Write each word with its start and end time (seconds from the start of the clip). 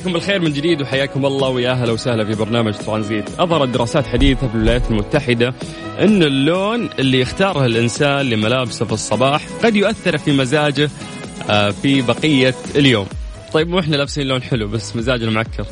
عليكم 0.00 0.12
بالخير 0.12 0.40
من 0.40 0.52
جديد 0.52 0.82
وحياكم 0.82 1.26
الله 1.26 1.48
ويا 1.48 1.70
أهلا 1.70 1.92
وسهلا 1.92 2.24
في 2.24 2.34
برنامج 2.34 2.74
ترانزيت. 2.74 3.40
اظهرت 3.40 3.68
دراسات 3.68 4.06
حديثة 4.06 4.48
في 4.48 4.54
الولايات 4.54 4.90
المتحدة 4.90 5.54
إن 5.98 6.22
اللون 6.22 6.90
اللي 6.98 7.20
يختاره 7.20 7.66
الإنسان 7.66 8.26
لملابسه 8.26 8.84
في 8.84 8.92
الصباح 8.92 9.46
قد 9.64 9.76
يؤثر 9.76 10.18
في 10.18 10.32
مزاجه 10.32 10.90
آه، 11.50 11.70
في 11.70 12.02
بقية 12.02 12.54
اليوم. 12.76 13.06
طيب 13.52 13.68
مو 13.68 13.78
إحنا 13.78 13.96
لابسين 13.96 14.26
لون 14.26 14.42
حلو 14.42 14.68
بس 14.68 14.96
مزاجنا 14.96 15.30
معكر. 15.30 15.66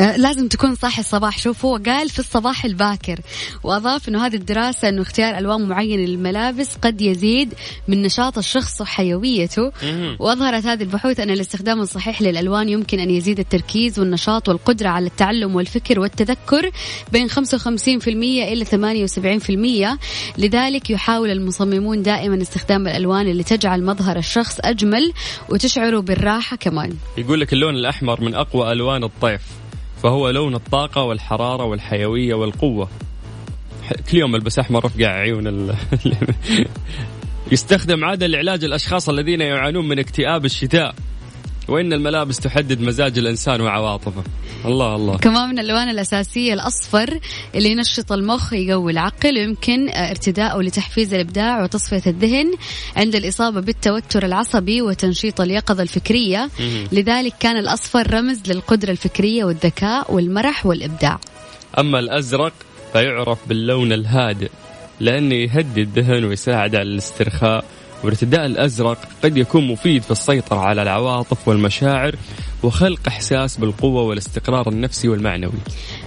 آه، 0.00 0.16
لازم 0.16 0.48
تكون 0.48 0.74
صاحي 0.74 1.00
الصباح. 1.00 1.38
شوف 1.38 1.64
هو 1.64 1.76
قال 1.86 2.08
في 2.08 2.18
الصباح 2.18 2.64
الباكر. 2.64 3.20
وأضاف 3.62 4.08
أنه 4.08 4.26
هذه 4.26 4.34
الدراسة 4.34 4.88
أنه 4.88 5.02
اختيار 5.02 5.38
ألوان 5.38 5.68
معينة 5.68 6.02
للملابس 6.02 6.76
قد 6.82 7.00
يزيد 7.00 7.54
من 7.88 8.02
نشاط 8.02 8.38
الشخص 8.38 8.80
وحيويته. 8.80 9.72
وأظهرت 10.18 10.66
هذه 10.66 10.82
البحوث 10.82 11.20
أن 11.20 11.30
الاستخدام 11.30 11.80
الصحيح 11.80 12.22
للألوان 12.22 12.68
يمكن 12.68 12.98
أن 12.98 13.10
يزيد 13.10 13.38
التركيز 13.38 13.98
والنشاط 13.98 14.48
والقدرة 14.48 14.88
على 14.88 15.06
التعلم 15.06 15.56
والفكر 15.56 16.00
والتذكر 16.00 16.70
بين 17.12 17.28
55% 17.30 18.08
إلى 18.08 18.64
78% 18.64 19.98
لذلك 20.38 20.90
يحاول 20.90 21.30
المصممون 21.30 22.02
دائما 22.02 22.42
استخدام 22.42 22.86
الألوان 22.86 23.28
اللي 23.28 23.42
تجعل 23.42 23.84
مظهر 23.84 24.16
الشخص 24.16 24.60
أجمل 24.60 25.12
وتشعره 25.48 26.00
بالراحة 26.00 26.56
كمان. 26.56 26.94
يقول 27.18 27.40
لك 27.40 27.52
اللون 27.52 27.74
الأحمر 27.74 28.20
من 28.20 28.34
أقوى 28.34 28.72
ألوان 28.72 29.04
الطيف. 29.04 29.40
فهو 30.02 30.30
لون 30.30 30.54
الطاقة 30.54 31.02
والحرارة 31.02 31.64
والحيوية 31.64 32.34
والقوة. 32.34 32.88
ح- 33.82 33.92
كل 34.10 34.18
يوم 34.18 34.34
ألبس 34.34 34.58
أحمر 34.58 34.86
افقع 34.86 35.06
عيون 35.08 35.46
ال... 35.46 35.74
يستخدم 37.52 38.04
عادة 38.04 38.26
لعلاج 38.26 38.64
الأشخاص 38.64 39.08
الذين 39.08 39.40
يعانون 39.40 39.88
من 39.88 39.98
اكتئاب 39.98 40.44
الشتاء 40.44 40.94
وإن 41.70 41.92
الملابس 41.92 42.36
تحدد 42.36 42.80
مزاج 42.80 43.18
الإنسان 43.18 43.60
وعواطفه. 43.60 44.24
الله 44.64 44.96
الله. 44.96 45.18
كمان 45.18 45.48
من 45.48 45.58
الألوان 45.58 45.88
الأساسية 45.88 46.54
الأصفر 46.54 47.20
اللي 47.54 47.70
ينشط 47.70 48.12
المخ 48.12 48.52
يقوي 48.52 48.92
العقل 48.92 49.38
ويمكن 49.38 49.88
ارتداءه 49.88 50.60
لتحفيز 50.60 51.14
الإبداع 51.14 51.62
وتصفية 51.62 52.02
الذهن 52.06 52.54
عند 52.96 53.14
الإصابة 53.14 53.60
بالتوتر 53.60 54.26
العصبي 54.26 54.82
وتنشيط 54.82 55.40
اليقظة 55.40 55.82
الفكرية. 55.82 56.50
لذلك 56.92 57.34
كان 57.40 57.56
الأصفر 57.56 58.14
رمز 58.14 58.40
للقدرة 58.46 58.90
الفكرية 58.90 59.44
والذكاء 59.44 60.14
والمرح 60.14 60.66
والإبداع. 60.66 61.18
أما 61.78 61.98
الأزرق 61.98 62.52
فيعرف 62.92 63.38
باللون 63.48 63.92
الهادئ 63.92 64.50
لأنه 65.00 65.34
يهدي 65.34 65.82
الذهن 65.82 66.24
ويساعد 66.24 66.74
على 66.74 66.88
الاسترخاء 66.88 67.64
وارتداء 68.04 68.46
الأزرق 68.46 68.98
قد 69.24 69.36
يكون 69.36 69.68
مفيد 69.68 70.02
في 70.02 70.10
السيطرة 70.10 70.58
على 70.58 70.82
العواطف 70.82 71.48
والمشاعر 71.48 72.16
وخلق 72.62 73.00
إحساس 73.08 73.56
بالقوة 73.56 74.02
والاستقرار 74.02 74.68
النفسي 74.68 75.08
والمعنوي. 75.08 75.52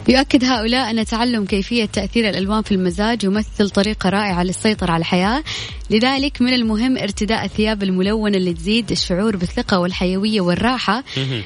يؤكد 0.09 0.43
هؤلاء 0.43 0.91
أن 0.91 1.05
تعلم 1.05 1.45
كيفية 1.45 1.85
تأثير 1.85 2.29
الألوان 2.29 2.61
في 2.61 2.71
المزاج 2.71 3.23
يمثل 3.23 3.69
طريقة 3.69 4.09
رائعة 4.09 4.43
للسيطرة 4.43 4.91
على 4.91 5.01
الحياة. 5.01 5.43
لذلك 5.89 6.41
من 6.41 6.53
المهم 6.53 6.97
ارتداء 6.97 7.45
الثياب 7.45 7.83
الملونة 7.83 8.37
اللي 8.37 8.53
تزيد 8.53 8.91
الشعور 8.91 9.35
بالثقة 9.35 9.79
والحيوية 9.79 10.41
والراحة. 10.41 11.03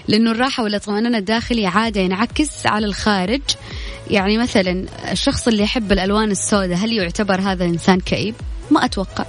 لأنه 0.07 0.31
الراحة 0.31 0.63
والاطمئنان 0.63 1.15
الداخلي 1.15 1.65
عادة 1.65 2.01
ينعكس 2.01 2.65
على 2.65 2.85
الخارج. 2.85 3.41
يعني 4.09 4.37
مثلا 4.37 4.85
الشخص 5.11 5.47
اللي 5.47 5.63
يحب 5.63 5.91
الألوان 5.91 6.31
السوداء 6.31 6.77
هل 6.77 6.93
يعتبر 6.93 7.41
هذا 7.41 7.65
إنسان 7.65 7.99
كئيب؟ 7.99 8.35
ما 8.71 8.85
أتوقع. 8.85 9.25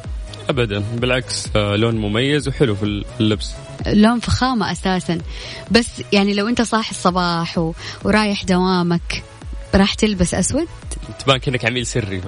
أبدا. 0.48 0.78
بالعكس 0.78 1.48
آه، 1.56 1.76
لون 1.76 1.96
مميز 1.96 2.48
وحلو 2.48 2.74
في 2.74 3.04
اللبس. 3.20 3.52
لون 3.86 4.20
فخامة 4.20 4.72
أساسا. 4.72 5.18
بس 5.70 5.86
يعني 6.12 6.34
لو 6.34 6.48
أنت 6.48 6.62
صاحي 6.62 6.90
الصباح 6.90 7.58
و... 7.58 7.74
ورايح 8.04 8.44
دوامك 8.44 9.22
راح 9.74 9.94
تلبس 9.94 10.34
أسود؟ 10.34 10.66
تبان 11.18 11.38
كأنك 11.38 11.64
عميل 11.64 11.86
سري 11.86 12.22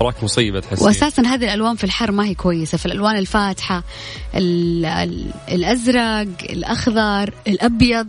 وراك 0.00 0.24
مصيبة 0.24 0.60
تحس 0.60 0.82
واساسا 0.82 1.22
هذه 1.22 1.44
الألوان 1.44 1.76
في 1.76 1.84
الحر 1.84 2.12
ما 2.12 2.26
هي 2.26 2.34
كويسة. 2.34 2.78
في 2.78 2.86
الألوان 2.86 3.16
الفاتحة 3.16 3.82
ال 4.34 4.84
ال 4.84 5.30
الأزرق 5.48 6.28
الأخضر 6.50 7.34
الأبيض. 7.46 8.08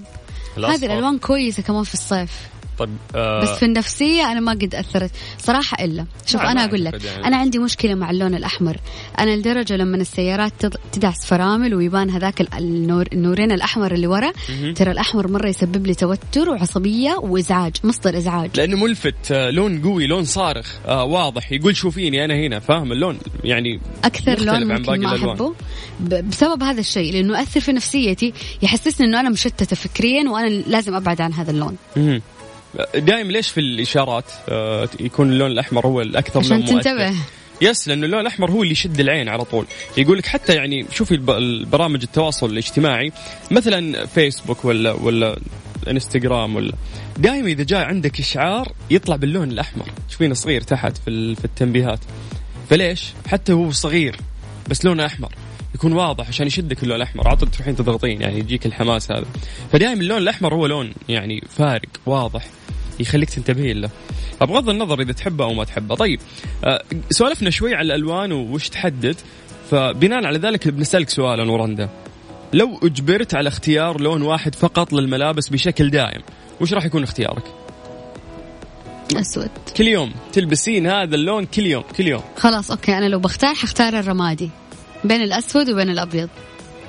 هذه 0.57 0.86
الألوان 0.86 1.18
كويسة 1.19 1.63
كمان 1.63 1.84
في 1.84 1.94
الصيف. 1.94 2.31
طيب 2.79 2.90
آه 3.16 3.41
بس 3.41 3.50
في 3.50 3.66
النفسية 3.66 4.31
أنا 4.31 4.40
ما 4.40 4.51
قد 4.51 4.75
أثرت 4.75 5.12
صراحة 5.38 5.84
إلا. 5.85 6.06
شوف 6.25 6.41
أنا 6.41 6.66
أقول 6.66 6.85
لك 6.85 7.03
يعني. 7.06 7.25
أنا 7.28 7.38
عندي 7.38 7.59
مشكلة 7.59 7.95
مع 7.95 8.12
اللون 8.12 8.35
الأحمر. 8.35 8.78
أنا 9.19 9.35
لدرجة 9.35 9.75
لما 9.75 9.97
السيارات 9.97 10.53
تدعس 10.91 11.25
فرامل 11.25 11.75
ويبان 11.75 12.09
هذاك 12.09 12.41
ال- 12.41 12.53
النور 12.57 13.06
النورين 13.13 13.51
الأحمر 13.51 13.94
اللي 13.94 14.07
ورا 14.07 14.31
ترى 14.75 14.91
الأحمر 14.91 15.28
مرة 15.28 15.47
يسبب 15.47 15.88
لي 15.88 15.94
توتر 15.94 16.50
وعصبية 16.50 17.13
وإزعاج 17.13 17.75
مصدر 17.84 18.18
إزعاج. 18.18 18.50
لأنه 18.57 18.78
ملفت 18.78 19.31
آه، 19.31 19.50
لون 19.50 19.81
قوي 19.81 20.07
لون 20.07 20.25
صارخ. 20.25 20.75
آه 20.88 21.03
واضح. 21.03 21.51
يقول 21.51 21.75
شوفيني 21.75 22.25
أنا 22.25 22.34
هنا 22.35 22.59
فاهم 22.59 22.91
اللون؟ 22.91 23.18
يعني 23.44 23.79
أكثر 24.03 24.39
لون 24.39 24.72
عن 24.72 24.81
باقي 24.84 24.97
ممكن 25.00 25.01
ما. 25.01 25.16
أحبه. 25.16 25.53
بسبب 26.00 26.63
هذا 26.63 26.79
الشيء 26.79 27.13
لأنه 27.13 27.39
ياثر 27.39 27.59
في 27.59 27.72
نفسيتي 27.72 28.34
يحسسني 28.62 29.07
إنه 29.07 29.19
أنا 29.19 29.29
مشتتة 29.29 29.75
فكريا 29.75 30.29
وأنا 30.29 30.47
لازم 30.50 30.95
أبعد 30.95 31.22
عن 31.22 31.34
هذا 31.34 31.51
اللون. 31.51 31.75
مهم. 32.75 33.06
دائما 33.06 33.31
ليش 33.31 33.50
في 33.50 33.59
الإشارات؟ 33.59 34.25
آه 34.50 34.90
يكون 35.00 35.31
اللون 35.31 35.52
الأحمر 35.52 35.85
هو 35.88 36.02
الأكثر 36.02 36.40
عشان؟ 36.40 36.66
تنتبه. 36.66 37.13
يس 37.62 37.88
لأنه 37.88 38.06
اللون 38.06 38.22
الأحمر 38.22 38.52
هو 38.52 38.62
اللي 38.63 38.72
يشد 38.72 39.00
العين 39.00 39.30
على 39.30 39.44
طول. 39.44 39.66
يقول 39.97 40.18
لك 40.18 40.25
حتى 40.25 40.53
يعني 40.56 40.85
شوفي 40.91 41.12
الب- 41.16 41.30
البرامج 41.30 42.02
التواصل 42.03 42.50
الاجتماعي 42.50 43.12
مثلا 43.52 44.06
فيسبوك 44.06 44.66
ولا 44.66 44.91
ولا 44.91 45.40
انستغرام 45.88 46.56
ولا 46.56 46.74
دائما 47.18 47.47
إذا 47.47 47.63
جاء 47.63 47.85
عندك 47.85 48.19
إشعار 48.19 48.72
يطلع 48.90 49.16
باللون 49.16 49.51
الأحمر. 49.51 49.86
تشوفينه 50.09 50.34
صغير 50.34 50.62
تحت 50.62 50.97
في 50.97 51.36
في 51.36 51.46
التنبيهات. 51.46 52.00
فليش؟ 52.69 53.13
حتى 53.28 53.53
هو 53.53 53.72
صغير 53.72 54.16
بس 54.69 54.86
لونه 54.86 55.06
أحمر. 55.06 55.31
يكون 55.75 55.94
واضح 55.94 56.28
عشان 56.28 56.47
يشدك 56.47 56.84
اللون 56.84 56.96
الأحمر. 56.96 57.36
طول 57.36 57.51
تروحين 57.51 57.75
تضغطين 57.75 58.22
يعني 58.22 58.40
يجيك 58.40 58.66
الحماس 58.66 59.12
هذا. 59.12 59.25
فدائما 59.72 60.01
اللون 60.01 60.18
الأحمر 60.18 60.53
هو 60.53 60.66
لون 60.66 60.94
يعني 61.09 61.44
فارق 61.57 61.90
واضح. 62.06 62.46
يخليك 62.99 63.29
تنتبهين 63.29 63.81
له. 63.81 63.89
بغض 64.41 64.69
النظر 64.69 65.01
إذا 65.01 65.11
تحبه 65.11 65.45
أو 65.45 65.53
ما 65.53 65.63
تحبه. 65.63 65.95
طيب 65.95 66.19
آه، 66.65 66.83
سولفنا 67.09 67.49
شوي 67.49 67.75
على 67.75 67.85
الألوان 67.95 68.31
وش 68.31 68.69
تحدد. 68.69 69.15
فبناء 69.71 70.25
على 70.25 70.37
ذلك 70.37 70.67
بنسألك 70.67 71.09
سؤال 71.09 71.39
أنا 71.39 71.51
ورندا. 71.51 71.89
لو 72.53 72.79
أجبرت 72.83 73.35
على 73.35 73.47
اختيار 73.47 74.01
لون 74.01 74.21
واحد 74.21 74.55
فقط 74.55 74.93
للملابس 74.93 75.49
بشكل 75.49 75.89
دائم 75.89 76.21
وش 76.61 76.73
راح 76.73 76.85
يكون 76.85 77.03
اختيارك؟ 77.03 77.43
أسود. 79.15 79.49
كل 79.77 79.88
يوم. 79.88 80.13
تلبسين 80.33 80.88
هذا 80.88 81.15
اللون 81.15 81.45
كل 81.45 81.65
يوم 81.65 81.83
كل 81.97 82.07
يوم. 82.07 82.21
خلاص 82.38 82.71
okay. 82.72 82.97
أنا 82.97 83.05
لو 83.05 83.19
بختار 83.19 83.55
حختار 83.55 83.99
الرمادي. 83.99 84.49
بين 85.03 85.21
الأسود 85.21 85.69
وبين 85.69 85.89
الأبيض. 85.89 86.29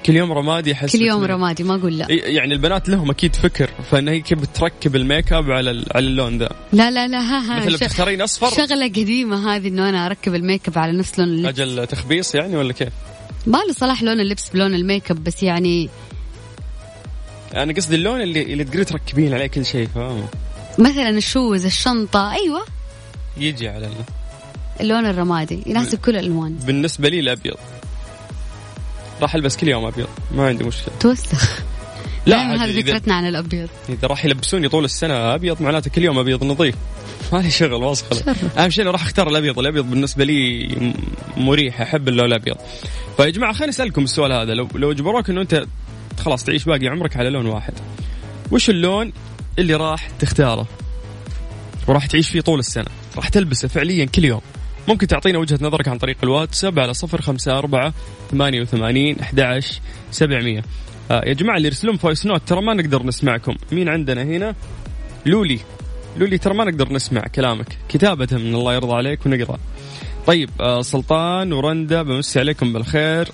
كل 0.06 0.16
يوم 0.16 0.32
رمادي 0.32 0.72
احس 0.72 0.92
كل 0.96 1.02
يوم 1.02 1.24
رمادي 1.24 1.62
ما 1.64 1.74
أقول 1.74 1.98
لا. 1.98 2.06
يعني 2.10 2.54
البنات 2.54 2.88
لهم 2.88 3.10
أكيد 3.10 3.36
فكرة 3.36 3.70
إن 3.90 4.08
هي 4.08 4.20
كيف 4.20 4.38
بتركب 4.38 4.96
الميك 4.96 5.32
أب 5.32 5.50
على 5.50 5.84
على 5.94 6.06
اللون 6.06 6.38
ذا. 6.38 6.48
لا 6.72 6.90
لا 6.90 7.08
لا 7.08 7.18
ها 7.18 7.38
ها 7.56 7.60
مثل 7.60 7.70
لو 7.70 7.76
ش- 7.76 7.80
تختارين 7.80 8.22
أصفر؟ 8.22 8.50
شغلة 8.50 8.86
قديمة 8.88 9.54
هذه 9.56 9.68
إنه 9.68 9.88
أنا 9.88 10.06
أركب 10.06 10.34
الميك 10.34 10.68
أب 10.68 10.78
على 10.78 10.98
نفس 10.98 11.18
لون 11.18 11.28
اللبس. 11.28 11.60
أجل 11.60 11.86
تخبيص 11.86 12.34
يعني 12.34 12.56
ولا 12.56 12.72
كيف؟ 12.72 12.88
ما 13.46 13.58
له 13.58 13.72
صلاح 13.72 14.02
لون 14.02 14.20
اللبس 14.20 14.48
بلون 14.48 14.74
الميك 14.74 15.10
أب 15.10 15.24
بس 15.24 15.42
يعني 15.42 15.88
أنا 17.54 17.72
قصدي 17.72 17.96
اللون 17.96 18.20
اللي 18.20 18.42
اللي 18.42 18.64
تقدري 18.64 18.84
تركبين 18.84 19.34
عليه 19.34 19.46
كل 19.46 19.64
شيء 19.66 19.88
فاهم؟ 19.94 20.26
مثلا 20.78 21.08
الشوز 21.10 21.64
الشنطة 21.66 22.32
أيوه. 22.32 22.62
يجي 23.36 23.68
على 23.68 23.86
ال... 23.86 23.92
اللون 24.80 25.06
الرمادي 25.06 25.62
يناسب 25.66 25.98
كل 25.98 26.16
الألوان. 26.16 26.54
بالنسبة 26.66 27.08
لي 27.08 27.20
الأبيض. 27.20 27.56
راح 29.22 29.34
ألبس 29.34 29.56
كل 29.56 29.68
يوم 29.68 29.84
أبيض. 29.84 30.06
ما 30.34 30.46
عندي 30.46 30.64
مشكلة. 30.64 30.94
توسخ. 31.00 31.60
لا 32.26 32.64
هذه 32.64 32.80
فكرتنا 32.80 33.14
عن 33.14 33.26
الأبيض. 33.26 33.68
إذا 33.88 34.08
راح 34.08 34.24
يلبسوني 34.24 34.68
طول 34.68 34.84
السنة 34.84 35.34
أبيض 35.34 35.62
معناته 35.62 35.90
كل 35.90 36.04
يوم 36.04 36.18
أبيض 36.18 36.44
نظيف. 36.44 36.74
ما 37.32 37.38
لي 37.38 37.50
شغل 37.50 37.72
واسخه 37.72 38.34
أهم 38.58 38.70
شيء 38.70 38.86
راح 38.86 39.02
أختار 39.02 39.28
الأبيض. 39.28 39.58
الأبيض 39.58 39.90
بالنسبة 39.90 40.24
لي 40.24 40.68
مريح 41.36 41.80
أحب 41.80 42.08
اللون 42.08 42.26
الأبيض. 42.26 42.56
فيا 43.16 43.30
جماعة 43.30 43.52
خليني 43.52 43.70
أسألكم 43.70 44.04
السؤال 44.04 44.32
هذا. 44.32 44.54
لو 44.54 44.68
لو 44.74 44.92
اجبروك 44.92 45.30
إنه 45.30 45.40
أنت 45.40 45.66
خلاص 46.18 46.44
تعيش 46.44 46.64
باقي 46.64 46.88
عمرك 46.88 47.16
على 47.16 47.30
لون 47.30 47.46
واحد 47.46 47.74
وش 48.52 48.70
اللون 48.70 49.12
اللي 49.58 49.74
راح 49.74 50.08
تختاره؟ 50.18 50.66
وراح 51.88 52.06
تعيش 52.06 52.28
فيه 52.28 52.40
طول 52.40 52.58
السنة. 52.58 52.90
راح 53.16 53.28
تلبسه 53.28 53.68
فعليا 53.68 54.04
كل 54.04 54.24
يوم. 54.24 54.40
ممكن 54.88 55.06
تعطينا 55.06 55.38
وجهة 55.38 55.58
نظرك 55.60 55.88
عن 55.88 55.98
طريق 55.98 56.16
الواتساب 56.22 56.78
على 56.78 56.94
صفر 56.94 57.20
خمسة 57.20 57.58
أربعة 57.58 57.92
ثمانية 58.30 58.60
وثمانين 58.60 59.20
أحد 59.20 59.60
سبعمية. 60.10 60.62
آه 61.10 61.22
يا 61.26 61.32
جماعة 61.32 61.56
اللي 61.56 61.68
يرسلون 61.68 61.96
voice 61.96 62.26
note 62.26 62.42
ترى 62.46 62.62
ما 62.62 62.74
نقدر 62.74 63.02
نسمعكم. 63.02 63.56
مين 63.72 63.88
عندنا 63.88 64.22
هنا؟ 64.22 64.54
لولي. 65.26 65.58
لولي 66.16 66.38
ترى 66.38 66.54
ما 66.54 66.64
نقدر 66.64 66.92
نسمع 66.92 67.20
كلامك. 67.20 67.78
كتابة 67.88 68.28
من 68.32 68.54
الله 68.54 68.74
يرضى 68.74 68.92
عليك 68.92 69.26
ونقرأ. 69.26 69.58
طيب 70.26 70.50
آه 70.60 70.82
سلطان 70.82 71.52
ورندا 71.52 72.02
بمسي 72.02 72.40
عليكم 72.40 72.72
بالخير. 72.72 73.28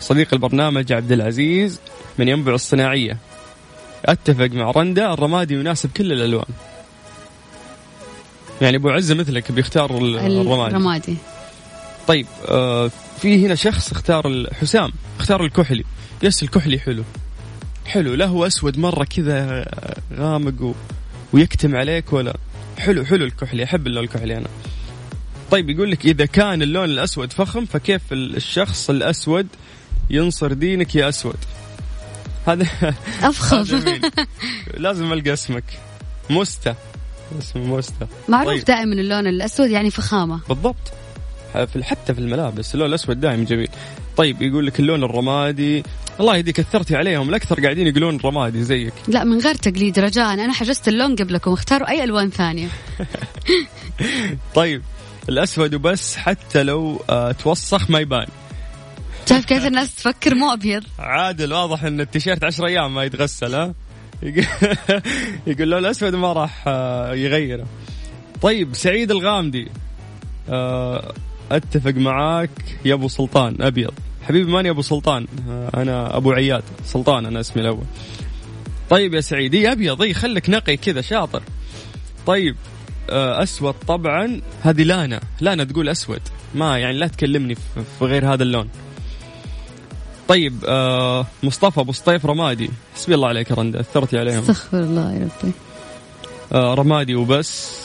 صديق 0.00 0.28
البرنامج 0.34 0.92
عبد 0.92 1.12
العزيز 1.12 1.80
من 2.18 2.28
ينبع 2.28 2.54
الصناعية. 2.54 3.18
أتفق 4.04 4.50
مع 4.52 4.70
رندا 4.70 5.12
الرمادي 5.12 5.54
يناسب 5.54 5.90
كل 5.96 6.12
الألوان. 6.12 6.48
يعني 8.64 8.76
أبو 8.76 8.88
عزة 8.88 9.14
مثلك 9.14 9.52
بيختار 9.52 9.90
الرمادي. 9.98 10.40
الرمادي. 10.40 11.16
طيب 12.06 12.26
آه 12.48 12.90
في 13.20 13.46
هنا 13.46 13.54
شخص 13.54 13.92
اختار 13.92 14.46
حسام 14.60 14.92
اختار 15.18 15.44
الكحلي. 15.44 15.84
يس 16.22 16.42
الكحلي 16.42 16.78
حلو. 16.78 17.04
حلو 17.86 18.14
لا 18.14 18.26
هو 18.26 18.46
أسود 18.46 18.78
مرة 18.78 19.04
كذا 19.04 19.64
غامق 20.14 20.62
و... 20.62 20.74
ويكتم 21.32 21.76
عليك 21.76 22.12
ولا؟ 22.12 22.36
حلو 22.78 23.04
حلو 23.04 23.24
الكحلي 23.24 23.64
أحب 23.64 23.86
اللون 23.86 24.04
الكحلي 24.04 24.36
أنا. 24.36 24.48
طيب 25.50 25.70
يقول 25.70 25.90
لك 25.90 26.04
إذا 26.04 26.26
كان 26.26 26.62
اللون 26.62 26.84
الأسود 26.84 27.32
فخم 27.32 27.64
فكيف 27.64 28.02
الشخص 28.12 28.90
الأسود 28.90 29.46
ينصر 30.10 30.52
دينك 30.52 30.94
يا 30.94 31.08
أسود؟ 31.08 31.36
هذا 32.46 32.66
أفخم. 33.22 33.64
لازم 34.84 35.12
ألقى 35.12 35.32
اسمك. 35.32 35.64
مستا 36.30 36.76
اسمه 37.38 37.64
موستا 37.64 38.06
معروف 38.28 38.52
طيب. 38.52 38.64
دائما 38.64 38.94
اللون 38.94 39.26
الأسود 39.26 39.70
يعني 39.70 39.90
فخامة. 39.90 40.40
بالضبط. 40.48 40.92
حتى 41.82 42.14
في 42.14 42.20
الملابس 42.20 42.74
اللون 42.74 42.88
الأسود 42.88 43.20
دائما 43.20 43.44
جميل. 43.44 43.68
طيب 44.16 44.42
يقول 44.42 44.66
لك 44.66 44.80
اللون 44.80 45.04
الرمادي. 45.04 45.82
الله 46.20 46.36
يهديك 46.36 46.56
كثرتي 46.56 46.96
عليهم 46.96 47.28
الأكثر 47.28 47.62
قاعدين 47.62 47.86
يقولون 47.86 48.18
رمادي 48.24 48.62
زيك. 48.62 48.92
لا 49.08 49.24
من 49.24 49.40
غير 49.40 49.54
تقليد 49.54 49.98
رجاء. 49.98 50.34
أنا 50.34 50.52
حجزت 50.52 50.88
اللون 50.88 51.16
قبلكم 51.16 51.52
اختاروا 51.52 51.88
أي 51.88 52.04
ألوان 52.04 52.30
ثانية. 52.30 52.68
طيب 54.54 54.82
الأسود 55.28 55.74
وبس 55.74 56.16
حتى 56.16 56.62
لو 56.62 57.02
آه 57.10 57.32
توسخ 57.32 57.90
ما 57.90 57.98
يبان. 57.98 58.26
شايف 59.28 59.44
كيف 59.44 59.66
الناس 59.66 59.94
تفكر؟ 59.94 60.34
مو 60.34 60.52
أبيض. 60.52 60.82
عادل 60.98 61.52
واضح 61.52 61.84
إن 61.84 62.00
التيشيرت 62.00 62.44
10 62.44 62.66
أيام 62.66 62.94
ما 62.94 63.04
يتغسل 63.04 63.54
ها؟ 63.54 63.74
يقول 64.24 65.70
له 65.70 65.78
الأسود 65.78 66.14
ما 66.14 66.32
راح 66.32 66.64
آه، 66.66 67.14
يغيره. 67.14 67.66
طيب 68.42 68.74
سعيد 68.74 69.10
الغامدي 69.10 69.68
آه، 70.48 71.14
أتفق 71.52 71.94
معاك 71.94 72.50
يا 72.84 72.94
أبو 72.94 73.08
سلطان 73.08 73.56
أبيض. 73.62 73.94
حبيبي 74.22 74.52
ماني 74.52 74.70
أبو 74.70 74.82
سلطان 74.82 75.26
آه، 75.48 75.70
أنا 75.82 76.16
أبو 76.16 76.32
عياد 76.32 76.62
سلطان 76.84 77.26
أنا 77.26 77.40
اسمي 77.40 77.62
الأول. 77.62 77.84
طيب 78.90 79.14
يا 79.14 79.20
سعيد 79.20 79.54
إي 79.54 79.72
أبيض 79.72 80.02
إي 80.02 80.14
خليك 80.14 80.50
نقي 80.50 80.76
كذا 80.76 81.00
شاطر. 81.00 81.42
طيب 82.26 82.56
أسود 83.08 83.74
طبعا 83.88 84.40
هذه 84.62 84.82
لانا. 84.82 85.20
لانا 85.40 85.64
تقول 85.64 85.88
أسود 85.88 86.20
ما 86.54 86.78
يعني 86.78 86.98
لا 86.98 87.06
تكلمني 87.06 87.54
في 87.54 88.04
غير 88.04 88.32
هذا 88.32 88.42
اللون. 88.42 88.68
طيب 90.28 90.64
آه 90.68 91.26
مصطفى 91.42 91.80
أبو 91.80 91.92
سطيف 91.92 92.26
رمادي 92.26 92.70
حسبي 92.94 93.14
الله 93.14 93.28
عليك 93.28 93.52
رندا 93.52 93.80
اثرتي 93.80 94.18
عليهم. 94.18 94.38
استغفر 94.40 94.80
الله 94.80 95.12
يا 95.12 95.28
ربي. 95.42 95.52
آه 96.52 96.74
رمادي 96.74 97.14
وبس. 97.14 97.84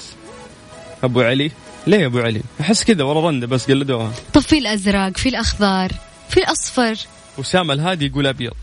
أبو 1.04 1.22
علي؟ 1.22 1.52
ليه 1.88 1.98
يا 1.98 2.06
أبو 2.06 2.20
علي؟ 2.20 2.42
أحس 2.62 2.84
كذا 2.84 3.04
ورا 3.04 3.28
رندا 3.28 3.48
بس 3.48 3.72
قلدوها 3.72 4.12
طب 4.34 4.42
في 4.42 4.58
الأزرق 4.58 5.18
في 5.18 5.30
الأخضر 5.30 5.92
في 6.30 6.38
الأصفر. 6.38 6.96
وسام 7.38 7.72
الهادي 7.72 8.06
يقول 8.06 8.28
أبيض. 8.28 8.54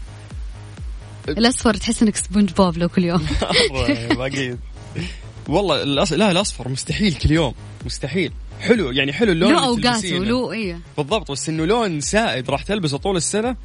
الأصفر 1.28 1.74
تحس 1.74 2.02
إنك 2.02 2.16
سبونج 2.16 2.52
بوب 2.52 2.78
لو 2.78 2.88
كل 2.88 3.04
يوم. 3.04 3.26
والله 5.48 5.82
الأص... 5.82 6.12
لا 6.12 6.30
الأصفر 6.30 6.68
مستحيل 6.68 7.14
كل 7.14 7.30
يوم 7.30 7.54
مستحيل. 7.86 8.32
حلو 8.60 8.90
يعني 8.90 9.12
حلو 9.12 9.32
اللون 9.32 9.52
له 9.52 9.66
اوقاته 9.66 10.24
له 10.24 10.52
إيه. 10.52 10.80
بالضبط 10.96 11.30
بس 11.30 11.48
انه 11.48 11.64
لون 11.64 12.00
سائد 12.00 12.50
راح 12.50 12.62
تلبسه 12.62 12.98
طول 12.98 13.16
السنة. 13.16 13.56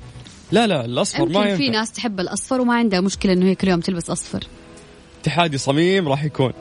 لا 0.52 0.68
لا 0.68 0.86
الأصفر 0.86 1.30
ما 1.30 1.42
ينفع 1.42 1.56
في 1.56 1.70
ناس 1.70 1.92
تحب 1.92 2.20
الأصفر 2.20 2.62
وما 2.62 2.74
عندها 2.74 3.02
مشكلة 3.02 3.34
إنه 3.34 3.46
هي 3.46 3.56
كل 3.56 3.68
يوم 3.68 3.80
تلبس 3.80 4.10
أصفر. 4.10 4.44
اتحادي 5.22 5.58
صميم 5.58 6.08
راح 6.08 6.24
يكون. 6.24 6.54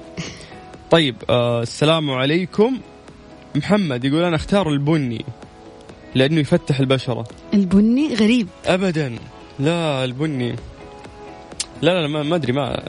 طيب 0.91 1.17
آه 1.31 1.63
السلام 1.63 2.11
عليكم. 2.11 2.81
محمد 3.55 4.05
يقول 4.05 4.25
أنا 4.25 4.37
أختار 4.37 4.69
البني 4.69 5.25
لأنه 6.15 6.41
يفتح 6.41 6.81
البشرة. 6.81 7.29
البني 7.55 8.15
غريب. 8.15 8.49
ابدا. 8.67 9.17
لا 9.59 10.05
البني. 10.05 10.57
لا 11.83 11.91
لا, 11.91 12.07
لا 12.07 12.23
ما 12.23 12.37
أدري 12.37 12.53
ما 12.53 12.83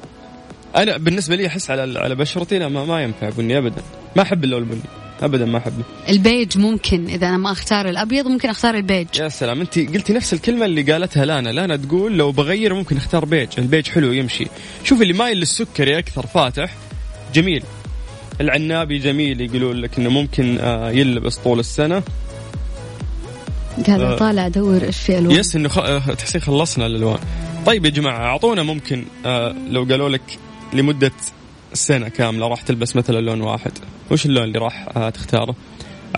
أنا 0.76 0.98
بالنسبة 0.98 1.36
لي 1.36 1.48
أحس 1.48 1.72
على 1.72 2.00
على 2.00 2.16
بشرتي 2.16 2.60
لا 2.60 2.68
ما, 2.68 2.86
ما 2.86 3.04
ينفع 3.04 3.30
بني 3.30 3.58
ابدا. 3.58 3.82
ما 4.16 4.22
أحب 4.22 4.44
اللون 4.44 4.62
البني. 4.62 5.01
ابدا 5.22 5.46
ما 5.46 5.58
أحبه. 5.58 5.84
البيج 6.10 6.58
ممكن 6.58 7.06
إذا 7.06 7.30
أنا 7.30 7.38
ما 7.38 7.52
أختار 7.52 7.90
الأبيض 7.90 8.28
ممكن 8.28 8.50
أختار 8.50 8.76
البيج. 8.76 9.08
يا 9.20 9.30
سلام 9.30 9.62
أنت 9.62 9.80
قلتي 9.80 10.14
نفس 10.14 10.34
الكلمة 10.34 10.66
اللي 10.66 10.82
قالتها 10.92 11.26
لانا. 11.26 11.50
لانا 11.50 11.76
تقول 11.76 12.18
لو 12.18 12.32
بغير 12.32 12.74
ممكن 12.74 12.98
أختار 12.98 13.26
بيج 13.26 13.48
البيج 13.58 13.88
حلو 13.88 14.12
يمشي. 14.12 14.48
شوف 14.84 15.02
اللي 15.02 15.14
مايل 15.14 15.38
للسكري 15.38 16.00
أكثر 16.00 16.28
فاتح. 16.28 16.76
جميل. 17.34 17.64
العنابي 18.42 18.98
جميل 18.98 19.42
يقولون 19.42 19.78
لك 19.78 20.00
إنه 20.00 20.10
ممكن 20.10 20.58
آه، 20.60 20.92
يلبس 20.92 21.38
طول 21.38 21.60
السنة. 21.60 22.04
قاعد 23.88 24.02
آه. 24.02 24.18
طالع 24.18 24.46
ادور 24.46 24.84
إيش 24.84 24.98
في 24.98 25.18
ألوان. 25.18 25.36
yes 25.36 25.56
إنه 25.56 25.70
خ... 25.70 25.78
آه، 25.78 26.00
تحسين 26.00 26.42
خلصنا 26.42 26.86
الألوان. 26.86 27.20
طيب 27.66 27.86
يا 27.86 27.90
جماعة 27.90 28.26
أعطونا 28.26 28.64
ممكن 28.64 29.06
لو 29.70 29.84
قالوا 29.84 30.10
لك 30.10 30.40
لمدة 30.74 31.12
سنة 31.74 32.10
كاملة 32.10 32.48
راح 32.48 32.62
تلبس 32.62 32.96
مثلا 32.96 33.20
لون 33.20 33.42
واحد. 33.42 33.72
وش 34.12 34.26
اللون 34.26 34.44
اللي 34.44 34.60
راح 34.60 34.88
آه، 34.96 35.10
تختاره؟ 35.10 35.56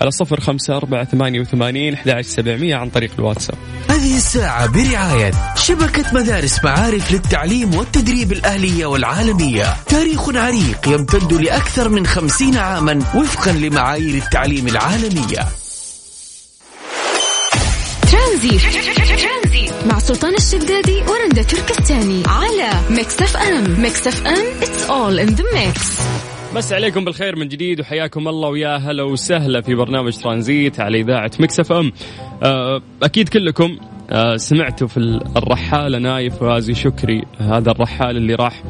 على 0.00 0.10
صفر 0.10 0.40
خمسة 0.40 0.76
أربعة 0.76 1.04
ثمانية 1.04 1.40
وثمانين 1.40 1.94
أحد 1.94 2.20
سبعمية 2.20 2.76
عن 2.76 2.90
طريق 2.90 3.10
الواتساب. 3.18 3.56
هذه 3.90 4.16
الساعة 4.16 4.66
برعاية 4.66 5.30
شبكة 5.56 6.04
مدارس 6.14 6.64
معارف 6.64 7.12
للتعليم 7.12 7.74
والتدريب 7.74 8.32
الأهلية 8.32 8.86
والعالمية. 8.86 9.76
تاريخ 9.86 10.28
عريق 10.36 10.88
يمتد 10.88 11.32
لأكثر 11.32 11.88
من 11.88 12.06
خمسين 12.06 12.56
عاما 12.56 13.04
وفقا 13.14 13.52
لمعايير 13.52 14.14
التعليم 14.14 14.68
العالمية. 14.68 15.48
ترانزيت 18.12 18.58
مع 19.90 19.98
سلطان 19.98 20.34
الشدادي 20.34 21.02
ورندا 21.02 21.42
تركستاني 21.42 22.22
على 22.26 22.70
ميكس 22.90 23.22
اف 23.22 23.36
ام 23.36 23.80
ميكس 23.82 24.06
اف 24.06 24.26
ام 24.26 24.60
it's 24.60 24.88
all 24.88 25.28
in 25.28 25.36
the 25.36 25.44
mix. 25.54 26.02
نمسي 26.54 26.72
عليكم 26.72 27.04
بالخير 27.04 27.36
من 27.36 27.48
جديد 27.48 27.80
وحياكم 27.80 28.28
الله 28.28 28.48
ويا 28.48 28.76
هلا 28.76 29.02
وسهلا 29.02 29.60
في 29.60 29.74
برنامج 29.74 30.16
ترانزيت 30.16 30.80
على 30.80 31.00
إذاعة 31.00 31.30
مكس 31.40 31.60
اف 31.60 31.72
ام 31.72 31.92
أكيد 33.02 33.28
كلكم 33.28 33.78
آه، 34.10 34.36
سمعتوا 34.36 34.88
في 34.88 34.96
الرحالة 35.36 35.98
نايف 35.98 36.42
غازي 36.42 36.74
شكري 36.74 37.22
هذا 37.38 37.70
الرحال 37.70 38.16
اللي 38.16 38.34
راح 38.34 38.62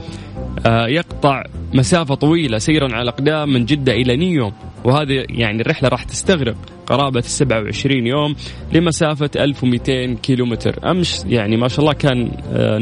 يقطع 0.67 1.43
مسافة 1.75 2.15
طويلة 2.15 2.59
سيرا 2.59 2.85
على 2.93 3.03
الأقدام 3.03 3.49
من 3.49 3.65
جدة 3.65 3.93
إلى 3.93 4.17
نيوم 4.17 4.53
وهذه 4.85 5.25
يعني 5.31 5.63
الرحلة 5.63 5.89
راح 5.89 6.05
تستغرق 6.05 6.57
قرابة 6.87 7.21
27 7.21 8.07
يوم 8.07 8.35
لمسافة 8.73 9.31
1200 9.37 10.15
كيلومتر. 10.23 10.91
أمس 10.91 11.27
يعني 11.29 11.57
ما 11.57 11.69
شاء 11.69 11.81
الله 11.81 11.93
كان 11.93 12.31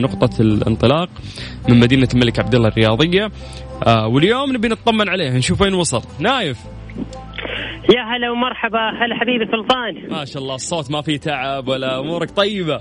نقطة 0.00 0.40
الانطلاق 0.40 1.08
من 1.68 1.80
مدينة 1.80 2.08
الملك 2.14 2.38
عبد 2.38 2.54
الله 2.54 2.68
الرياضية. 2.68 3.30
آه 3.86 4.06
واليوم 4.06 4.52
نبي 4.52 4.68
نطمن 4.68 5.08
عليه 5.08 5.30
نشوف 5.30 5.62
وين 5.62 5.74
وصل. 5.74 6.02
نايف. 6.20 6.58
يا 7.94 8.02
هلا 8.02 8.30
ومرحبا 8.30 8.78
هلا 8.78 9.14
حبيبي 9.20 9.46
سلطان. 9.46 10.18
ما 10.18 10.24
شاء 10.24 10.42
الله 10.42 10.54
الصوت 10.54 10.90
ما 10.90 11.02
فيه 11.02 11.16
تعب 11.16 11.68
ولا 11.68 12.00
أمورك 12.00 12.30
طيبة. 12.30 12.80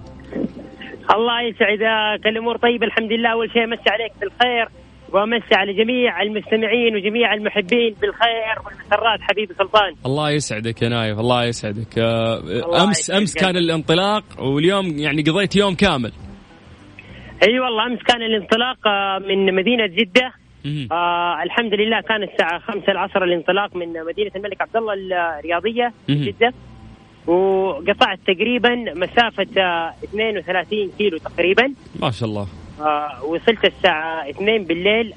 الله 1.15 1.41
يسعدك 1.41 2.27
الأمور 2.27 2.57
طيبة 2.57 2.85
الحمد 2.85 3.11
لله 3.11 3.31
أول 3.31 3.51
شيء 3.53 3.63
امسي 3.63 3.89
عليك 3.89 4.11
بالخير. 4.21 4.67
وامسي 5.13 5.55
على 5.55 5.73
جميع 5.73 6.21
المستمعين 6.21 6.95
وجميع 6.95 7.33
المحبين 7.33 7.95
بالخير 8.01 8.55
والمسرات 8.65 9.19
حبيبي 9.21 9.53
سلطان. 9.53 9.95
الله 10.05 10.31
يسعدك 10.31 10.81
يا 10.81 10.89
نايف 10.89 11.19
الله 11.19 11.43
يسعدك. 11.43 11.97
آه 11.97 12.37
الله 12.37 12.83
امس 12.83 12.99
يسعدك 12.99 13.19
أمس 13.19 13.35
كان 13.35 13.57
الانطلاق 13.57 14.23
واليوم 14.39 14.85
يعني 14.97 15.21
قضيت 15.21 15.55
يوم 15.55 15.75
كامل. 15.75 16.11
أي 17.43 17.47
أيوة 17.47 17.65
والله 17.65 17.85
أمس 17.85 17.99
كان 18.03 18.21
الانطلاق 18.21 18.87
آه، 18.87 19.19
من 19.19 19.55
مدينة 19.55 19.87
جدة. 19.87 20.33
آه 20.91 21.43
الحمد 21.43 21.73
لله 21.73 22.01
كان 22.01 22.23
الساعة 22.23 22.59
5 22.59 22.91
العصر 22.91 23.23
الانطلاق 23.23 23.75
من 23.75 23.87
مدينة 23.87 24.31
الملك 24.35 24.61
عبد 24.61 24.75
الله 24.75 24.93
الرياضية 24.93 25.93
جدة. 26.09 26.53
وقطعت 27.27 28.19
تقريبا 28.27 28.75
مسافة 28.95 29.43
32 30.03 30.91
كيلو 30.97 31.17
تقريبا. 31.17 31.73
ما 31.99 32.11
شاء 32.11 32.29
الله. 32.29 32.47
آه 32.81 33.23
وصلت 33.25 33.65
الساعة 33.65 34.29
2 34.29 34.63
بالليل 34.63 35.13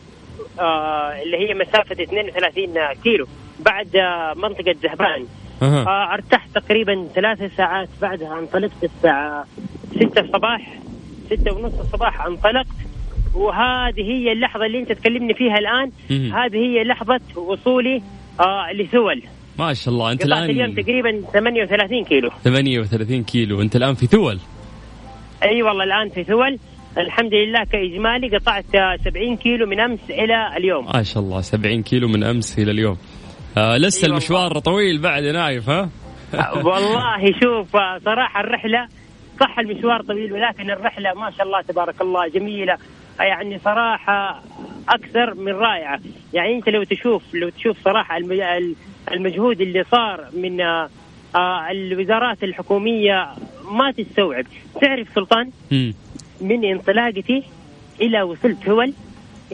آه 0.60 1.22
اللي 1.22 1.36
هي 1.36 1.54
مسافة 1.54 2.02
32 2.02 2.66
كيلو 3.04 3.26
بعد 3.60 3.96
آه 3.96 4.34
منطقة 4.36 4.74
زهبان. 4.82 5.26
آه 5.62 6.14
ارتحت 6.14 6.48
تقريبا 6.54 7.08
ثلاث 7.14 7.56
ساعات 7.56 7.88
بعدها 8.02 8.38
انطلقت 8.38 8.84
الساعة 8.84 9.44
6 9.96 10.20
الصباح 10.20 10.74
6 11.30 11.52
ونص 11.52 11.78
الصباح 11.80 12.26
انطلقت. 12.26 12.66
وهذه 13.34 14.02
هي 14.02 14.32
اللحظة 14.32 14.66
اللي 14.66 14.78
انت 14.78 14.92
تكلمني 14.92 15.34
فيها 15.34 15.58
الآن. 15.58 15.90
مم. 16.10 16.32
هذه 16.34 16.56
هي 16.56 16.84
لحظة 16.84 17.20
وصولي 17.36 18.02
آه 18.40 18.72
لثول 18.72 19.22
ما 19.58 19.74
شاء 19.74 19.94
الله. 19.94 20.12
انت 20.12 20.22
قطعت 20.22 20.50
اليوم 20.50 20.74
تقريبا 20.74 21.22
38 21.32 22.04
كيلو. 22.04 22.30
38 22.44 23.24
كيلو. 23.24 23.60
انت 23.62 23.76
الآن 23.76 23.94
في 23.94 24.06
ثول. 24.06 24.38
أي 25.42 25.62
والله 25.62 25.84
الآن 25.84 26.08
في 26.08 26.24
ثول. 26.24 26.58
الحمد 26.98 27.34
لله 27.34 27.64
كإجمالي 27.64 28.36
قطعت 28.36 28.74
آه، 28.74 28.96
70 29.04 29.36
كيلو 29.36 29.66
من 29.66 29.80
أمس 29.80 30.00
إلى 30.10 30.56
اليوم. 30.56 30.86
ما 30.94 31.02
شاء 31.02 31.22
الله 31.22 31.40
70 31.40 31.82
كيلو 31.82 32.08
من 32.08 32.24
أمس 32.24 32.58
إلى 32.58 32.70
اليوم. 32.70 32.96
آه 33.58 33.76
لسه 33.76 33.98
أي 33.98 34.02
والله. 34.02 34.16
المشوار 34.18 34.58
طويل 34.58 34.98
بعد 35.00 35.22
نايف 35.22 35.70
ها؟ 35.70 35.90
والله 36.64 37.32
شوف 37.42 37.70
صراحة 38.04 38.40
الرحلة 38.40 38.88
صح 39.40 39.58
المشوار 39.58 40.02
طويل 40.02 40.32
ولكن 40.32 40.70
الرحلة 40.70 41.14
ما 41.14 41.30
شاء 41.30 41.46
الله 41.46 41.60
تبارك 41.60 42.00
الله 42.00 42.28
جميلة. 42.28 42.76
يعني 43.20 43.58
صراحة 43.58 44.42
أكثر 44.88 45.34
من 45.34 45.52
رائعة. 45.52 46.00
يعني 46.34 46.56
أنت 46.56 46.68
لو 46.68 46.82
تشوف 46.84 47.22
لو 47.34 47.48
تشوف 47.48 47.76
صراحة 47.84 48.16
الم- 48.16 48.74
المجهود 49.12 49.60
اللي 49.60 49.84
صار 49.84 50.24
من 50.36 50.60
آه، 50.60 50.88
آه، 51.36 51.70
الوزارات 51.70 52.44
الحكومية 52.44 53.26
ما 53.70 53.90
تستوعب. 53.90 54.44
تعرف 54.80 55.08
سلطان. 55.14 55.50
من 56.44 56.64
انطلاقتي 56.64 57.42
إلى 58.00 58.22
وصلت 58.22 58.68
هول. 58.68 58.92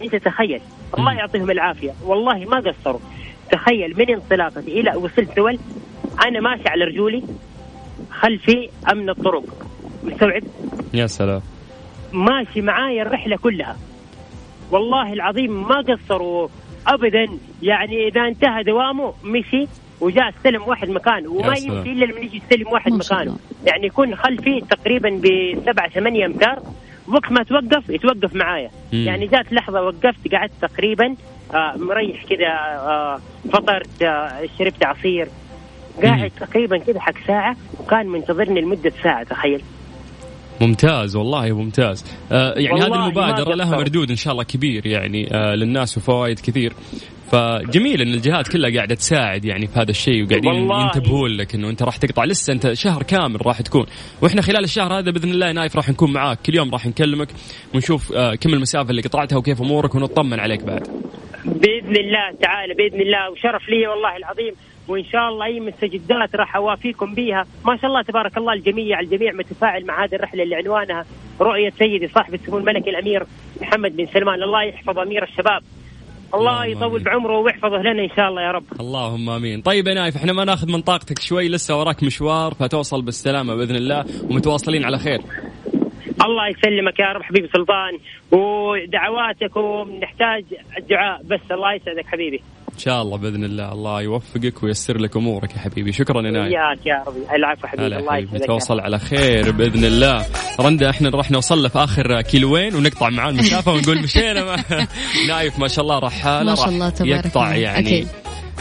انت 0.02 0.16
تخيل 0.16 0.60
الله. 0.98 1.12
يعطيهم 1.12 1.50
العافية. 1.50 1.92
والله 2.04 2.38
ما 2.38 2.56
قصروا. 2.56 3.00
تخيل 3.52 3.94
من 3.98 4.10
انطلاقتي 4.10 4.80
إلى 4.80 4.96
وصلت 4.96 5.38
هول. 5.38 5.58
أنا 6.26 6.40
ماشي 6.40 6.68
على 6.68 6.84
رجولي. 6.84 7.22
خلفي 8.10 8.68
أمن 8.92 9.10
الطرق. 9.10 9.44
مستوعب؟ 10.04 10.42
يا 10.94 11.06
سلام. 11.06 11.42
ماشي 12.12 12.60
معايا 12.60 13.02
الرحلة 13.02 13.36
كلها. 13.36 13.76
والله 14.70 15.12
العظيم 15.12 15.68
ما 15.68 15.80
قصروا 15.80 16.48
ابدا. 16.86 17.26
يعني 17.62 18.08
إذا 18.08 18.20
انتهى 18.20 18.62
دوامه 18.62 19.14
مشي. 19.24 19.66
وجاء 20.00 20.28
استلم 20.28 20.62
واحد 20.62 20.88
مكانه 20.88 21.30
وما. 21.30 21.46
يمشي 21.56 21.92
إلا 21.92 22.04
لما 22.04 22.20
يجي 22.20 22.36
يستلم 22.36 22.68
واحد 22.72 22.92
مكانه. 22.92 23.36
يعني 23.66 23.86
يكون 23.86 24.16
خلفي 24.16 24.60
تقريبا 24.70 25.10
بسبع 25.10 25.88
ثمانية 25.88 26.26
أمتار 26.26 26.58
وقت 27.08 27.32
ما 27.32 27.42
توقف 27.42 27.90
يتوقف 27.90 28.34
معايا 28.34 28.70
مم. 28.92 29.06
يعني 29.06 29.26
جات 29.26 29.52
لحظة 29.52 29.82
وقفت 29.82 30.32
قعدت 30.32 30.52
تقريبا 30.62 31.14
آه 31.54 31.74
مريح 31.76 32.24
كذا 32.24 32.46
آه 32.48 33.18
فطرت 33.52 34.02
آه 34.02 34.42
شربت 34.58 34.84
عصير 34.86 35.28
قاعد 36.02 36.30
تقريبا 36.40 36.78
كذا 36.78 37.00
حق 37.00 37.14
ساعة 37.26 37.56
وكان 37.80 38.06
منتظرني 38.06 38.60
لمدة 38.60 38.92
ساعة 39.02 39.22
تخيل 39.22 39.62
ممتاز 40.60 41.16
والله 41.16 41.52
ممتاز 41.52 42.04
آه 42.32 42.54
يعني 42.56 42.80
هذه 42.80 42.90
والله 42.90 43.06
المبادرة 43.06 43.54
لها. 43.54 43.76
مردود 43.76 44.10
إن 44.10 44.16
شاء 44.16 44.32
الله 44.32 44.44
كبير 44.44 44.86
يعني 44.86 45.34
آه 45.34 45.54
للناس 45.54 45.98
وفوائد 45.98 46.38
كثير 46.40 46.72
فجميل 47.30 48.00
إن 48.00 48.14
الجهات 48.14 48.48
كلها 48.48 48.70
قاعدة 48.76 48.94
تساعد 48.94 49.44
يعني 49.44 49.66
في 49.66 49.80
هذا 49.80 49.90
الشيء 49.90 50.24
وقاعدين. 50.24 50.70
ينتبهون 50.70 51.30
لك 51.30 51.54
إنه 51.54 51.70
أنت 51.70 51.82
راح 51.82 51.96
تقطع. 51.96 52.24
لسه 52.24 52.52
أنت 52.52 52.72
شهر 52.72 53.02
كامل 53.02 53.46
راح 53.46 53.60
تكون. 53.60 53.86
وإحنا 54.22 54.42
خلال 54.42 54.64
الشهر 54.64 54.98
هذا 54.98 55.10
بإذن 55.10 55.30
الله 55.30 55.52
نايف 55.52 55.76
راح 55.76 55.88
نكون 55.88 56.12
معاك. 56.12 56.38
كل 56.46 56.54
يوم 56.54 56.70
راح 56.70 56.86
نكلمك 56.86 57.28
ونشوف 57.74 58.12
آه 58.12 58.34
كم 58.34 58.54
المسافة 58.54 58.90
اللي 58.90 59.02
قطعتها 59.02 59.36
وكيف 59.36 59.60
أمورك 59.60 59.94
ونطمن 59.94 60.40
عليك 60.40 60.64
بعد. 60.64 60.88
بإذن 61.44 61.96
الله 61.96 62.32
تعالى 62.40 62.74
بإذن 62.74 63.00
الله. 63.00 63.30
وشرف 63.30 63.68
لي 63.68 63.86
والله 63.86 64.16
العظيم. 64.16 64.54
وإن 64.88 65.04
شاء 65.04 65.28
الله 65.28 65.46
أي 65.46 65.60
مستجدات 65.60 66.36
راح 66.36 66.56
أوافيكم 66.56 67.14
بها 67.14 67.46
ما 67.66 67.76
شاء 67.76 67.86
الله 67.86 68.02
تبارك 68.02 68.38
الله 68.38 68.52
الجميع 68.52 69.00
الجميع 69.00 69.32
متفاعل 69.32 69.86
مع 69.86 70.04
هذه 70.04 70.14
الرحلة 70.14 70.42
اللي 70.42 70.56
عنوانها. 70.56 71.04
رؤية 71.40 71.70
سيدي 71.70 72.08
صاحب 72.08 72.34
السمو 72.34 72.58
الملك 72.58 72.88
الأمير 72.88 73.26
محمد 73.60 73.96
بن 73.96 74.06
سلمان. 74.06 74.42
الله 74.42 74.62
يحفظ 74.62 74.98
أمير 74.98 75.22
الشباب. 75.22 75.62
الله 76.34 76.64
يطول. 76.64 77.02
بعمره 77.02 77.38
ويحفظه 77.38 77.78
لنا 77.78 78.04
إن 78.04 78.10
شاء 78.16 78.28
الله 78.28 78.42
يا 78.42 78.50
رب. 78.50 78.64
اللهم 78.80 79.30
آمين. 79.30 79.60
طيب 79.60 79.86
يا 79.86 79.94
نايف 79.94 80.16
إحنا 80.16 80.32
ما 80.32 80.44
ناخذ 80.44 80.72
من 80.72 80.80
طاقتك 80.80 81.18
شوي 81.18 81.48
لسه 81.48 81.78
وراك 81.78 82.02
مشوار 82.02 82.54
فتوصل 82.54 83.02
بالسلامة 83.02 83.54
بإذن 83.54 83.76
الله 83.76 84.04
ومتواصلين 84.30 84.84
على 84.84 84.98
خير. 84.98 85.20
الله 86.24 86.48
يسلمك 86.48 87.00
يا 87.00 87.12
رب 87.12 87.22
حبيبي 87.22 87.48
سلطان 87.48 87.98
ودعواتكم 88.32 89.98
نحتاج 90.02 90.44
الدعاء 90.78 91.22
بس 91.22 91.40
الله 91.50 91.74
يسعدك 91.74 92.06
حبيبي. 92.06 92.42
شاء 92.80 93.02
الله 93.02 93.16
بإذن 93.18 93.44
الله. 93.44 93.72
الله 93.72 94.02
يوفقك 94.02 94.62
وييسر 94.62 94.98
لك 94.98 95.16
أمورك 95.16 95.52
يا 95.54 95.58
حبيبي. 95.58 95.92
شكرا 95.92 96.22
يا 96.26 96.30
نايف 96.30 96.52
إياك 96.52 96.86
يا 96.86 97.04
ربي. 97.06 97.36
العفو 97.36 97.66
حبيبي. 97.66 97.86
الله 97.86 98.16
يسعدك 98.18 98.42
نتواصل 98.42 98.80
على 98.80 98.98
خير 98.98 99.50
بإذن 99.50 99.84
الله. 99.84 100.26
رندا 100.60 100.90
إحنا 100.90 101.10
راح 101.10 101.30
نوصل 101.30 101.62
له 101.62 101.68
في 101.68 101.78
آخر 101.78 102.20
كيلوين 102.20 102.74
ونقطع 102.74 103.08
معاه 103.10 103.30
المسافه 103.30 103.72
ونقول 103.72 104.02
مشينا. 104.04 104.44
مع 104.44 104.56
نايف 105.28 105.58
ما 105.58 105.68
شاء 105.68 105.82
الله 105.84 105.98
رحاله 105.98 106.50
ما 106.50 106.54
شاء 106.54 106.64
راح 106.64 106.72
الله 106.74 106.88
تبارك 106.90 107.24
يقطع. 107.26 107.54
يعني. 107.54 107.78
أكيد. 107.86 108.08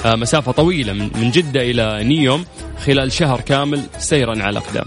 آه، 0.06 0.16
مسافة 0.16 0.52
طويلة 0.52 0.94
من 0.94 1.10
من 1.16 1.32
جدة 1.32 1.62
إلى 1.62 2.04
نيوم 2.04 2.46
خلال 2.86 3.12
شهر 3.12 3.42
كامل 3.42 3.82
سيرا 3.98 4.32
على 4.44 4.50
الاقدام 4.50 4.86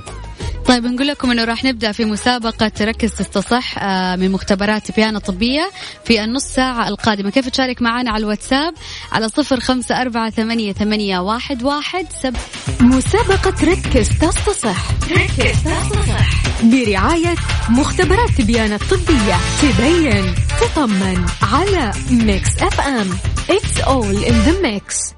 طيب 0.66 0.84
نقول 0.86 1.06
لكم 1.08 1.30
إنه 1.30 1.44
راح 1.44 1.64
نبدأ 1.64 1.92
في 1.92 2.04
مسابقة 2.04 2.70
ركز 2.80 3.14
تصحصح 3.14 3.78
آه، 3.78 4.16
من 4.16 4.30
مختبرات 4.30 4.96
تبيانة 4.96 5.18
طبية 5.18 5.70
في 6.04 6.24
النص 6.24 6.44
ساعة 6.44 6.88
القادمة. 6.88 7.30
كيف 7.30 7.48
تشارك 7.48 7.82
معنا 7.82 8.10
على 8.10 8.22
الواتساب؟ 8.22 8.74
على 9.12 9.28
صفر 9.28 9.60
خمسة 9.60 10.02
أربعة 10.02 10.30
ثمانية, 10.30 10.72
ثمانية 10.72 11.18
واحد, 11.18 11.62
واحد 11.62 12.06
سب. 12.22 12.36
مسابقة 12.80 13.54
ركز 13.64 14.08
تصحصح 14.08 14.90
ركز 15.10 15.62
تصحصح 15.64 16.30
برعاية 16.62 17.34
مختبرات 17.68 18.30
تبيان 18.38 18.72
الطبية. 18.72 19.36
تبين 19.62 20.34
تطمن 20.60 21.26
على 21.42 21.92
ميكس 22.10 22.62
اف 22.62 22.80
ام 22.80 23.10
It's 23.48 23.80
all 23.80 24.16
in 24.30 24.36
the 24.46 24.54
mix. 24.62 25.14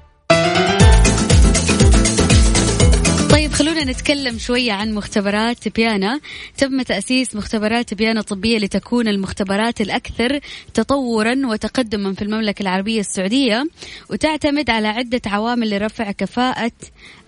طيب 3.35 3.51
خلونا 3.51 3.83
نتكلم 3.83 4.37
شوية 4.37 4.71
عن 4.71 4.93
مختبرات 4.93 5.67
بيانا. 5.67 6.19
تم 6.57 6.81
تأسيس 6.81 7.35
مختبرات 7.35 7.93
بيانا 7.93 8.21
طبية 8.21 8.57
لتكون 8.57 9.07
المختبرات 9.07 9.81
الأكثر 9.81 10.39
تطورا 10.73 11.35
وتقدما 11.45 12.13
في 12.13 12.21
المملكة 12.21 12.61
العربية 12.61 12.99
السعودية 12.99 13.63
وتعتمد 14.09 14.69
على 14.69 14.87
عدة 14.87 15.21
عوامل 15.25 15.69
لرفع 15.69 16.11
كفاءة 16.11 16.71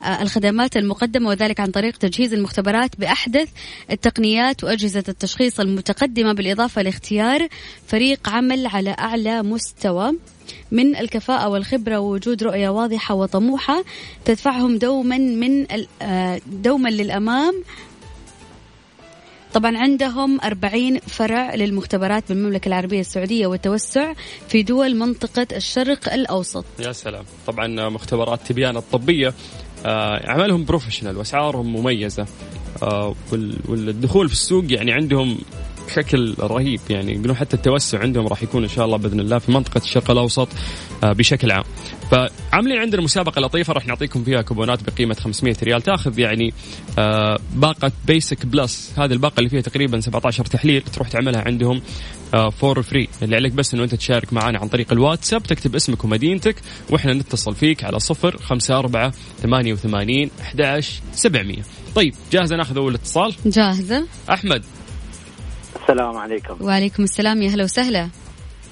آه، 0.03 0.21
الخدمات 0.21 0.77
المقدمة 0.77 1.29
وذلك 1.29 1.59
عن 1.59 1.71
طريق 1.71 1.97
تجهيز 1.97 2.33
المختبرات 2.33 2.99
بأحدث 2.99 3.49
التقنيات 3.91 4.63
وأجهزة 4.63 5.03
التشخيص 5.09 5.59
المتقدمة 5.59 6.33
بالإضافة 6.33 6.81
لاختيار 6.81 7.47
فريق 7.87 8.29
عمل 8.29 8.67
على 8.67 8.95
أعلى 8.99 9.43
مستوى. 9.43 10.11
من 10.71 10.95
الكفاءة 10.95 11.47
والخبرة 11.49 11.97
ووجود 11.99 12.43
رؤية 12.43 12.69
واضحة 12.69 13.15
وطموحة 13.15 13.83
تدفعهم 14.25 14.77
دوما 14.77 15.17
من 15.17 15.65
آه، 16.01 16.41
دوما 16.47 16.89
للأمام. 16.89 17.63
طبعا 19.53 19.77
عندهم 19.77 20.41
40 20.41 20.99
فرع 20.99 21.55
للمختبرات 21.55 22.23
بالمملكة 22.29 22.67
العربية 22.67 22.99
السعودية 22.99 23.47
والتوسع 23.47 24.13
في 24.49 24.63
دول 24.63 24.95
منطقة 24.95 25.47
الشرق 25.55 26.13
الأوسط. 26.13 26.65
يا 26.79 26.91
سلام. 26.91 27.23
طبعا 27.47 27.89
مختبرات 27.89 28.39
تبيان 28.47 28.77
الطبية 28.77 29.33
آه، 29.85 30.27
اعمالهم 30.29 30.65
بروفيشنال 30.65 31.17
وأسعارهم 31.17 31.73
مميزة 31.75 32.25
آه، 32.83 33.15
وال- 33.31 33.57
والدخول 33.69 34.27
في 34.27 34.33
السوق 34.33 34.63
يعني 34.69 34.91
عندهم 34.93 35.37
بشكل 35.87 36.35
رهيب 36.39 36.79
يعني. 36.89 37.11
يقولون 37.13 37.35
حتى 37.35 37.55
التوسع 37.55 37.99
عندهم 37.99 38.27
راح 38.27 38.43
يكون 38.43 38.63
إن 38.63 38.69
شاء 38.69 38.85
الله 38.85 38.97
بإذن 38.97 39.19
الله 39.19 39.37
في 39.37 39.51
منطقة 39.51 39.77
الشرق 39.77 40.11
الأوسط 40.11 40.47
آه، 41.03 41.11
بشكل 41.11 41.51
عام. 41.51 41.63
فعاملين 42.11 42.77
عندنا 42.77 43.01
مسابقة 43.01 43.41
لطيفة 43.41 43.73
راح 43.73 43.87
نعطيكم 43.87 44.23
فيها 44.23 44.41
كوبونات 44.41 44.89
بقيمة 44.89 45.15
500 45.15 45.55
ريال. 45.63 45.81
تأخذ 45.81 46.19
يعني 46.19 46.53
آه، 46.99 47.39
باقة 47.55 47.91
basic 48.07 48.45
plus 48.45 48.91
هذه 48.97 49.13
الباقة 49.13 49.39
اللي 49.39 49.49
فيها 49.49 49.61
تقريبا 49.61 49.99
17 49.99 50.45
تحليل 50.45 50.81
تروح 50.81 51.09
تعملها 51.09 51.41
عندهم 51.41 51.81
for 52.51 52.81
free 52.81 53.07
اللي 53.21 53.35
عليك 53.35 53.53
بس 53.53 53.73
إنه 53.73 53.83
أنت 53.83 53.95
تشارك 53.95 54.33
معنا 54.33 54.59
عن 54.59 54.67
طريق 54.67 54.91
الواتساب 54.91 55.43
تكتب 55.43 55.75
اسمك 55.75 56.03
ومدينتك 56.03 56.55
وإحنا 56.89 57.13
نتصل 57.13 57.55
فيك 57.55 57.83
على 57.83 57.99
صفر 57.99 58.37
خمسة 58.37 58.79
أربعة 58.79 59.13
ثمانية 59.41 59.73
وثمانين 59.73 60.31
أحد 60.41 60.83
سبعمية. 61.13 61.63
طيب 61.95 62.13
جاهزة 62.31 62.55
ناخذ 62.55 62.77
أول 62.77 62.93
اتصال؟ 62.93 63.35
جاهزة. 63.45 64.07
أحمد. 64.29 64.63
السلام 65.81 66.17
عليكم. 66.17 66.57
وعليكم 66.61 67.03
السلام. 67.03 67.41
يا 67.41 67.49
هلا 67.49 67.63
وسهلا. 67.63 68.09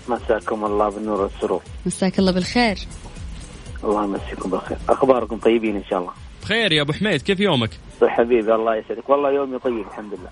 مساكم 0.10 0.66
الله 0.66 0.90
بالنور 0.90 1.22
والسرور. 1.22 1.62
مساك 1.86 2.20
الله 2.20 2.32
بالخير. 2.32 2.78
الله 3.84 4.04
يمسيكم 4.04 4.50
بالخير. 4.50 4.78
أخباركم 4.90 5.38
طيبين 5.38 5.76
إن 5.76 5.84
شاء 5.90 6.00
الله. 6.00 6.12
بخير 6.42 6.72
يا 6.72 6.82
أبو 6.82 6.94
حميد. 6.94 7.22
كيف 7.22 7.40
يومك؟ 7.40 7.70
حبيبي 8.08 8.56
الله 8.56 8.76
يسعدك. 8.76 9.10
والله 9.10 9.32
يومي 9.32 9.60
طيب 9.60 9.88
الحمد 9.88 10.14
لله. 10.14 10.30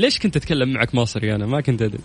ليش 0.00 0.18
كنت 0.18 0.36
أتكلم 0.36 0.72
معك 0.72 0.94
مصري؟ 0.94 1.34
أنا 1.34 1.46
ما 1.46 1.60
كنت 1.60 1.82
أدري. 1.82 2.00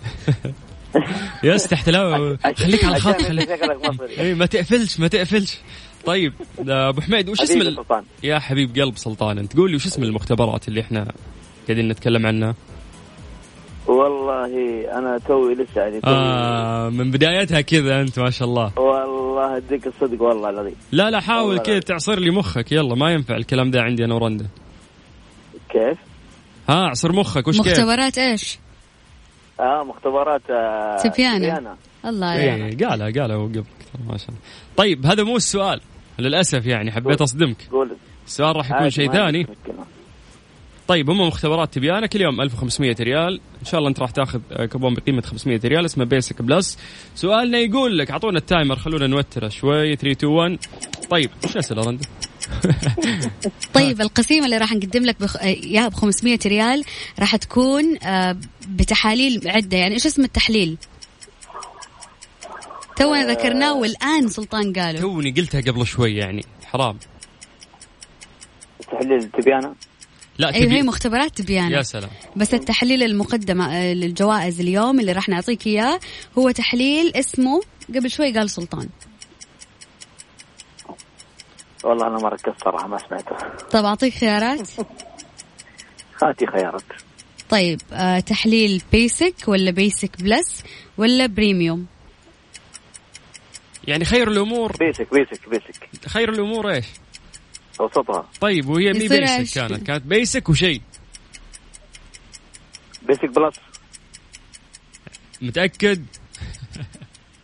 يس 1.43 1.67
تحت 1.67 1.89
لا 1.89 2.37
خليك 2.57 2.85
على 2.85 2.95
الخط 2.95 3.21
خليك. 3.21 3.55
شكلك 3.55 3.89
مصري. 3.89 4.19
اي 4.19 4.33
ما 4.33 4.45
تقفلش 4.45 4.99
ما 4.99 5.07
تقفلش. 5.07 5.57
طيب 6.05 6.33
آه، 6.69 6.89
أبو 6.89 7.01
حميد 7.01 7.29
وش 7.29 7.41
اسم 7.41 7.61
ال... 7.61 7.83
يا 8.23 8.39
حبيب 8.39 8.75
قلب 8.75 8.97
سلطان 8.97 9.37
أنت 9.37 9.57
قول 9.57 9.69
لي 9.69 9.75
وش 9.75 9.85
اسم 9.85 10.03
المختبرات 10.03 10.67
اللي 10.67 10.81
إحنا 10.81 11.11
قاعدين 11.67 11.87
نتكلم 11.87 12.25
عنها؟ 12.25 12.55
والله 13.87 14.45
أنا 14.97 15.17
توي 15.27 15.53
لسه 15.55 15.81
يعني 15.81 16.01
توي 16.01 16.13
آه 16.13 16.89
من 16.89 17.11
بدايتها 17.11 17.61
كذا 17.61 18.01
أنت 18.01 18.19
ما 18.19 18.29
شاء 18.29 18.47
الله 18.47 18.71
والله 18.79 19.57
أديك 19.57 19.87
الصدق 19.87 20.21
والله 20.21 20.49
العظيم 20.49 20.75
لا 20.91 21.09
لا 21.09 21.19
حاول 21.19 21.59
كذا. 21.59 21.79
تعصر 21.79 22.19
لي 22.19 22.31
مخك 22.31 22.71
يلا 22.71 22.95
ما 22.95 23.11
ينفع 23.11 23.35
الكلام 23.35 23.71
ده 23.71 23.81
عندي 23.81 24.05
أنا 24.05 24.15
ورندا 24.15 24.47
كيف؟ 25.69 25.97
ها 26.69 26.75
اعصر 26.85 27.11
مخك 27.11 27.47
وش 27.47 27.61
كيف 27.61 27.67
مختبرات 27.67 28.17
إيش؟ 28.17 28.59
آه 29.59 29.83
مختبرات 29.83 30.41
آه. 30.49 30.97
تبيانة. 30.97 31.75
الله 32.05 32.27
عليك 32.27 32.43
إيه 32.81 32.87
قالها 32.87 33.21
قالها 33.21 33.35
هو 33.35 33.45
قبل 33.45 33.63
ما 34.07 34.17
شاء 34.17 34.27
الله 34.29 34.39
طيب 34.77 35.05
هذا 35.05 35.23
مو 35.23 35.35
السؤال 35.35 35.81
للأسف 36.19 36.65
يعني 36.65 36.91
حبيت 36.91 37.21
أصدمك 37.21 37.57
قول 37.71 37.89
السؤال 38.25 38.55
راح 38.55 38.71
يكون 38.71 38.89
شيء 38.89 39.11
ثاني 39.11 39.39
مشكلة. 39.39 39.85
طيب 40.87 41.09
هم 41.09 41.21
مختبرات 41.27 41.73
تبيانة 41.73 42.07
كل 42.07 42.21
يوم 42.21 42.41
1500 42.41 42.95
ريال. 42.99 43.41
إن 43.61 43.65
شاء 43.65 43.77
الله 43.77 43.89
أنت 43.89 43.99
راح 43.99 44.11
تاخذ 44.11 44.39
آه، 44.51 44.65
كوبون 44.65 44.93
بقيمة 44.93 45.21
500 45.21 45.59
ريال 45.65 45.85
اسمه 45.85 46.05
basic 46.05 46.41
plus 46.41 46.77
سؤالنا 47.15 47.57
يقول 47.57 47.97
لك 47.97 48.11
أعطونا 48.11 48.37
ال 48.37 48.43
timer 48.43 48.75
خلونا 48.75 49.07
نوتره 49.07 49.49
شوي. 49.49 49.95
3 49.95 50.11
2 50.11 50.33
1 50.33 50.57
طيب 51.09 51.29
وش 51.43 51.51
الاسئله 51.51 51.81
رندا؟ 51.83 52.05
طيب 53.73 54.01
القسيمة 54.01 54.45
اللي 54.45 54.57
راح 54.57 54.73
نقدم 54.73 55.05
لك 55.05 55.21
بخ... 55.21 55.43
يا 55.45 55.87
ب 55.87 55.93
500 55.93 56.39
ريال 56.45 56.83
راح 57.19 57.35
تكون 57.35 58.03
آه، 58.03 58.37
بتحاليل 58.69 59.41
عدة. 59.45 59.77
يعني 59.77 59.93
إيش 59.93 60.05
اسم 60.05 60.23
التحليل؟ 60.23 60.77
تونا 62.95 63.31
ذكرناه 63.31 63.73
والآن 63.77 64.27
سلطان 64.27 64.73
قاله. 64.73 64.99
توني 64.99 65.31
قلتها 65.31 65.61
قبل 65.61 65.87
شوي 65.87 66.15
يعني 66.15 66.45
حرام. 66.65 66.97
تحليل 68.91 69.23
تبيانة؟ 69.31 69.75
لا 70.37 70.47
أيوه 70.47 70.57
هي 70.57 70.65
تبي 70.65 70.81
مختبرات 70.81 71.37
تبيان 71.37 71.71
يا 71.71 71.81
سلام. 71.81 72.09
بس 72.35 72.53
التحليل 72.53 73.03
المقدمة 73.03 73.75
آه، 73.75 73.93
للجوائز 73.93 74.59
اليوم 74.59 74.99
اللي 74.99 75.11
راح 75.11 75.29
نعطيك 75.29 75.67
إياه 75.67 75.99
هو 76.37 76.51
تحليل 76.51 77.15
اسمه 77.15 77.61
قبل 77.95 78.11
شوي 78.11 78.33
قال 78.33 78.49
سلطان. 78.49 78.89
والله 81.83 82.07
أنا 82.07 82.17
ما 82.17 82.29
ركزت 82.29 82.63
صراحة 82.63 82.87
ما 82.87 82.97
سمعته. 82.97 83.35
طب 83.71 83.85
أعطيك 83.85 84.13
خيارات؟ 84.13 84.69
هاتي 86.23 86.47
خيارات. 86.47 86.83
طيب 87.49 87.81
آه 87.93 88.19
تحليل 88.19 88.81
basic 88.91 89.35
ولا 89.47 89.71
basic 89.71 90.21
plus 90.21 90.63
ولا 90.97 91.25
premium؟ 91.25 91.85
يعني 93.87 94.05
خير 94.05 94.27
الأمور. 94.31 94.71
basic 94.79 95.07
basic 95.13 95.49
basic. 95.49 96.07
خير 96.07 96.29
الأمور 96.29 96.71
إيش؟ 96.71 96.85
أوسطها. 97.81 98.25
طيب 98.41 98.69
وهي 98.69 98.93
مي 98.93 99.07
basic؟ 99.07 99.55
كانت. 99.55 99.87
كانت 99.87 100.05
basic 100.05 100.49
وشيء. 100.49 100.81
basic 103.07 103.25
plus 103.25 103.55
متأكد؟ 105.41 106.05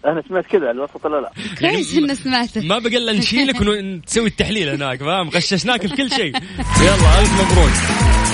أنا 0.05 0.23
سمعت 0.29 0.45
كذا 0.45 0.71
الوسط 0.71 1.07
لا؟ 1.07 1.21
لا 1.21 1.31
كويس 1.59 1.97
إنه 1.97 2.13
سمعته؟ 2.13 2.61
ما 2.61 2.79
بقى 2.79 2.97
إلا 2.97 3.13
نشيلك 3.13 3.61
ونسوي 3.61 4.27
التحليل 4.27 4.69
هناك 4.69 4.99
فاهم؟ 4.99 5.29
غششناك 5.29 5.87
في 5.87 5.95
كل 5.95 6.09
شيء. 6.09 6.35
يلا 6.85 7.19
ألف 7.19 7.33
مبروك. 7.33 7.71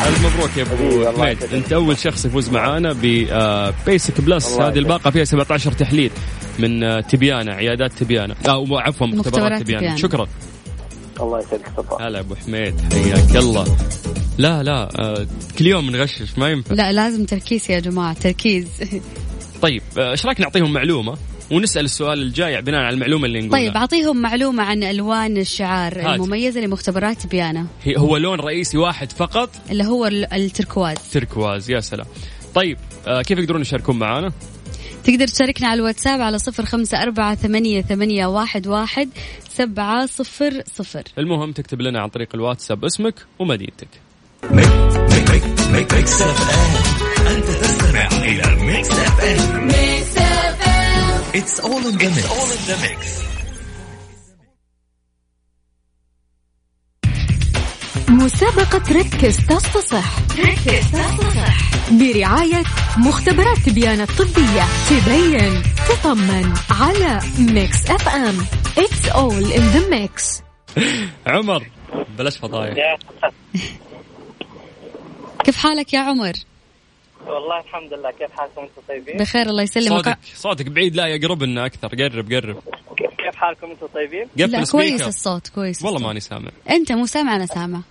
ألف 0.08 0.26
مبروك 0.36 0.58
يا 0.58 0.64
أبو 0.64 1.22
حميد. 1.22 1.44
أنت 1.44 1.74
أول 1.74 1.98
شخص 1.98 2.26
يفوز 2.26 2.50
معانا 2.50 2.94
ب 3.02 3.22
basic 3.22 4.22
plus 4.22 4.54
الله 4.54 4.68
هذه 4.68 4.78
الباقة 4.78 5.12
فيها 5.12 5.24
17 5.24 5.72
تحليل 5.72 6.12
من 6.60 6.84
آه، 6.84 7.02
تبيانه 7.02 7.52
عيادات 7.52 7.92
تبيانه 7.94 8.36
أو 8.48 8.78
عفوا 8.78 9.08
مختبرات 9.08 9.28
مختبرات 9.28 9.62
تبيانه. 9.62 9.96
شكرا. 9.96 10.28
الله 11.22 11.40
يسعدك 11.40 12.02
هلا 12.02 12.20
أبو 12.20 12.36
حميد 12.36 12.76
حياك 12.94 13.36
الله. 13.36 13.78
لا 14.38 14.64
لا 14.64 14.90
آه، 15.00 15.28
كل 15.60 15.68
يوم 15.68 15.90
نغشش 15.90 16.38
ما 16.38 16.50
ينفع. 16.50 16.76
لا 16.76 16.92
لازم 16.92 17.26
تركيز 17.26 17.72
يا 17.72 17.80
جماعة 17.80 18.14
تركيز. 18.14 18.68
طيب 19.62 19.82
آه، 19.98 20.12
إيش 20.12 20.26
رأيك 20.26 20.42
نعطيهم 20.42 20.74
معلومة 20.74 21.18
ونسأل 21.52 21.86
السؤال 21.86 22.22
الجاي 22.22 22.62
بناء 22.62 22.82
على 22.82 22.94
المعلومة 22.94 23.26
اللي 23.26 23.40
نقولها؟ 23.40 23.60
طيب 23.66 23.78
أعطيهم 23.78 24.18
معلومة 24.22 24.64
عن 24.64 24.84
ألوان 24.84 25.38
الشعار 25.38 25.94
هات. 26.02 26.16
المميزة 26.16 26.60
لمختبرات 26.62 27.28
بيانا. 27.28 27.68
هو 27.98 28.18
لون 28.18 28.40
رئيسي 28.40 28.78
واحد 28.78 29.12
فقط؟ 29.12 29.50
اللي 29.72 29.84
هو 29.84 30.06
ال- 30.06 30.34
التركواز. 30.34 30.98
تركواز 31.14 31.72
يا 31.72 31.80
سلام. 31.80 32.06
طيب 32.56 32.78
آه 33.08 33.22
كيف 33.22 33.40
يقدرون 33.40 33.62
يشاركون 33.62 34.00
معنا 34.00 34.32
تقدر 35.04 35.28
تشاركنا 35.28 35.68
على 35.68 35.80
الواتساب 35.80 36.22
على 36.22 36.38
صفر 36.38 36.66
خمسة 36.66 37.02
أربعة 37.02 37.36
ثمانية, 37.36 37.82
ثمانية 37.82 38.26
واحد, 38.26 38.68
واحد 38.68 39.10
سبعة 39.50 40.06
صفر 40.06 40.64
صفر. 40.74 41.04
المهم 41.18 41.52
تكتب 41.52 41.82
لنا 41.82 42.02
عن 42.02 42.10
طريق 42.10 42.30
الواتساب 42.36 42.86
اسمك 42.86 43.16
ومدينتك. 43.40 43.88
تستمع 47.42 48.10
ميكس 48.56 48.92
اف 48.92 49.24
ام 49.24 49.68
ميكس 49.68 50.18
اف 50.18 50.68
ام 50.68 51.22
it's 51.36 51.60
all 51.60 51.82
in 51.82 51.98
the 52.68 52.82
mix 52.82 53.39
مسابقة 58.20 59.00
ركز 59.00 59.38
تصحصح 59.38 60.20
ركز 60.40 60.92
تصحصح 60.92 61.58
برعاية 61.92 62.64
مختبرات 62.98 63.58
تبيان 63.58 64.02
الطبية. 64.02 64.64
تبين 64.90 65.64
تطمن 65.90 66.54
على 66.72 67.20
ميكس 67.40 67.92
أف 67.92 68.10
أم. 68.10 68.38
It's 68.78 69.10
all 69.10 69.54
in 69.56 69.64
the 69.76 69.90
mix. 69.90 70.42
عمر. 71.28 71.68
بلاش 72.18 72.38
فضايح. 72.38 72.98
كيف 75.44 75.58
حالك 75.58 75.94
يا 75.94 76.00
عمر؟ 76.00 76.34
والله 77.28 77.60
الحمد 77.60 77.94
لله. 77.94 78.12
كيف 78.12 78.32
حالكم 78.32 78.62
أنتم 78.62 78.82
طيبين؟ 78.88 79.18
بخير 79.18 79.50
الله 79.50 79.64
يسلمك. 79.64 80.06
صوتك 80.06 80.18
صوتك 80.36 80.66
بعيد 80.66 80.96
لا 80.96 81.08
يقرب 81.08 81.44
لنا 81.44 81.66
أكثر. 81.66 81.88
قرب 81.88 82.32
قرب. 82.34 82.58
كيف 82.98 83.36
حالكم 83.36 83.72
أنتم 83.72 83.88
طيبين؟ 83.88 84.28
قفل 84.40 84.52
لا 84.52 84.66
كويس 84.66 85.02
الصوت 85.02 85.48
كويس 85.48 85.84
والله. 85.84 86.00
ماني 86.08 86.20
سامع. 86.20 86.52
أنت 86.70 86.92
مو 86.92 87.06
سامع 87.06 87.36
أنا 87.36 87.46
سامع. 87.46 87.82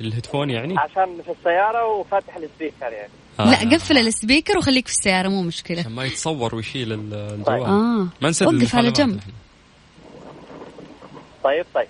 ال 0.00 0.05
headphone 0.05 0.50
يعني؟ 0.50 0.78
عشان 0.78 1.18
في 1.24 1.30
السيارة 1.38 1.86
وفاتح 1.86 2.36
ال 2.36 2.43
speaker 2.43 2.92
يعني. 2.92 3.10
آه. 3.40 3.50
لا 3.64 3.76
قفل 3.76 3.98
ال 3.98 4.05
speaker 4.05 4.58
وخليك 4.58 4.88
في 4.88 4.92
السيارة 4.94 5.28
مو 5.28 5.42
مشكلة. 5.42 5.80
عشان 5.80 5.92
ما 5.92 6.04
يتصور 6.04 6.54
ويشيل 6.54 6.92
ال- 6.92 7.14
الجوال. 7.14 7.44
طيب. 7.44 7.62
آه. 7.62 8.08
ما 8.20 8.28
نسد 8.30 8.46
وقف 8.46 8.74
على 8.76 8.90
جنب. 8.90 9.20
طيب 11.44 11.64
طيب. 11.74 11.88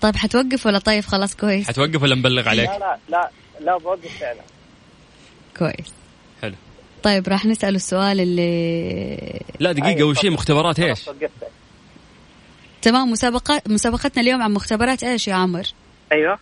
طيب 0.00 0.16
حتوقف 0.16 0.66
ولا 0.66 0.78
طيب؟ 0.78 1.04
خلاص 1.04 1.36
كويس. 1.36 1.68
حتوقف 1.68 2.02
ولا 2.02 2.14
نبلغ 2.14 2.48
عليك؟ 2.48 2.68
لا 2.70 2.78
لا 2.78 2.98
لا 3.08 3.30
لا 3.60 3.78
بوقف 3.78 4.18
فعلا. 4.20 4.40
كويس. 5.58 5.92
حلو. 6.42 6.54
طيب 7.02 7.28
راح 7.28 7.46
نسأل 7.46 7.74
السؤال 7.74 8.20
اللي 8.20 9.40
لا 9.60 9.72
دقيقة 9.72 10.02
أول 10.02 10.16
شيء 10.18 10.30
مختبرات 10.30 10.80
إيش؟ 10.80 11.04
خلاص 11.04 11.08
وقفت. 11.08 11.30
تمام 12.82 13.10
مسابقات 13.10 13.68
مسابقتنا 13.70 14.22
اليوم 14.22 14.42
عن 14.42 14.52
مختبرات 14.52 15.04
إيش 15.04 15.28
يا 15.28 15.34
عمر؟ 15.34 15.64
أيوه. 16.12 16.38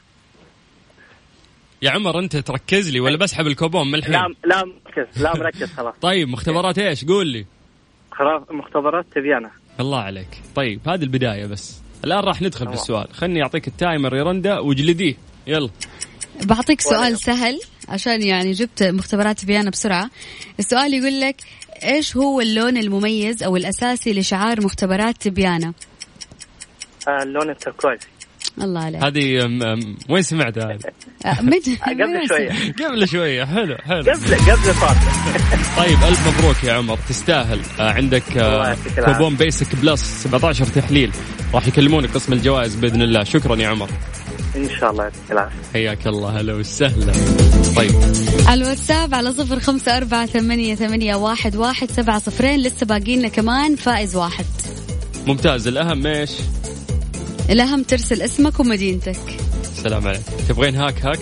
يا 1.83 1.91
عمر 1.91 2.19
أنت 2.19 2.37
تركز 2.37 2.91
لي 2.91 3.01
ولا 3.01 3.17
بسحب 3.17 3.47
الكوبون 3.47 3.89
من 3.89 3.95
الحين؟ 3.95 4.13
لا 4.13 4.29
لا 4.45 4.65
مركز 4.65 5.23
لا 5.23 5.37
مركز 5.37 5.73
خلاص. 5.73 5.95
طيب 6.01 6.29
مختبرات 6.29 6.79
إيش؟ 6.79 7.05
قول 7.05 7.27
لي. 7.27 7.47
خلاص 8.13 8.43
مختبرات 8.51 9.07
تبيانة 9.15 9.51
الله 9.81 9.99
عليك. 9.99 10.29
طيب 10.55 10.89
هذه 10.89 11.03
البداية 11.03 11.47
بس. 11.47 11.81
الآن 12.05 12.19
راح 12.19 12.43
ندخل 12.43 12.69
في 12.69 12.75
السؤال. 12.75 13.15
خلني 13.15 13.43
أعطيك 13.43 13.69
التايمر 13.69 14.17
يا 14.17 14.23
رندا 14.23 14.59
واجلديه. 14.59 15.15
يلا. 15.47 15.71
بعطيك 16.45 16.81
سؤال. 16.81 17.19
سهل 17.19 17.61
عشان 17.89 18.23
يعني 18.23 18.53
جبت 18.53 18.83
مختبرات 18.83 19.45
فيانا 19.45 19.71
بسرعة. 19.71 20.11
السؤال 20.59 20.95
يقول 20.95 21.21
لك 21.21 21.37
إيش 21.85 22.17
هو 22.17 22.41
اللون 22.41 22.77
المميز 22.77 23.43
أو 23.43 23.57
الأساسي 23.57 24.13
لشعار 24.13 24.61
مختبرات 24.65 25.17
تبيانا؟ 25.23 25.73
آه 27.09 27.23
اللون 27.23 27.51
التركوازي. 27.51 28.07
الله 28.63 28.81
عليك. 28.81 29.03
هذه 29.05 29.39
أم- 29.41 29.63
أم، 29.65 29.97
وين 30.09 30.23
سمعتها؟ 30.23 30.65
هذه؟ 30.65 30.79
آه، 31.27 31.35
قبل 31.91 32.29
شوية. 32.29 32.73
قبل 32.87 33.09
شوية. 33.09 33.45
حلو 33.45 33.77
حلو. 33.77 34.01
قبل 34.03 34.35
قبل 34.35 34.75
صار 34.75 34.97
طيب 35.79 35.99
ألف 36.09 36.29
مبروك 36.39 36.65
يا 36.65 36.73
عمر. 36.73 36.99
تستاهل. 37.09 37.61
آه 37.81 37.91
عندك 37.93 38.23
الله 38.37 38.47
آه 38.65 38.69
يعطيك 38.69 38.99
العافية. 38.99 39.13
كوبون 39.13 39.37
Basic 39.37 39.77
Plus 39.77 40.01
17 40.25 40.65
تحليل. 40.67 41.11
راح 41.55 41.67
يكلمونك 41.67 42.11
قسم 42.15 42.33
الجوائز 42.33 42.75
بإذن 42.75 43.03
الله. 43.03 43.25
شكرا 43.25 43.57
يا 43.57 43.69
عمر. 43.69 43.89
إن 44.57 44.69
شاء 44.81 44.91
الله 44.91 45.05
يعطيك 45.05 45.33
العافية. 45.33 45.57
حياك 45.73 46.07
الله. 46.07 46.41
هلا 46.41 46.55
وسهلا. 46.55 47.13
طيب. 47.77 47.91
الواتساب 48.53 49.15
على 49.15 49.33
صفر 49.33 49.61
خمسة 49.61 49.97
أربعة 49.97 50.27
ثمانية, 50.27 50.75
ثمانية 50.75 51.15
واحد, 51.15 51.57
واحد 51.57 51.91
سبعة 51.91 52.19
صفرين. 52.19 52.61
لسه 52.61 52.87
باقي 52.87 53.17
لنا 53.17 53.29
كمان 53.29 53.77
فائز 53.77 54.17
واحد. 54.17 54.45
ممتاز. 55.27 55.67
الأهم 55.69 56.07
إيش؟ 56.07 56.31
الأهم 57.51 57.83
ترسل 57.83 58.23
اسمك 58.23 58.61
ومدينتك. 58.61 59.21
السلام 59.63 60.07
عليك 60.07 60.23
تبغين 60.49 60.77
هاك 60.77 61.07
هاك؟ 61.07 61.19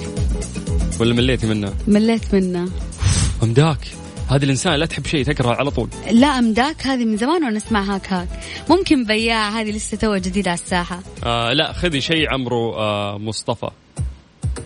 ولا 1.00 1.14
مليتي 1.14 1.46
منها؟ 1.46 1.74
مليت 1.88 2.34
منه. 2.34 2.68
أمداك. 3.42 3.78
هذا 4.28 4.44
الإنسان 4.44 4.74
لا 4.74 4.86
تحب 4.86 5.06
شيء 5.06 5.24
تكره 5.24 5.54
على 5.54 5.70
طول. 5.70 5.88
لا 6.10 6.26
أمداك. 6.26 6.86
هذه 6.86 7.04
من 7.04 7.16
زمان 7.16 7.44
وأنا 7.44 7.56
أسمع 7.56 7.82
هاك 7.82 8.12
هاك. 8.12 8.28
ممكن 8.70 9.04
بياع 9.04 9.60
هذه 9.60 9.70
لسه 9.70 9.96
تو 9.96 10.16
جديدة 10.16 10.50
على 10.50 10.60
الساحة. 10.60 11.00
آه 11.24 11.52
لا 11.52 11.72
خذي 11.72 12.00
شيء 12.00 12.28
عمره 12.32 12.76
آه 12.76 13.18
مصطفى. 13.18 13.70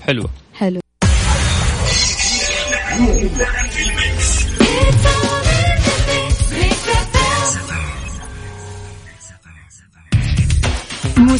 حلوة. 0.02 0.30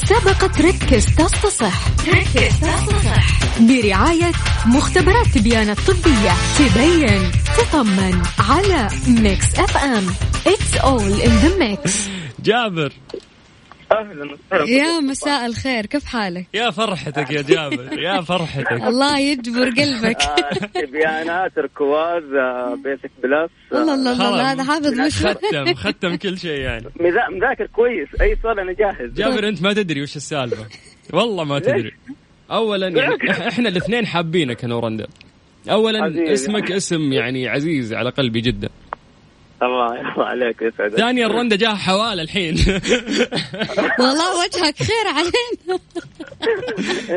مسابقة 0.05 0.69
ركز 0.69 1.07
تصطصح 1.07 1.89
ركز 2.09 2.61
تصطصح 2.61 3.61
برعاية 3.61 4.33
مختبرات 4.67 5.27
تبيان 5.27 5.71
الطبية. 5.71 6.33
تبين 6.59 7.31
تطمن 7.59 8.23
على 8.39 8.89
ميكس 9.09 9.55
أف 9.59 9.77
أم. 9.77 10.07
It's 10.47 10.79
all 10.83 11.23
in 11.25 11.31
the 11.45 11.59
mix. 11.59 11.91
جابر. 12.43 12.93
أهلا 14.01 14.37
يا 14.69 15.01
مساء 15.01 15.47
الخير 15.47 15.87
كيف 15.87 16.05
حالك؟ 16.05 16.47
يا 16.55 16.71
فرحتك 16.71 17.31
يا 17.31 17.43
جابر 17.43 17.99
يا 17.99 18.21
فرحتك. 18.21 18.73
الله 18.91 19.19
يجبر 19.19 19.65
قلبك. 19.71 20.19
تبيانات 20.87 21.57
تركواز 21.57 22.23
آه، 22.23 22.75
بيسك 22.85 23.11
بلس 23.23 23.51
آه، 23.73 23.77
والله 23.77 23.95
الله 23.95 24.13
الله 24.13 24.31
خلاص. 24.31 24.41
هذا 24.41 24.65
حافظ 24.65 25.01
مش 25.01 25.27
ختم 25.27 25.75
ختم 25.75 26.17
كل 26.17 26.39
شيء 26.39 26.61
يعني. 26.61 26.85
مذا- 27.01 27.29
مذاكر 27.37 27.67
كويس. 27.67 28.09
أي 28.21 28.37
سؤال 28.43 28.61
أنا 28.61 28.73
جاهز. 28.73 29.11
جابر 29.13 29.49
أنت 29.49 29.63
ما 29.63 29.73
تدري 29.73 30.03
وش 30.03 30.17
السالفة. 30.17 30.67
والله 31.13 31.45
ما 31.45 31.59
تدري. 31.59 31.93
اولا 32.51 32.89
يعني 32.89 33.31
إحنا 33.49 33.69
الاثنين 33.69 34.07
حابينك 34.07 34.63
يا 34.63 34.69
نورندا 34.69 35.07
اولا. 35.71 36.33
اسمك 36.33 36.73
اسم 36.73 37.13
يعني 37.13 37.49
عزيز 37.49 37.93
على 37.93 38.11
قلبي 38.11 38.41
جدا. 38.41 38.69
الله 39.67 40.01
الله 40.13 40.25
عليك 40.25 40.63
يسعدك. 40.63 40.97
ثانيا 40.97 41.27
رندا 41.29 41.57
جاها 41.57 41.75
حواله 41.75 42.23
الحين. 42.23 42.55
والله 44.01 44.45
وجهك 44.45 44.77
خير 44.83 45.07
علينا. 45.07 45.81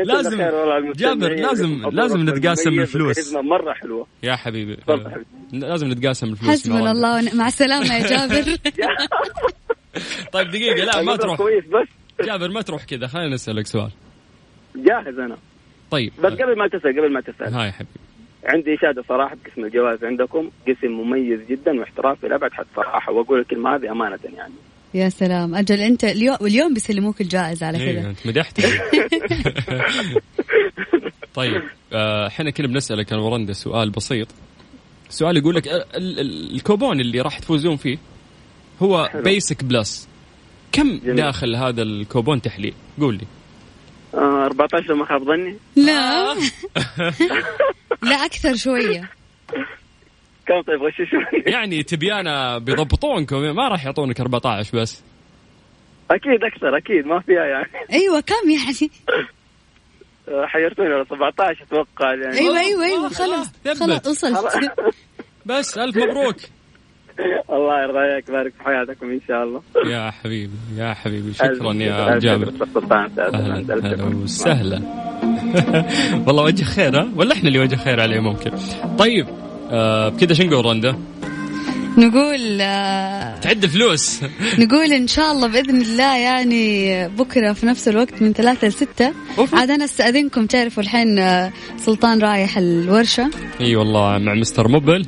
لازم-. 0.12 0.92
جابر، 0.92 1.28
لازم- 1.34 1.88
لازم 1.92 2.30
نتقاسم 2.30 2.80
الفلوس. 2.80 3.32
مرة 3.34 3.72
حلوة. 3.72 4.06
يا 4.22 4.36
حبيبي. 4.36 4.76
تفضل. 4.76 5.24
لازم 5.52 5.88
نتقاسم 5.88 6.26
الفلوس 6.32 6.50
حسبنا 6.50 6.90
الله 6.90 7.18
ونعم 7.18 7.36
مع 7.36 7.46
السلامة 7.46 7.94
يا 7.94 8.06
جابر. 8.08 8.44
طيب 10.32 10.50
دقيقة 10.50 10.84
لا 10.84 11.02
ما 11.02 11.16
تروح. 11.16 11.36
كويس 11.36 11.64
بس. 11.64 11.88
جابر 12.26 12.48
ما 12.48 12.62
تروح 12.62 12.84
كذا. 12.84 13.06
خلينا 13.06 13.34
نسالك 13.34 13.66
سؤال. 13.66 13.90
جاهز 14.76 15.18
أنا. 15.18 15.36
طيب. 15.90 16.12
بس 16.18 16.32
قبل 16.32 16.58
ما 16.58 16.68
تسأل 16.68 16.98
قبل 16.98 17.12
ما 17.12 17.20
تسأل. 17.20 17.54
هاي 17.54 17.66
يا 17.66 17.72
حبيبي. 17.72 18.07
عندي 18.48 18.74
إشادة 18.74 19.02
صراحة 19.08 19.36
بقسم 19.44 19.64
الجواز 19.64 20.04
عندكم 20.04 20.50
قسم 20.68 20.88
مميز 20.92 21.40
جدا 21.50 21.80
واحترافي 21.80 22.28
لأبعد 22.28 22.52
حد 22.52 22.66
صراحة 22.76 23.12
وأقول 23.12 23.40
الكلمة 23.40 23.74
هذه 23.74 23.90
أمانة 23.92 24.18
يعني. 24.36 24.54
يا 24.94 25.08
سلام. 25.08 25.54
أجل 25.54 25.80
أنت 25.80 26.04
اليوم 26.04 26.36
واليوم 26.40 26.74
بيسلموك 26.74 27.20
الجائزة 27.20 27.66
على 27.66 27.78
إيه، 27.78 28.00
كذا. 28.00 28.10
أنت 28.10 28.26
مدحتني. 28.26 28.66
طيب 31.34 31.62
آه، 31.92 32.26
إحنا 32.26 32.50
كنا 32.50 32.66
بنسألك 32.66 33.12
أنا 33.12 33.22
ورندا 33.22 33.52
سؤال 33.52 33.90
بسيط. 33.90 34.28
السؤال 35.08 35.36
يقول 35.36 35.54
لك 35.54 35.68
ال- 35.68 35.84
ال- 35.96 36.54
الكوبون 36.54 37.00
اللي 37.00 37.20
راح 37.20 37.38
تفوزون 37.38 37.76
فيه 37.76 37.98
هو 38.82 39.08
حلو. 39.12 39.22
Basic 39.22 39.64
Plus 39.64 40.08
كم 40.72 40.98
جميل. 40.98 41.16
داخل 41.16 41.54
هذا 41.56 41.82
الكوبون 41.82 42.42
تحليل؟ 42.42 42.74
قول 43.00 43.14
لي. 43.14 43.20
آه 43.24 43.37
14 44.14 44.86
لو 44.88 44.96
ما 44.96 45.04
خاب 45.04 45.24
ظني؟ 45.24 45.56
لا. 45.76 46.34
لا 48.10 48.16
أكثر 48.24 48.56
شوية. 48.56 49.10
كم 50.46 50.60
طيب؟ 50.60 50.82
غششوني 50.82 51.44
يعني 51.46 51.82
تبيانا 51.82 52.58
بيضبطونكم 52.58 53.36
ما 53.36 53.68
راح 53.68 53.84
يعطونك 53.84 54.20
14 54.20 54.78
بس. 54.78 55.02
أكيد 56.10 56.44
أكثر 56.44 56.76
أكيد 56.76 57.06
ما 57.06 57.20
فيها 57.20 57.44
يعني. 57.44 57.68
أيوه 57.92 58.20
كم 58.20 58.50
يعني؟ 58.50 58.90
حيرتوني 60.52 60.94
على 60.94 61.04
17 61.04 61.62
أتوقع 61.62 62.14
يعني. 62.14 62.38
أيوه 62.38 62.60
أيوه 62.60 62.84
أيوه 62.84 63.08
خلاص،. 63.08 63.52
خلاص 63.78 64.06
وصلت. 64.06 64.72
بس 65.46 65.78
ألف 65.78 65.96
مبروك. 65.96 66.36
الله 67.56 67.82
يرضى 67.82 67.98
عليك 67.98 68.28
يبارك 68.28 68.52
في 68.58 68.64
حياتكم 68.64 69.10
إن 69.10 69.20
شاء 69.28 69.44
الله. 69.44 69.62
يا 69.94 70.10
حبيبي 70.10 70.52
يا 70.76 70.94
حبيبي 70.94 71.32
شكرا 71.34 71.72
يا 71.72 72.18
جابر. 72.18 72.52
أهلا 73.34 73.74
هلا 73.74 74.04
وسهلا. 74.04 74.82
والله 76.26 76.42
وجه 76.44 76.64
خير 76.64 77.00
ها؟ 77.00 77.08
ولا 77.16 77.32
إحنا 77.32 77.48
اللي 77.48 77.58
وجه 77.58 77.76
خير 77.76 78.00
عليه 78.00 78.20
ممكن. 78.20 78.50
طيب 78.98 79.26
آه 79.70 80.08
بكذا 80.08 80.34
شو 80.34 80.42
نقول 80.42 80.64
رندا؟ 80.64 80.98
نقول 81.98 82.60
آه، 82.60 83.38
تعد 83.40 83.66
فلوس. 83.66 84.20
نقول 84.58 84.92
إن 84.92 85.06
شاء 85.06 85.32
الله 85.32 85.48
بإذن 85.48 85.80
الله 85.80 86.16
يعني 86.18 87.08
بكرة 87.08 87.52
في 87.52 87.66
نفس 87.66 87.88
الوقت 87.88 88.22
من 88.22 88.32
ثلاثة 88.32 88.68
لستة. 88.68 89.12
عاد 89.52 89.70
أنا 89.70 89.84
أستأذنكم 89.84 90.46
تعرفوا 90.46 90.82
الحين 90.82 91.18
آه، 91.18 91.52
سلطان 91.76 92.20
رايح 92.22 92.58
الورشة. 92.58 93.30
إي 93.60 93.76
والله 93.76 94.18
مع 94.18 94.34
Mister 94.34 94.68
Mobil 94.68 95.06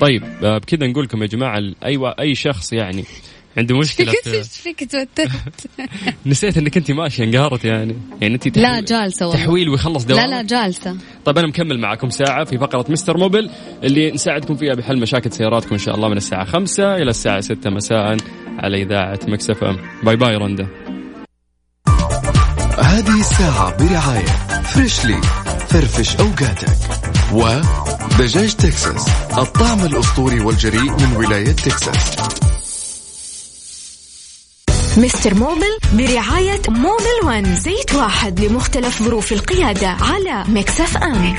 طيب 0.00 0.22
آه 0.42 0.58
بكذا 0.58 0.86
نقول 0.86 1.04
لكم 1.04 1.22
يا 1.22 1.26
جماعة 1.26 1.62
أيوه 1.84 2.14
أي 2.20 2.34
شخص 2.34 2.72
يعني 2.72 3.04
عنده 3.58 3.78
مشكلة 3.78 4.12
إيش 4.26 4.48
في 4.48 4.62
فيك 4.62 4.92
توترت. 4.92 5.66
نسيت 6.26 6.58
إنك 6.58 6.76
انت 6.76 6.90
ماشية 6.90 7.24
انقهرت 7.24 7.64
يعني. 7.64 7.96
يعني 8.20 8.34
انت 8.34 8.58
لا 8.58 8.80
جالسة 8.80 9.26
والله. 9.26 9.42
تحويل 9.42 9.68
ويخلص 9.68 10.04
دوام 10.04 10.20
لا 10.20 10.26
لا 10.26 10.42
جالسة. 10.42 10.96
طيب 11.24 11.38
أنا 11.38 11.46
مكمل 11.46 11.78
معكم 11.78 12.10
ساعة 12.10 12.44
في 12.44 12.58
فقرة 12.58 12.84
Mister 12.88 13.16
Mobil 13.16 13.50
اللي 13.84 14.10
نساعدكم 14.10 14.54
فيها 14.56 14.74
بحل 14.74 15.00
مشاكل 15.00 15.32
سياراتكم 15.32 15.72
إن 15.72 15.78
شاء 15.78 15.94
الله 15.94 16.08
من 16.08 16.16
الساعة 16.16 16.44
خمسة 16.44 16.94
إلى 16.94 17.10
الساعة 17.10 17.40
ستة 17.40 17.70
مساء 17.70 18.16
على 18.58 18.82
إذاعة 18.82 19.20
Mix 19.28 19.64
FM. 19.64 19.76
باي 20.02 20.16
باي 20.16 20.36
رندا. 20.36 20.68
هذه 22.78 23.20
الساعة 23.20 23.76
برعاية 23.76 24.26
Freshly. 24.62 25.20
فرفش 25.68 26.16
أوقاتك. 26.16 26.68
ودجاج 28.06 28.54
تكساس 28.54 29.08
الطعم 29.38 29.84
الأسطوري 29.84 30.40
والجريء 30.40 30.90
من 30.90 31.16
ولاية 31.16 31.52
تكساس. 31.52 32.16
Mister 34.96 35.34
Mobil 35.34 35.78
برعاية 35.92 36.62
Mobil 36.68 37.24
One 37.24 37.56
زيت 37.56 37.94
واحد 37.94 38.40
لمختلف 38.40 39.02
ظروف 39.02 39.32
القيادة 39.32 39.88
على 39.88 40.44
Mix 40.48 40.80
FM. 40.80 41.36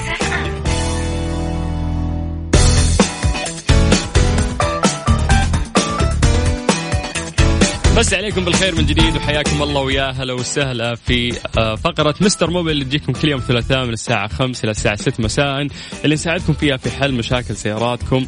بس 7.97 8.13
عليكم 8.13 8.45
بالخير 8.45 8.75
من 8.75 8.85
جديد 8.85 9.15
وحياكم 9.15 9.63
الله 9.63 9.81
ويا 9.81 10.11
هلا 10.11 10.33
وسهلا 10.33 10.95
في 10.95 11.39
آه، 11.57 11.75
فقرة 11.75 12.15
مستر 12.21 12.49
موبل 12.49 12.71
اللي 12.71 12.85
تجيكم 12.85 13.13
كل 13.13 13.29
يوم 13.29 13.39
ثلاثاء 13.39 13.85
من 13.85 13.93
الساعة 13.93 14.27
5 14.27 14.63
إلى 14.63 14.71
الساعة 14.71 14.95
6 14.95 15.23
مساء 15.23 15.67
اللي 16.03 16.13
نساعدكم 16.15 16.53
فيها 16.53 16.77
في 16.77 16.91
حل 16.91 17.13
مشاكل 17.13 17.55
سياراتكم 17.55 18.25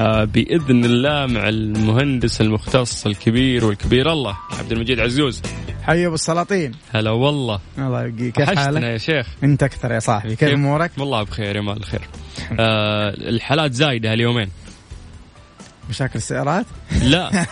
آه، 0.00 0.24
بإذن 0.24 0.84
الله 0.84 1.26
مع 1.26 1.48
المهندس 1.48 2.40
المختص 2.40 3.06
الكبير 3.06 3.64
والكبير 3.64 4.12
الله 4.12 4.36
عبد 4.58 4.72
المجيد 4.72 5.00
عزوز. 5.00 5.42
حي 5.82 6.06
أبو 6.06 6.14
السلاطين. 6.14 6.72
هلا 6.90 7.10
والله. 7.10 7.60
الله 7.78 8.04
يبقيك. 8.04 8.34
كيف 8.34 8.58
حالك؟ 8.58 8.82
يا 8.82 8.98
شيخ. 8.98 9.26
انت 9.44 9.62
أكثر 9.62 9.92
يا 9.92 9.98
صاحبي. 9.98 10.36
كيف؟ 10.36 10.48
أمورك؟ 10.48 10.90
والله 10.98 11.22
بخير 11.22 11.56
يا 11.56 11.60
مال 11.60 11.76
الخير. 11.76 12.08
آه 12.60 13.08
الحالات 13.08 13.72
زايدة 13.72 14.12
هاليومين. 14.12 14.48
مشاكل 15.88 16.16
السيارات؟ 16.18 16.66
لا. 17.02 17.30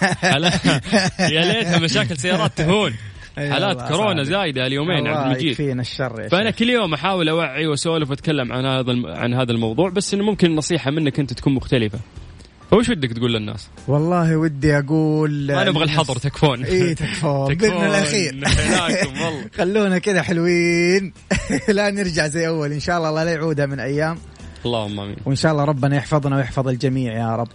يا 1.34 1.44
ليتها 1.52 1.78
مشاكل 1.78 2.16
سيارات 2.16 2.52
تهون. 2.56 2.94
أي 3.38 3.52
حالات 3.52 3.82
كورونا. 3.92 4.22
زايدة 4.22 4.66
اليومين 4.66 5.06
عبد 5.06 5.26
المجيد. 5.26 5.50
يكفينا 5.50 5.80
الشر 5.80 6.20
يا 6.20 6.28
فأنا. 6.28 6.50
كل 6.50 6.70
يوم 6.70 6.94
أحاول 6.94 7.28
أوعي 7.28 7.66
وأسولف 7.66 8.10
وأتكلم 8.10 8.52
عن 8.52 8.66
هذا. 8.66 8.92
عن 9.18 9.34
هذا 9.34 9.52
الموضوع 9.52 9.90
بس 9.90 10.14
إنه 10.14 10.24
ممكن 10.24 10.50
النصيحه 10.50 10.90
منك 10.90 11.20
أنت 11.20 11.32
تكون 11.32 11.54
مختلفة. 11.54 11.98
فوش 12.70 12.88
ودك 12.88 13.12
تقول 13.12 13.32
للناس؟ 13.32 13.68
والله 13.88 14.36
ودي 14.36 14.78
أقول 14.78 15.46
ما 15.52 15.64
نبغى 15.64 15.84
الحظر 15.84 16.16
تكفون. 16.16 16.64
إي 16.64 16.94
تكفون. 16.94 17.54
بإذن 17.54 17.86
الاخير 17.86 18.34
والله. 18.34 19.44
خلونا 19.56 19.98
كذا 19.98 20.22
حلوين. 20.22 21.12
لا 21.68 21.90
نرجع 21.90 22.26
زي 22.26 22.48
أول. 22.48 22.72
إن 22.72 22.80
شاء 22.80 22.98
الله 22.98 23.08
الله 23.08 23.24
لا 23.24 23.32
يعودها 23.32 23.66
من 23.66 23.80
أيام. 23.80 24.18
اللهم 24.66 25.00
آمين. 25.00 25.16
وإن 25.24 25.36
شاء 25.36 25.52
الله 25.52 25.64
ربنا 25.64 25.96
يحفظنا 25.96 26.36
ويحفظ 26.36 26.68
الجميع 26.68 27.12
يا 27.12 27.36
رب. 27.36 27.48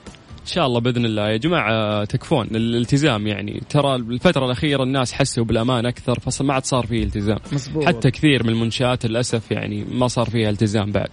شاء 0.52 0.66
الله 0.68 0.80
بإذن 0.80 1.06
الله. 1.06 1.30
يا 1.30 1.38
جماعة 1.38 2.04
تكفون 2.06 2.48
الالتزام 2.52 3.28
يعني. 3.28 3.62
ترى 3.70 3.96
الفترة 3.96 4.46
الأخيرة 4.46 4.84
الناس 4.84 5.14
حسوا 5.14 5.44
بالأمان 5.44 5.86
أكثر 5.86 6.20
فصل 6.20 6.46
ما 6.46 6.54
عاد 6.54 6.66
صار 6.66 6.86
فيه 6.86 7.04
التزام. 7.04 7.40
مزبوط 7.52 7.86
حتى 7.86 8.12
كثير 8.12 8.44
من 8.44 8.50
المنشآت 8.50 9.06
للأسف 9.06 9.52
يعني 9.52 9.84
ما 9.92 10.08
صار 10.08 10.30
فيها 10.30 10.50
التزام 10.50 10.92
بعد. 10.92 11.10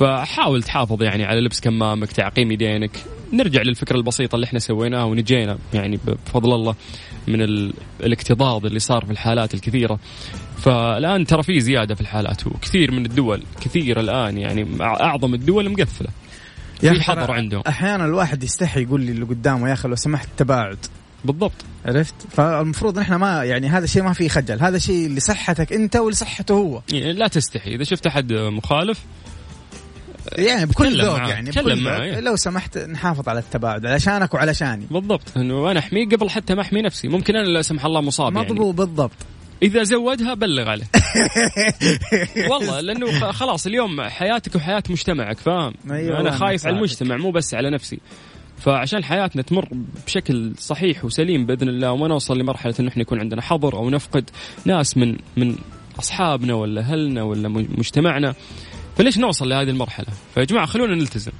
فحاول 0.00 0.62
تحافظ 0.62 1.02
يعني 1.02 1.24
على 1.24 1.40
لبس 1.40 1.60
كمامك 1.60 2.12
تعقيم 2.12 2.52
يدينك. 2.52 2.90
نرجع 3.32 3.62
للفكرة 3.62 3.96
البسيطة 3.96 4.34
اللي 4.36 4.44
إحنا 4.44 4.58
سويناها 4.58 5.04
ونجينا 5.04 5.58
يعني 5.74 5.98
بفضل 6.06 6.54
الله 6.54 6.74
من 7.28 7.42
ال... 7.42 7.72
الاكتظاظ 8.00 8.66
اللي 8.66 8.78
صار 8.78 9.04
في 9.04 9.12
الحالات 9.12 9.54
الكثيرة. 9.54 9.98
فالآن 10.56 11.26
ترى 11.26 11.42
في 11.42 11.60
زيادة 11.60 11.94
في 11.94 12.00
الحالات 12.00 12.46
وكثير 12.46 12.90
من 12.90 13.06
الدول 13.06 13.42
كثير 13.60 14.00
الآن 14.00 14.38
يعني 14.38 14.66
أعظم 14.80 15.34
الدول 15.34 15.66
في 16.82 17.00
حظر 17.00 17.32
عندهم. 17.32 17.62
أحيانا 17.68 18.04
الواحد 18.04 18.42
يستحي 18.42 18.82
يقول 18.82 19.00
لي 19.00 19.12
اللي 19.12 19.24
قدامه 19.24 19.68
يا 19.68 19.72
أخي 19.72 19.88
لو 19.88 19.96
سمحت 19.96 20.28
تباعد. 20.36 20.78
بالضبط. 21.24 21.52
عرفت؟ 21.86 22.14
فالمفروض 22.30 22.98
إحنا 22.98 23.18
ما 23.18 23.44
يعني 23.44 23.68
هذا 23.68 23.84
الشيء 23.84 24.02
ما 24.02 24.12
فيه 24.12 24.28
خجل. 24.28 24.60
هذا 24.60 24.78
شيء 24.78 25.08
لصحتك 25.08 25.72
أنت 25.72 25.96
ولصحته 25.96 26.54
هو. 26.54 26.82
يعني 26.92 27.12
لا 27.12 27.28
تستحي. 27.28 27.74
إذا 27.74 27.84
شفت 27.84 28.06
أحد 28.06 28.32
مخالف 28.32 28.98
يعني 30.32 30.66
بكل 30.66 31.02
ذوق. 31.02 31.28
يعني 31.28 31.50
بكل 31.50 31.84
ذوق. 31.84 31.92
إيه. 31.92 32.20
لو 32.20 32.36
سمحت 32.36 32.78
نحافظ 32.78 33.28
على 33.28 33.38
التباعد 33.38 33.86
علشانك 33.86 34.34
وعلشاني 34.34 34.86
بالضبط. 34.90 35.36
إنه 35.36 35.70
أنا 35.70 35.78
أحميه 35.78 36.08
قبل 36.08 36.30
حتى 36.30 36.54
ما 36.54 36.62
أحمي 36.62 36.82
نفسي. 36.82 37.08
ممكن 37.08 37.36
أنا 37.36 37.46
لا 37.46 37.62
سمح 37.62 37.84
الله 37.84 38.00
مصاب 38.00 38.36
يعني. 38.36 38.50
مضبوط 38.50 38.74
بالضبط. 38.74 39.12
إذا 39.62 39.82
زودها 39.82 40.34
بلغ 40.34 40.68
عليه 40.68 40.84
والله 42.50 42.80
لأنه 42.80 43.32
خلاص 43.32 43.66
اليوم 43.66 44.02
حياتك 44.02 44.54
وحياة 44.56 44.82
مجتمعك 44.90 45.38
فاهم 45.38 45.74
أيوة 45.90 46.20
أنا 46.20 46.30
خايف 46.30 46.66
على. 46.66 46.76
المجتمع 46.76 47.16
مو 47.16 47.30
بس 47.30 47.54
على 47.54 47.70
نفسي 47.70 48.00
فعشان 48.58 49.04
حياتنا 49.04 49.42
تمر 49.42 49.68
بشكل 50.06 50.52
صحيح 50.58 51.04
وسليم 51.04 51.46
بإذن 51.46 51.68
الله 51.68 51.92
وما 51.92 52.08
نوصل 52.08 52.38
لمرحلة 52.38 52.74
انه 52.80 52.88
إحنا 52.88 53.02
يكون 53.02 53.20
عندنا 53.20 53.42
حظر 53.42 53.76
أو 53.76 53.90
نفقد 53.90 54.30
ناس 54.64 54.96
من 54.96 55.16
من 55.36 55.56
أصحابنا 55.98 56.54
ولا 56.54 56.80
أهلنا 56.80 57.22
ولا 57.22 57.48
مجتمعنا 57.48 58.34
فليش 58.96 59.18
نوصل 59.18 59.48
لهذه 59.48 59.70
المرحلة؟ 59.70 60.06
فيا 60.34 60.44
جماعة 60.44 60.66
خلونا 60.66 60.94
نلتزم. 60.94 61.32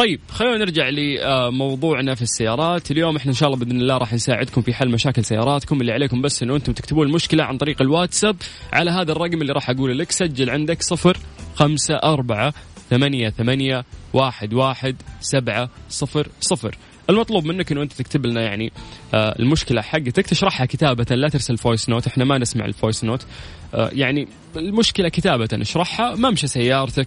طيب 0.00 0.20
خلونا 0.30 0.58
نرجع 0.58 0.88
لموضوعنا 0.88 2.14
في 2.14 2.22
السيارات. 2.22 2.90
اليوم 2.90 3.16
إحنا 3.16 3.30
إن 3.30 3.36
شاء 3.36 3.48
الله 3.48 3.60
بإذن 3.64 3.80
الله 3.80 3.96
راح 3.98 4.12
نساعدكم 4.12 4.62
في 4.62 4.74
حل 4.74 4.88
مشاكل 4.88 5.24
سياراتكم. 5.24 5.80
اللي 5.80 5.92
عليكم 5.92 6.22
بس 6.22 6.42
إنه 6.42 6.56
أنتم 6.56 6.72
تكتبون 6.72 7.06
المشكلة 7.06 7.44
عن 7.44 7.56
طريق 7.56 7.82
الواتساب. 7.82 8.36
على 8.72 8.90
هذا 8.90 9.12
الرقم 9.12 9.42
اللي 9.42 9.52
راح 9.52 9.70
أقوله 9.70 9.94
لك 9.94 10.10
سجل 10.10 10.50
عندك 10.50 10.82
صفر 10.82 11.16
خمسة 11.54 11.94
أربعة 11.94 12.54
ثمانية 12.90 13.30
ثمانية 13.30 13.84
واحد 14.12 14.54
واحد 14.54 14.96
سبعة 15.20 15.70
صفر 15.88 16.28
صفر. 16.40 16.76
المطلوب 17.10 17.44
منك 17.44 17.72
إنه 17.72 17.82
أنت 17.82 17.92
تكتب 17.92 18.26
لنا 18.26 18.42
يعني 18.42 18.72
آه 19.14 19.36
المشكلة 19.38 19.82
حقتك 19.82 20.26
تشرحها 20.26 20.66
كتابة 20.66 21.16
لا 21.16 21.28
ترسل 21.28 21.56
voice 21.56 21.88
note 21.88 22.06
إحنا 22.06 22.24
ما 22.24 22.38
نسمع 22.38 22.64
ال 22.64 22.71
voice 22.71 23.04
note 23.04 23.26
آه 23.74 23.90
يعني 23.92 24.28
المشكلة 24.56 25.08
كتابة 25.08 25.48
اشرحها. 25.52 26.14
ممشى 26.14 26.46
سيارتك. 26.46 27.06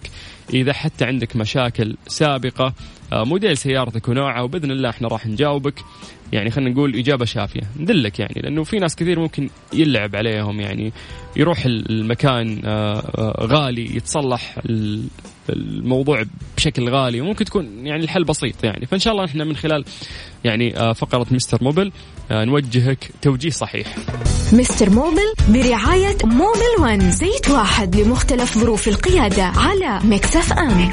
إذا 0.54 0.72
حتى 0.72 1.04
عندك 1.04 1.36
مشاكل 1.36 1.96
سابقة 2.06 2.74
آه 3.12 3.24
موديل 3.24 3.56
سيارتك 3.56 4.08
ونوعها 4.08 4.40
وبإذن 4.42 4.70
الله 4.70 4.88
إحنا 4.90 5.08
راح 5.08 5.26
نجاوبك. 5.26 5.74
يعني 6.32 6.50
خلينا 6.50 6.70
نقول 6.70 6.96
إجابة 6.96 7.24
شافية. 7.24 7.60
ندلك 7.78 8.18
يعني 8.20 8.40
لأنه 8.42 8.64
في 8.64 8.78
ناس 8.78 8.96
كثير 8.96 9.20
ممكن 9.20 9.50
يلعب 9.72 10.16
عليهم 10.16 10.60
يعني 10.60 10.92
يروح 11.36 11.64
المكان 11.66 12.60
آه، 12.64 12.94
آه، 13.18 13.46
غالي 13.46 13.96
يتصلح 13.96 14.56
ال- 14.66 15.04
الموضوع 15.50 16.24
بشكل 16.56 16.88
غالي 16.90 17.20
وممكن 17.20 17.44
تكون 17.44 17.86
يعني 17.86 18.04
الحل 18.04 18.24
بسيط 18.24 18.64
يعني. 18.64 18.86
فإن 18.86 18.98
شاء 19.00 19.12
الله 19.12 19.24
إحنا 19.24 19.44
من 19.44 19.56
خلال 19.56 19.84
يعني 20.44 20.94
فقرة 20.94 21.26
Mister 21.30 21.64
Mobil 21.64 21.92
نوجهك 22.30 23.10
توجيه 23.22 23.50
صحيح. 23.50 23.94
Mister 24.52 24.90
Mobil 24.90 25.34
برعاية 25.48 26.16
Mobil 26.24 26.80
One. 26.80 27.10
زيت 27.34 27.50
واحد 27.50 27.96
لمختلف 27.96 28.58
ظروف 28.58 28.88
القيادة 28.88 29.44
على 29.44 30.00
Mix 30.04 30.52
FM. 30.52 30.90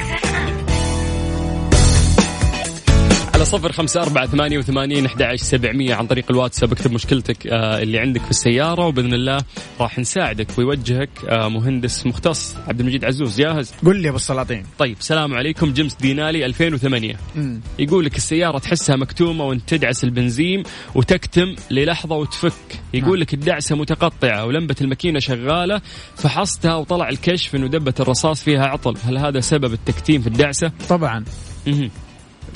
على 3.42 3.50
صفر 3.50 3.72
خمسة 3.72 4.02
أربعة 4.02 4.26
ثمانية 4.26 4.58
وثمانين 4.58 5.06
أحد 5.06 5.22
عشر 5.22 5.44
سبعمية 5.44 5.94
عن 5.94 6.06
طريق 6.06 6.24
الواتساب. 6.30 6.72
اكتب 6.72 6.92
مشكلتك 6.92 7.46
آه، 7.46 7.82
اللي 7.82 7.98
عندك 7.98 8.22
في 8.22 8.30
السيارة 8.30 8.86
وبإذن 8.86 9.14
الله 9.14 9.38
راح 9.80 9.98
نساعدك 9.98 10.58
ويوجهك 10.58 11.08
آه، 11.28 11.48
مهندس 11.48 12.06
مختص 12.06 12.56
عبد 12.68 12.80
المجيد 12.80 13.04
عزوز. 13.04 13.40
جاهز؟ 13.40 13.72
قل 13.84 13.96
لي 13.96 14.08
أبو 14.08 14.16
السلاطين. 14.16 14.66
طيب 14.78 14.96
سلام 15.00 15.34
عليكم. 15.34 15.72
جيمس 15.72 15.94
دينالي 15.94 16.46
2008 16.46 17.16
مم. 17.36 17.60
يقول 17.78 18.04
لك 18.04 18.16
السيارة 18.16 18.58
تحسها 18.58 18.96
مكتومة 18.96 19.44
وانت 19.44 19.68
تدعس 19.68 20.04
البنزين 20.04 20.62
وتكتم 20.94 21.54
للحظة 21.70 22.16
وتفك. 22.16 22.80
يقول 22.94 23.20
لك 23.20 23.34
الدعسة 23.34 23.76
متقطعة 23.76 24.46
ولمبة 24.46 24.76
الماكينة 24.80 25.18
شغالة 25.18 25.80
فحصتها 26.16 26.74
وطلع 26.74 27.08
الكشف 27.08 27.54
إنه 27.54 27.66
دبة 27.66 27.94
الرصاص 28.00 28.42
فيها 28.42 28.66
عطل. 28.66 28.96
هل 29.04 29.18
هذا 29.18 29.40
سبب 29.40 29.72
التكتيم 29.72 30.20
في 30.20 30.26
الدعسة؟ 30.26 30.72
طبعا. 30.88 31.24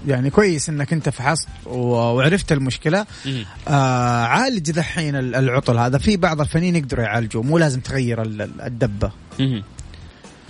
يعني 0.09 0.31
كويس 0.31 0.69
إنك 0.69 0.93
أنت 0.93 1.09
فحصت 1.09 1.49
وعرفت 1.67 2.53
المشكلة. 2.53 3.07
آه 3.69 4.25
عالج 4.25 4.71
دحين 4.71 5.17
ال- 5.17 5.35
العطل 5.35 5.79
هذا. 5.79 5.99
في 5.99 6.17
بعض 6.17 6.41
الفنيين 6.41 6.77
يقدروا 6.77 7.05
يعالجوه 7.05 7.43
مو 7.43 7.59
لازم 7.59 7.81
تغير 7.81 8.23
ال- 8.23 8.43
ال- 8.43 8.61
الدبة. 8.61 9.11
مهم. 9.41 9.63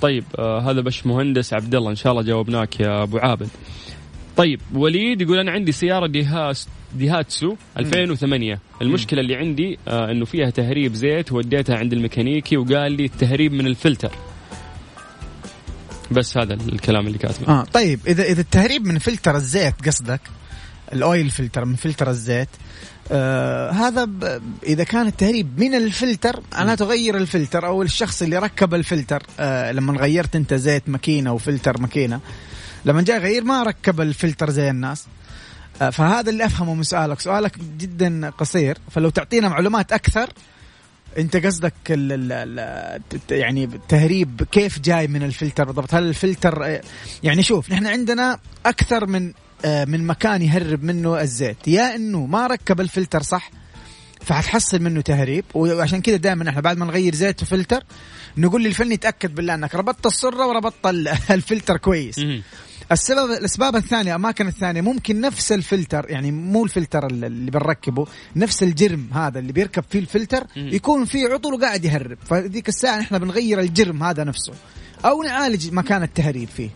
طيب 0.01 0.25
آه 0.39 0.61
هذا 0.71 0.81
بش 0.81 1.07
مهندس 1.07 1.55
عبد 1.55 1.75
الله 1.75 1.91
إن 1.91 1.97
شاء 1.97 2.13
الله 2.13 2.23
جاوبناك 2.23 2.81
يا 2.81 3.03
أبو 3.03 3.19
عابد. 3.19 3.49
طيب 4.37 4.61
وليد 4.75 5.21
يقول 5.21 5.39
أنا 5.39 5.51
عندي 5.53 5.73
سيارة 5.73 6.07
ديهاس 6.07 6.69
ديهاتسو 6.95 7.55
2008 7.79 8.59
المشكلة 8.83 9.21
اللي 9.21 9.35
عندي 9.37 9.79
آه 9.89 10.11
إنه 10.11 10.25
فيها 10.25 10.51
تهريب 10.51 10.95
زيت 10.95 11.33
وديتها 11.33 11.77
عند 11.77 11.93
الميكانيكي 11.93 12.57
وقال 12.57 12.93
لي 12.93 13.05
التهريب 13.05 13.53
من 13.53 13.67
الفلتر. 13.67 14.11
بس 16.11 16.39
هذا 16.39 16.55
الكلام 16.55 17.07
اللي 17.07 17.19
كاتبه. 17.19 17.49
آه 17.49 17.65
طيب 17.65 18.01
اذا 18.07 18.23
إذا 18.23 18.41
التهريب 18.41 18.87
من 18.87 18.99
فلتر 18.99 19.37
الزيت 19.37 19.75
قصدك 19.87 20.21
ال 20.93 21.02
oil 21.02 21.31
filter 21.31 21.65
من 21.65 21.77
فلتر 21.77 22.11
الزيت 22.11 22.49
آه 23.13 23.71
هذا 23.71 24.05
ب... 24.05 24.43
إذا 24.63 24.85
كان 24.85 25.07
التهريب 25.07 25.61
من 25.61 25.75
الفلتر 25.75 26.43
أنا 26.59 26.75
تغير 26.75 27.17
الفلتر 27.17 27.67
أو 27.67 27.83
الشخص 27.83 28.23
اللي 28.23 28.39
ركب 28.39 28.75
الفلتر 28.75 29.23
آه 29.41 29.73
لما 29.73 30.01
غيرت 30.01 30.37
أنت 30.37 30.55
زيت 30.55 30.89
ماكينة 30.89 31.33
وفلتر 31.33 31.81
ماكينة 31.81 32.21
لما 32.85 33.03
جاء 33.03 33.17
يغير 33.17 33.45
ما 33.45 33.63
ركب 33.63 34.01
الفلتر 34.01 34.51
زي 34.51 34.71
الناس. 34.71 35.07
آه 35.83 35.91
فهذا 35.91 36.31
اللي 36.31 36.45
أفهمه 36.45 36.75
من 36.75 36.83
سؤالك. 36.83 37.21
سؤالك 37.21 37.59
جدا 37.59 38.31
قصير 38.31 38.79
فلو 38.91 39.11
تعطينا 39.11 39.49
معلومات 39.49 39.93
أكثر 39.93 40.31
انت 41.19 41.37
قصدك 41.37 41.75
ال 41.91 42.13
ال 42.13 42.33
ال 43.13 43.21
يعني 43.31 43.65
التهريب 43.65 44.43
كيف 44.53 44.79
جاي 44.81 45.07
من 45.07 45.23
الفلتر 45.23 45.65
بالضبط؟ 45.65 45.95
هل 45.95 46.03
الفلتر 46.03 46.81
يعني 47.23 47.43
شوف 47.43 47.71
نحن 47.73 47.87
عندنا 47.87 48.39
أكثر 48.67 49.07
من 49.07 49.33
آه، 49.65 49.85
من 49.85 50.07
مكان 50.07 50.43
يهرب 50.43 50.83
منه 50.85 51.21
الزيت. 51.21 51.69
يا 51.69 51.95
إنه 51.97 52.27
ما 52.27 52.47
ركب 52.47 52.81
الفلتر 52.81 53.23
صح 53.23 53.51
فحتحصل 54.21 54.83
منه 54.83 55.01
تهريب. 55.01 55.45
وعشان 55.55 56.01
كذا 56.03 56.17
دائما 56.17 56.49
إحنا 56.51 56.61
بعد 56.61 56.77
ما 56.77 56.87
نغير 56.87 57.15
زيت 57.15 57.43
وفلتر 57.43 57.83
نقول 58.37 58.65
للفني 58.65 58.97
تاكد 58.97 59.35
بالله 59.35 59.55
إنك 59.55 59.75
ربطت 59.75 60.07
السرة 60.07 60.47
وربطت 60.47 60.87
ال- 60.87 61.09
الفلتر 61.31 61.77
كويس. 61.77 62.19
السبب 62.93 63.31
الأسباب 63.31 63.77
الثانية 63.77 64.11
الأماكن 64.11 64.47
الثانية 64.47 64.81
ممكن 64.81 65.21
نفس 65.21 65.53
الفلتر 65.53 66.07
يعني 66.11 66.33
مو 66.33 66.65
الفلتر 66.65 67.07
اللي 67.07 67.51
بنركبه 67.51 68.07
نفس 68.37 68.63
الجرم 68.63 69.09
هذا 69.13 69.39
اللي 69.39 69.53
بيركب 69.53 69.85
فيه 69.91 69.99
الفلتر. 69.99 70.47
يكون 70.57 71.05
فيه 71.05 71.29
عطل 71.29 71.55
وقاعد 71.55 71.85
يهرب. 71.85 72.19
فذيك 72.25 72.69
الساعة 72.69 73.01
إحنا 73.01 73.19
بنغير 73.19 73.61
الجرم 73.61 74.03
هذا 74.03 74.25
نفسه. 74.25 74.53
أو 75.05 75.23
نعالج 75.23 75.73
مكان 75.73 76.03
التهريب 76.03 76.49
فيه. 76.49 76.71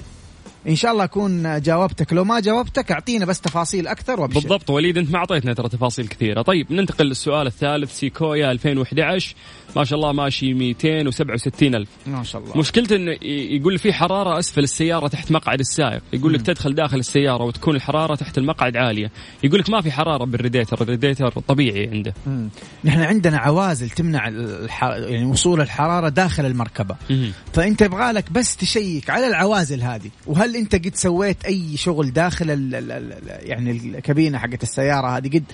إن 0.68 0.75
شاء 0.75 0.92
الله 0.92 1.05
أكون 1.05 1.61
جاوبتك. 1.61 2.12
لو 2.12 2.25
ما 2.25 2.40
جاوبتك 2.40 2.92
أعطينا 2.92 3.25
بس 3.25 3.40
تفاصيل 3.40 3.87
أكثر 3.87 4.20
وأبشر. 4.20 4.40
بالضبط. 4.40 4.70
وليد 4.70 4.99
أنت 4.99 5.11
ما 5.11 5.18
أعطيتنا 5.18 5.55
ترى 5.55 5.68
تفاصيل 5.68 6.07
كثيرة. 6.07 6.42
طيب 6.42 6.73
ننتقل 6.73 7.07
للسؤال 7.07 7.46
الثالث. 7.46 7.99
سيكويا 7.99 8.51
2011 8.51 9.35
ما 9.77 9.85
شاء 9.85 9.99
الله 9.99 10.12
ماشي 10.12 10.55
267 10.55 11.75
ألف. 11.75 11.88
ما 12.07 12.23
شاء 12.23 12.42
الله. 12.42 12.59
مشكلته 12.59 12.96
إنه 12.96 13.16
يقول 13.23 13.79
في 13.79 13.92
حرارة 13.92 14.38
أسفل 14.38 14.62
السيارة 14.62 15.09
تحت 15.09 15.33
مقعد 15.33 15.61
السائق. 15.61 16.03
يقول 16.12 16.35
لك 16.35 16.42
تدخل 16.42 16.75
داخل 16.75 16.99
السيارة 16.99 17.44
وتكون 17.44 17.77
الحرارة 17.77 18.14
تحت 18.14 18.38
المقعد 18.38 18.77
عالية. 18.77 19.11
يقول 19.44 19.61
لك 19.61 19.70
ما 19.70 19.81
في 19.81 19.92
حرارة 19.92 20.25
بال 20.25 20.35
radiator. 20.35 20.83
ال 20.83 20.88
radiator 20.88 21.29
طبيعي 21.31 21.88
عنده. 21.88 22.14
مم. 22.27 22.49
نحن 22.85 23.01
عندنا 23.01 23.38
عوازل 23.38 23.90
تمنع 23.90 24.29
الح... 24.29 24.85
يعني 24.85 25.25
وصول 25.25 25.61
الحرارة 25.61 26.09
داخل 26.09 26.46
المركبة. 26.46 26.96
مهم. 27.11 27.33
فأنت 27.53 27.83
يبغى 27.83 28.12
لك 28.12 28.33
بس 28.33 28.57
تشيك 28.57 29.11
على 29.11 29.27
العوازل 29.27 29.83
هذه 29.83 30.11
وهل 30.27 30.50
انت 30.57 30.75
قد 30.75 30.95
سويت 30.95 31.45
اي 31.45 31.77
شغل 31.77 32.13
داخل 32.13 32.51
ال 32.51 32.75
ال 32.75 32.93
ال 32.93 33.13
يعني 33.49 33.71
الكابينة 33.71 34.39
حقت 34.39 34.63
السيارة 34.63 35.17
هذه؟ 35.17 35.29
قد 35.29 35.45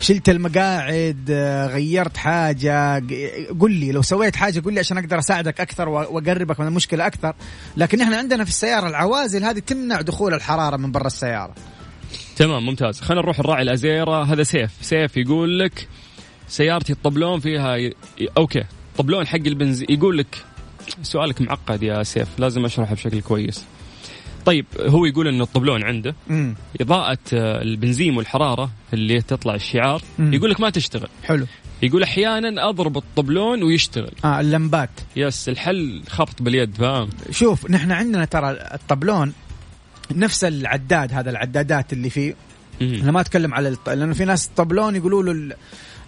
شلت 0.00 0.28
المقاعد 0.28 1.26
آه، 1.30 1.66
غيرت 1.66 2.16
حاجة؟ 2.16 2.98
قل 3.60 3.72
لي 3.72 3.92
لو 3.92 4.02
سويت 4.02 4.36
حاجة 4.36 4.60
قل 4.60 4.72
لي 4.74 4.80
عشان 4.80 4.98
أقدر 4.98 5.18
أساعدك 5.18 5.60
أكثر 5.60 5.88
وأقربك 5.88 6.60
من 6.60 6.66
المشكلة 6.66 7.06
أكثر. 7.06 7.34
لكن 7.76 8.00
إحنا 8.00 8.16
عندنا 8.16 8.44
في 8.44 8.50
السيارة 8.50 8.88
العوازل 8.88 9.44
هذه 9.44 9.58
تمنع 9.58 10.00
دخول 10.00 10.34
الحرارة 10.34 10.76
من 10.76 10.92
برا 10.92 11.06
السيارة. 11.06 11.54
تمام 12.36 12.66
ممتاز. 12.66 13.00
خلينا 13.00 13.22
نروح 13.22 13.38
الراعي 13.38 13.62
الأزيرة. 13.62 14.22
هذا 14.24 14.42
سيف. 14.42 14.70
سيف 14.82 15.16
يقول 15.16 15.58
لك 15.58 15.88
سيارتي 16.48 16.92
الطبلون 16.92 17.40
فيها. 17.40 17.76
ي- 17.76 17.94
okay. 18.38 18.64
طبلون 18.98 19.26
حق 19.26 19.36
البنزين 19.46 19.86
يقول 19.90 20.18
لك 20.18 20.44
سؤالك 21.02 21.40
معقد 21.40 21.82
يا 21.82 22.02
سيف. 22.02 22.28
لازم 22.38 22.64
أشرحه 22.64 22.94
بشكل 22.94 23.20
كويس. 23.20 23.64
طيب 24.46 24.66
هو 24.80 25.04
يقول 25.04 25.28
إنه 25.28 25.44
الطبلون 25.44 25.84
عنده. 25.84 26.14
امم 26.30 26.54
إضاءة 26.80 27.18
آه، 27.32 27.62
البنزين 27.62 28.16
والحرارة 28.16 28.70
اللي 28.92 29.20
تطلع 29.20 29.54
الشعار 29.54 30.02
مم. 30.18 30.34
يقول 30.34 30.50
لك 30.50 30.60
ما 30.60 30.70
تشتغل. 30.70 31.08
حلو. 31.24 31.46
يقول 31.82 32.02
أحيانا 32.02 32.68
أضرب 32.68 32.96
الطبلون 32.96 33.62
ويشتغل. 33.62 34.12
آه 34.24 34.40
اللمبات. 34.40 34.90
yes 35.16 35.48
الحل 35.48 36.02
خبط 36.08 36.42
باليد 36.42 36.74
فاهم؟ 36.74 37.08
شوف 37.30 37.70
نحن 37.70 37.92
عندنا 37.92 38.24
ترى 38.24 38.50
الطبلون 38.50 39.32
نفس 40.10 40.44
العداد 40.44 41.12
هذا 41.12 41.30
العدادات 41.30 41.92
اللي 41.92 42.10
فيه. 42.10 42.34
أنا 42.80 43.12
ما 43.12 43.20
أتكلم 43.20 43.54
على 43.54 43.68
الط... 43.68 43.88
لأنه 43.88 44.12
في 44.14 44.24
ناس 44.24 44.50
طبلون 44.56 44.96
يقولوا 44.96 45.22
له 45.22 45.56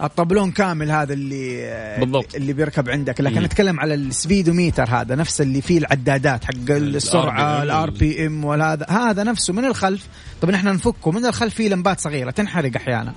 الطبلون 0.03 0.51
كامل 0.51 0.91
هذا 0.91 1.13
اللي 1.13 1.97
بالضبط. 2.01 2.35
اللي 2.35 2.53
بيركب 2.53 2.89
عندك 2.91 3.21
لكن 3.21 3.39
مم. 3.39 3.45
اتكلم 3.45 3.81
على 3.81 3.95
ال 3.95 4.02
speedometer 4.02 4.85
هذا 4.89 5.15
نفس 5.15 5.41
اللي 5.41 5.61
فيه 5.63 5.79
العدادات 5.79 6.45
حق 6.45 6.71
السرعة. 6.71 7.63
ال 7.63 7.91
RPM 7.91 8.45
وهذا 8.45 8.87
هذا 8.89 9.23
نفسه 9.23 9.53
من 9.53 9.65
الخلف 9.65 10.07
طبعا 10.43 10.55
إحنا 10.55 10.73
نفكه 10.73 11.11
من 11.11 11.27
الخلف 11.27 11.55
فيه 11.55 11.69
لمبات 11.69 12.01
صغيرة 12.01 12.31
تنحرق 12.31 12.77
أحيانا. 12.77 13.13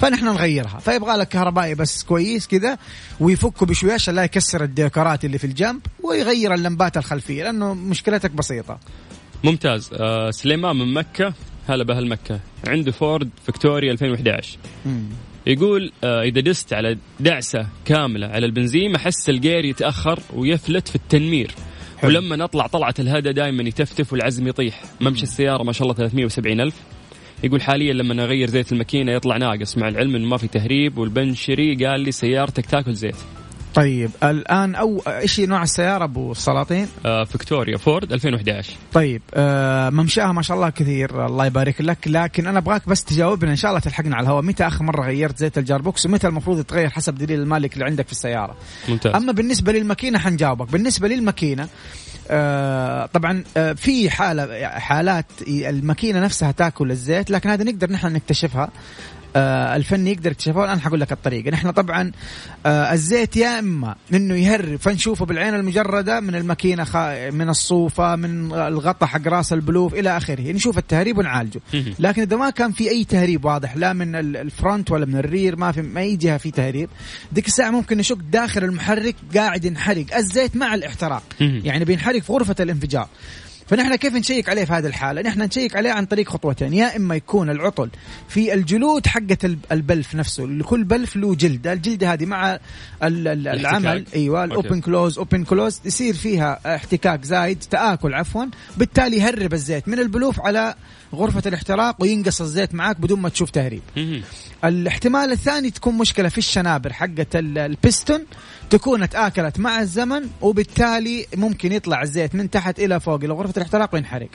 فنحن 0.00 0.24
نغيرها 0.24 0.78
فيبغى 0.78 1.16
لك 1.16 1.28
كهربائي 1.28 1.74
بس 1.74 2.02
كويس 2.02 2.46
كذا 2.46 2.78
ويفكه 3.20 3.66
بشوية 3.66 3.92
عشان 3.92 4.14
لا 4.14 4.24
يكسر 4.24 4.64
الديكورات 4.64 5.24
اللي 5.24 5.38
في 5.38 5.44
الجنب 5.46 5.80
ويغير 6.02 6.54
اللمبات 6.54 6.96
الخلفية 6.96 7.44
لأنه 7.44 7.74
مشكلتك 7.74 8.30
بسيطة 8.30 8.78
ممتاز 9.44 9.90
آه 9.92 10.30
سليمان 10.30 10.76
من 10.76 10.94
مكة 10.94 11.34
هلا 11.68 11.84
بأهل 11.84 12.08
مكة 12.08 12.40
عنده 12.68 12.92
فورد 12.92 13.30
فيكتوريا 13.46 13.92
2011 13.92 14.58
مم. 14.86 15.02
يقول 15.46 15.92
آه 16.04 16.22
إذا 16.22 16.40
دست 16.40 16.72
على 16.72 16.98
دعسة 17.20 17.66
كاملة 17.84 18.26
على 18.26 18.46
البنزين 18.46 18.94
أحس 18.94 19.30
الجير 19.30 19.64
يتأخر 19.64 20.18
ويفلت 20.34 20.88
في 20.88 20.96
التنمير. 20.96 21.50
حلو. 21.98 22.10
ولما 22.10 22.36
نطلع 22.36 22.66
طلعة 22.66 22.94
الهدى 22.98 23.32
دائما 23.32 23.62
يتفتف 23.62 24.12
والعزم 24.12 24.48
يطيح. 24.48 24.82
ممشي 25.00 25.22
السيارة 25.22 25.62
ما 25.62 25.72
شاء 25.72 25.82
الله 25.82 25.94
370 25.94 26.60
ألف. 26.60 26.74
يقول 27.44 27.62
حاليا 27.62 27.92
لما 27.92 28.24
اغير 28.24 28.48
زيت 28.48 28.72
الماكينة 28.72 29.12
يطلع 29.12 29.36
ناقص 29.36 29.78
مع 29.78 29.88
العلم 29.88 30.16
إنه 30.16 30.26
ما 30.26 30.36
في 30.36 30.48
تهريب 30.48 30.98
والبنشري 30.98 31.86
قال 31.86 32.00
لي 32.00 32.12
سيارتك 32.12 32.66
تاكل 32.66 32.94
زيت. 32.94 33.16
طيب 33.74 34.10
الآن 34.22 34.74
أو 34.74 35.02
إيش 35.06 35.40
نوع 35.40 35.62
السيارة 35.62 36.04
أبو 36.04 36.32
السلاطين؟ 36.32 36.88
آه 37.06 37.24
فيكتوريا 37.24 37.76
فورد 37.76 38.12
2011 38.12 38.72
طيب 38.92 39.22
آه 39.34 39.90
ممشاها 39.90 40.32
ما 40.32 40.42
شاء 40.42 40.56
الله 40.56 40.70
كثير 40.70 41.26
الله 41.26 41.46
يبارك 41.46 41.80
لك. 41.80 41.98
لكن 42.06 42.46
أنا 42.46 42.58
أبغاك 42.58 42.88
بس 42.88 43.04
تجاوبنا 43.04 43.50
إن 43.50 43.56
شاء 43.56 43.70
الله 43.70 43.80
تلحقنا 43.80 44.16
على 44.16 44.24
الهواء. 44.24 44.42
متى 44.42 44.66
آخر 44.66 44.84
مرة 44.84 45.06
غيرت 45.06 45.38
زيت 45.38 45.58
ال 45.58 45.63
gearbox؟ 45.63 46.06
ومتى 46.06 46.26
المفروض 46.26 46.58
يتغير 46.58 46.90
حسب 46.90 47.14
دليل 47.14 47.40
المالك 47.40 47.74
اللي 47.74 47.84
عندك 47.84 48.06
في 48.06 48.12
السيارة؟ 48.12 48.56
ممتاز. 48.88 49.14
أما 49.14 49.32
بالنسبة 49.32 49.72
للماكينة 49.72 50.18
حنجاوبك. 50.18 50.72
بالنسبة 50.72 51.08
للماكينة 51.08 51.68
آه 52.30 53.06
طبعا 53.06 53.44
آه 53.56 53.72
في 53.72 54.10
حالة 54.10 54.68
حالات 54.68 55.26
الماكينة 55.48 56.20
نفسها 56.20 56.52
تاكل 56.52 56.90
الزيت 56.90 57.30
لكن 57.30 57.48
هذا 57.50 57.64
نقدر 57.64 57.92
نحن 57.92 58.12
نكتشفها. 58.12 58.70
الفني 59.36 60.12
يقدر 60.12 60.30
يكتشفها 60.30 60.60
والان 60.62 60.80
حقول 60.80 61.00
لك 61.00 61.12
الطريقة. 61.12 61.50
نحن 61.50 61.70
طبعا 61.70 62.12
آه 62.66 62.92
الزيت 62.92 63.36
يا 63.36 63.58
إما 63.58 63.94
إنه 64.14 64.34
يهرب 64.34 64.76
فنشوفه 64.76 65.26
بالعين 65.26 65.54
المجردة 65.54 66.20
من 66.20 66.34
الماكينة 66.34 66.86
من 67.32 67.48
الصوفة 67.48 68.16
من 68.16 68.52
الغطاء 68.52 69.08
حق 69.08 69.28
راس 69.28 69.52
البلوف 69.52 69.94
إلى 69.94 70.16
آخره. 70.16 70.52
نشوف 70.52 70.78
التهريب 70.78 71.18
ونعالجه. 71.18 71.60
لكن 71.98 72.22
إذا 72.22 72.36
ما 72.36 72.50
كان 72.50 72.72
في 72.72 72.90
أي 72.90 73.04
تهريب 73.04 73.44
واضح 73.44 73.76
لا 73.76 73.92
من 73.92 74.14
ال- 74.16 74.36
الفرونت 74.36 74.90
ولا 74.90 75.06
من 75.06 75.16
الرير 75.16 75.56
ما 75.56 75.72
في 75.72 75.82
ما 75.82 76.00
أي 76.00 76.16
جهة 76.16 76.36
في 76.36 76.50
تهريب 76.50 76.88
ديك 77.32 77.46
الساعة 77.46 77.70
ممكن 77.70 77.98
نشك 77.98 78.16
داخل 78.32 78.64
المحرك 78.64 79.16
قاعد 79.34 79.64
ينحرق. 79.64 80.16
الزيت 80.16 80.56
مع 80.56 80.74
الاحتراق. 80.74 81.22
يعني 81.40 81.84
بينحرق 81.84 82.22
في 82.22 82.32
غرفة 82.32 82.56
الانفجار. 82.60 83.08
فنحن 83.66 83.94
كيف 83.94 84.14
نشيك 84.14 84.48
عليه 84.48 84.64
في 84.64 84.72
هذه 84.72 84.86
الحالة؟ 84.86 85.22
نحن 85.22 85.42
نشيك 85.42 85.76
عليه 85.76 85.90
عن 85.92 86.06
طريق 86.06 86.28
خطوتين، 86.28 86.72
يا 86.74 86.96
إما 86.96 87.16
يكون 87.16 87.50
العطل 87.50 87.90
في 88.28 88.54
الجلود 88.54 89.06
حقة 89.06 89.38
الب- 89.44 89.64
البلف 89.72 90.14
نفسه، 90.14 90.44
لكل 90.46 90.84
بلف 90.84 91.16
له 91.16 91.34
جلدة، 91.34 91.72
الجلدة 91.72 92.12
هذه 92.12 92.26
مع 92.26 92.52
ال- 92.52 92.60
ال- 93.02 93.48
العمل. 93.48 94.04
أيوه. 94.14 94.44
ال 94.44 94.51
open 94.51 94.80
close 94.80 95.18
open 95.18 95.44
close 95.44 95.80
يصير 95.84 96.14
فيها 96.14 96.74
احتكاك 96.76 97.24
زايد 97.24 97.58
تآكل 97.70 98.14
عفوا، 98.14 98.44
بالتالي 98.76 99.16
يهرب 99.16 99.52
الزيت 99.52 99.88
من 99.88 99.98
البلوف 99.98 100.40
على 100.40 100.74
غرفة 101.14 101.42
الاحتراق 101.46 101.96
وينقص 102.02 102.40
الزيت 102.40 102.74
معك 102.74 103.00
بدون 103.00 103.20
ما 103.20 103.28
تشوف 103.28 103.50
تهريب. 103.50 103.82
الاحتمال 104.64 105.32
الثاني 105.32 105.70
تكون 105.70 105.98
مشكلة 105.98 106.28
في 106.28 106.38
الشنابر 106.38 106.92
حقه 106.92 107.26
ال- 107.34 107.58
البستون 107.58 108.24
تكون 108.72 109.02
اتآكلت 109.02 109.60
مع 109.60 109.80
الزمن 109.80 110.22
وبالتالي 110.40 111.26
ممكن 111.36 111.72
يطلع 111.72 112.02
الزيت 112.02 112.34
من 112.34 112.50
تحت 112.50 112.78
إلى 112.80 113.00
فوق 113.00 113.24
إلى 113.24 113.32
غرفة 113.32 113.52
الاحتراق 113.56 113.94
وينحرق. 113.94 114.28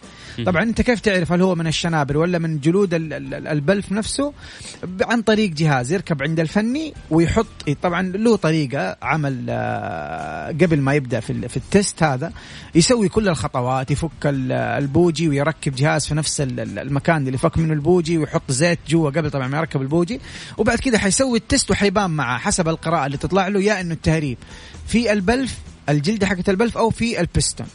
طبعا 0.46 0.64
أنت 0.64 0.82
كيف 0.82 1.00
تعرف 1.00 1.32
هل 1.32 1.42
هو 1.42 1.56
من 1.56 1.68
الشنابر 1.68 2.18
ولا 2.18 2.38
من 2.40 2.60
جلود 2.60 2.94
ال- 2.94 3.14
ال- 3.14 3.48
البلف 3.48 3.92
نفسه؟ 3.92 4.34
عن 5.02 5.22
طريق 5.22 5.50
جهاز 5.52 5.92
يركب 5.92 6.24
عند 6.24 6.40
الفني 6.40 6.94
ويحط 7.10 7.46
طبعا 7.82 8.02
له 8.02 8.36
طريقة 8.36 8.98
عمل 9.02 9.46
آه، 9.50 10.48
قبل 10.48 10.82
ما 10.82 10.94
يبدأ 10.94 11.20
في 11.20 11.48
في 11.50 11.58
ال 11.58 11.67
test 11.67 12.04
هذا 12.04 12.32
يسوي 12.76 13.10
كل 13.10 13.30
الخطوات 13.30 13.92
يفك 13.92 14.10
ال- 14.26 14.52
البوجي 14.52 15.30
ويركب 15.30 15.76
جهاز 15.76 16.06
في 16.08 16.16
نفس 16.16 16.42
ال- 16.42 16.60
ال- 16.60 16.80
المكان 16.80 17.28
اللي 17.28 17.38
فك 17.38 17.58
منه 17.58 17.74
البوجي 17.74 18.18
ويحط 18.18 18.52
زيت 18.52 18.80
جوا 18.90 19.10
قبل 19.10 19.32
طبعا 19.32 19.48
ما 19.48 19.58
يركب 19.58 19.82
البوجي 19.82 20.20
وبعد 20.58 20.78
كده 20.80 20.98
حيسوي 20.98 21.38
ال 21.38 21.44
test 21.44 21.72
وحيبان 21.72 22.10
معه 22.12 22.38
حسب 22.38 22.70
القراءة 22.70 23.06
اللي 23.06 23.18
تطلع 23.18 23.48
له 23.48 23.62
يا 23.62 23.82
إنه 23.82 23.94
التهريب 24.32 24.38
في 24.88 25.14
البلف 25.14 25.58
الجلده 25.90 26.28
حقت 26.28 26.50
البلف 26.50 26.78
أو 26.78 26.90
في 26.90 27.20
البستون. 27.22 27.68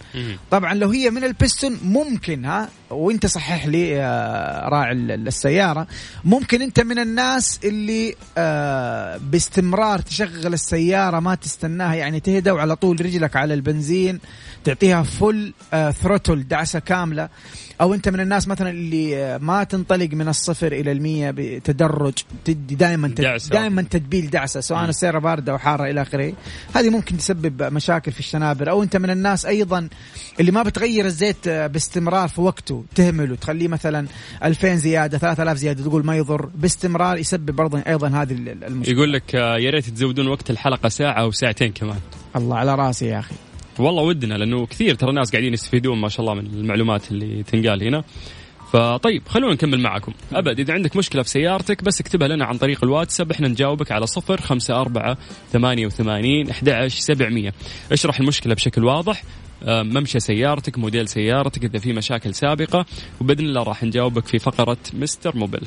طبعا 0.51 0.75
لو 0.75 0.89
هي 0.91 1.11
من 1.11 1.25
البستون 1.25 1.79
ممكن 1.85 2.45
ها 2.45 2.69
وإنت 2.91 3.27
صحح 3.27 3.67
لي 3.67 3.89
يا 3.89 4.69
راعي 4.69 4.93
ال- 4.93 5.29
السيارة 5.29 5.87
ممكن 6.25 6.63
إنت 6.63 6.81
من 6.81 6.99
الناس 6.99 7.61
اللي 7.65 8.15
آه 8.39 9.17
باستمرار 9.17 9.99
تشغل 9.99 10.55
السيارة 10.55 11.21
ما 11.21 11.35
تستناها 11.35 11.95
يعني 11.95 12.21
تهدى 12.21 12.51
وعلى 12.51 12.77
طول 12.77 13.01
رجلك 13.01 13.37
على 13.37 13.55
البنزين 13.55 14.21
تعطيها 14.65 15.03
فل 15.03 15.53
آه 15.73 15.91
ثروتل 15.91 16.49
دعسة 16.49 16.79
كاملة 16.79 17.29
أو 17.83 17.95
أنت 17.95 18.09
من 18.09 18.21
الناس 18.21 18.49
مثلا 18.49 18.71
اللي 18.71 19.17
آه، 19.25 19.39
ما 19.39 19.65
تنطلق 19.65 20.09
من 20.13 20.29
الصفر 20.29 20.73
إلى 20.73 20.93
المية 20.93 21.31
بتدرج 21.37 22.13
تدي 22.45 22.75
دائما. 22.75 23.09
دائما 23.51 23.83
تدبيل 23.83 24.31
دعسة 24.31 24.61
سواء 24.61 24.85
السيارة 24.85 25.19
باردة 25.19 25.53
أو 25.53 25.59
حارة 25.59 25.91
إلى 25.91 26.03
آخره. 26.03 26.33
هذه 26.75 26.91
ممكن 26.91 27.17
تسبب 27.17 27.63
مشاكل 27.63 28.13
في 28.13 28.19
الشنابر. 28.21 28.71
أو 28.71 28.83
أنت 28.83 28.97
من 28.97 29.11
الناس 29.11 29.47
أيضا 29.47 29.89
اللي 30.41 30.53
ما 30.53 30.63
بتغير 30.63 31.07
الزيت 31.07 31.49
آه، 31.49 31.67
باستمرار 31.67 32.29
في 32.29 32.41
وقته 32.41 32.85
تهمله 32.95 33.37
تخليه 33.37 33.69
مثلا 33.69 34.07
2000 34.45 34.77
زيادة 34.77 35.19
3000 35.19 35.57
زيادة 35.59 35.85
تقول 35.85 36.07
ما 36.07 36.17
يضر. 36.17 36.47
باستمرار 36.55 37.19
يسبب 37.19 37.51
برضه 37.51 37.83
أيضا 37.87 38.09
هذه 38.09 38.33
ال- 38.33 38.65
المشكلة. 38.65 38.95
يقول 38.97 39.13
لك 39.13 39.35
آه، 39.35 39.57
يا 39.59 39.71
ريت 39.71 39.91
تزودون 39.91 40.29
وقت 40.29 40.51
الحلقة 40.51 40.89
ساعة 40.89 41.13
أو 41.23 41.31
ساعتين 41.31 41.73
كمان. 41.73 41.99
الله 42.37 42.57
على 42.57 42.75
راسي 42.75 43.07
يا 43.07 43.19
أخي. 43.19 43.35
والله 43.83 44.03
ودنا 44.03 44.35
لأنه 44.35 44.67
كثير 44.67 44.95
ترى 44.95 45.13
ناس 45.13 45.31
قاعدين 45.33 45.53
يستفيدون 45.53 45.99
ما 45.99 46.09
شاء 46.09 46.21
الله 46.21 46.35
من 46.35 46.47
المعلومات 46.47 47.11
اللي 47.11 47.43
تنقال 47.43 47.83
هنا. 47.83 48.05
فطيب 48.73 49.23
خلونا 49.29 49.53
نكمل 49.55 49.81
معكم. 49.81 50.13
أبد 50.33 50.61
إذا 50.61 50.75
عندك 50.75 50.97
مشكلة 50.97 51.23
في 51.23 51.29
سيارتك 51.29 51.85
بس 51.85 52.01
اكتبها 52.01 52.29
لنا 52.29 52.45
عن 52.45 52.59
طريق 52.59 52.85
الواتساب 52.85 53.31
إحنا 53.31 53.49
نجاوبك 53.49 53.93
على 53.93 54.07
صفر 54.07 54.41
خمسة 54.41 54.81
أربعة 54.81 55.19
ثمانية 55.53 55.87
وثمانين 55.87 56.51
أحد 56.51 56.87
سبعمية. 56.89 57.53
اشرح 57.93 58.21
المشكلة 58.21 58.55
بشكل 58.55 58.85
واضح. 58.85 59.23
آه، 59.65 59.83
ممشى 59.83 60.21
سيارتك 60.21 60.79
موديل 60.79 61.09
سيارتك 61.09 61.65
إذا 61.65 61.79
في 61.79 61.93
مشاكل 61.93 62.35
سابقة 62.35 62.87
وبإذن 63.21 63.45
الله 63.47 63.63
راح 63.63 63.85
نجاوبك 63.85 64.27
في 64.27 64.39
فقرة 64.39 64.79
مستر 64.95 65.37
موبيل 65.37 65.63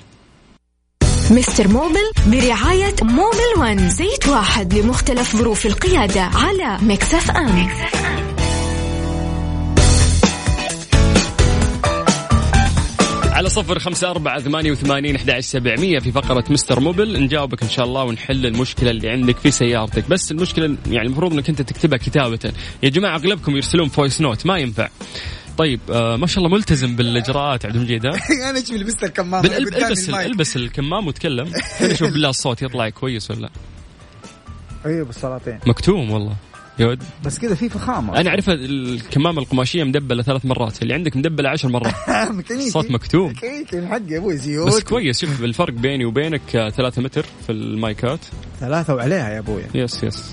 مستر 1.31 1.67
موبل 1.67 2.11
برعاية 2.27 2.95
موبل 3.01 3.59
ون 3.59 3.89
زيت 3.89 4.27
واحد 4.27 4.73
لمختلف 4.73 5.35
ظروف 5.35 5.65
القيادة 5.65 6.21
على 6.21 6.77
Mix 6.81 7.31
FM. 7.31 7.67
على 13.31 13.49
صفر 13.49 13.79
خمسة 13.79 14.09
أربعة 14.09 14.39
ثمانية 14.39 14.71
وثمانين 14.71 15.15
أحد 15.15 15.39
سبعمية 15.39 15.99
في 15.99 16.11
فقرة 16.11 16.43
مستر 16.49 16.79
موبل. 16.79 17.23
نجاوبك 17.23 17.63
إن 17.63 17.69
شاء 17.69 17.85
الله 17.85 18.03
ونحل 18.03 18.45
المشكلة 18.45 18.91
اللي 18.91 19.09
عندك 19.09 19.37
في 19.37 19.51
سيارتك. 19.51 20.09
بس 20.09 20.31
المشكلة 20.31 20.75
يعني 20.87 21.07
المفروض 21.07 21.33
أنك 21.33 21.49
أنت 21.49 21.61
تكتبها 21.61 21.97
كتابة. 21.97 22.53
يا 22.83 22.89
جماعة 22.89 23.15
أغلبكم 23.15 23.55
يرسلون 23.55 23.89
voice 23.89 24.21
note 24.21 24.45
ما 24.45 24.57
ينفع. 24.57 24.89
طيب 25.57 25.79
آه 25.91 26.15
ما 26.17 26.27
شاء 26.27 26.43
الله 26.45 26.57
ملتزم 26.57 26.95
بالإجراءات 26.95 27.65
عبد 27.65 27.75
المجيد 27.75 28.05
أنا 28.05 28.57
إيش 28.57 28.71
لبست 28.71 29.03
الب- 29.19 29.75
البس 29.75 30.09
البس 30.09 30.55
الكمام 30.55 31.07
وتكلم. 31.07 31.45
خلينا 31.79 31.93
نشوف 31.93 32.11
بالله 32.11 32.29
الصوت 32.29 32.61
يطلع 32.61 32.89
كويس 32.89 33.31
ولا 33.31 33.39
لا. 33.39 33.49
أيوه 34.85 35.05
أبو 35.05 35.22
السلاطين. 35.22 35.59
مكتوم 35.67 36.11
والله. 36.11 36.35
يا 36.79 36.85
ود 36.87 37.03
بس 37.25 37.39
كذا 37.39 37.55
في 37.55 37.69
فخامة. 37.69 38.17
أنا 38.19 38.29
أعرف 38.29 38.49
الكمامة 38.49 39.41
القماشية 39.41 39.83
مدبلة 39.83 40.23
ثلاث 40.23 40.45
مرات 40.45 40.81
اللي 40.81 40.93
عندك 40.93 41.17
مدبلة 41.17 41.49
عشر 41.49 41.69
مرات. 41.69 41.93
ميكانيكي. 42.31 42.69
صوت 42.69 42.91
مكتوم. 42.91 43.27
ميكانيكي 43.27 43.75
من 43.81 43.87
حقي 43.87 44.01
يا 44.09 44.17
أبوي 44.17 44.37
زيوت 44.37 44.67
بس 44.67 44.83
كويس 44.83 45.21
شوف 45.21 45.43
الفرق 45.43 45.73
بيني 45.73 46.05
وبينك 46.05 46.55
آه، 46.55 46.69
ثلاثة 46.69 47.01
متر 47.01 47.25
في 47.45 47.51
المايكات. 47.51 48.19
ثلاثة 48.59 48.95
وعليها 48.95 49.29
يا 49.29 49.39
أبوي. 49.39 49.61
yes 49.75 50.03
yes. 50.03 50.31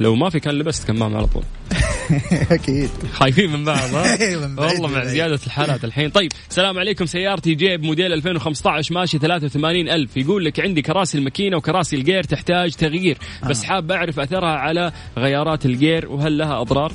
لو 0.00 0.14
ما 0.14 0.30
في 0.30 0.40
كان 0.40 0.54
لبست 0.54 0.86
كمام 0.88 1.16
على 1.16 1.26
طول. 1.26 1.42
أكيد. 2.50 2.90
خايفين 3.12 3.52
من 3.52 3.64
بعض 3.64 3.94
ها؟ 3.94 4.16
بعيد 4.56 4.80
والله 4.80 4.88
مع. 4.88 5.04
زيادة 5.04 5.38
الحالات 5.46 5.84
الحين. 5.84 6.10
طيب 6.10 6.32
السلام 6.50 6.78
عليكم 6.78 7.06
سيارتي 7.06 7.54
جيب 7.54 7.82
موديل 7.82 8.12
2015 8.12 8.94
ماشي 8.94 9.18
83 9.18 9.88
ألف. 9.88 10.16
يقول 10.16 10.44
لك 10.44 10.60
عندي 10.60 10.82
كراسي 10.82 11.18
الماكينة 11.18 11.56
وكراسي 11.56 11.96
الجير 11.96 12.24
تحتاج 12.24 12.72
تغيير. 12.72 13.18
بس 13.48 13.64
حاب 13.64 13.92
أعرف 13.92 14.20
أثرها 14.20 14.56
على 14.56 14.92
غيارات 15.18 15.66
الجير 15.66 16.08
وهل 16.08 16.38
لها 16.38 16.60
أضرار؟ 16.60 16.92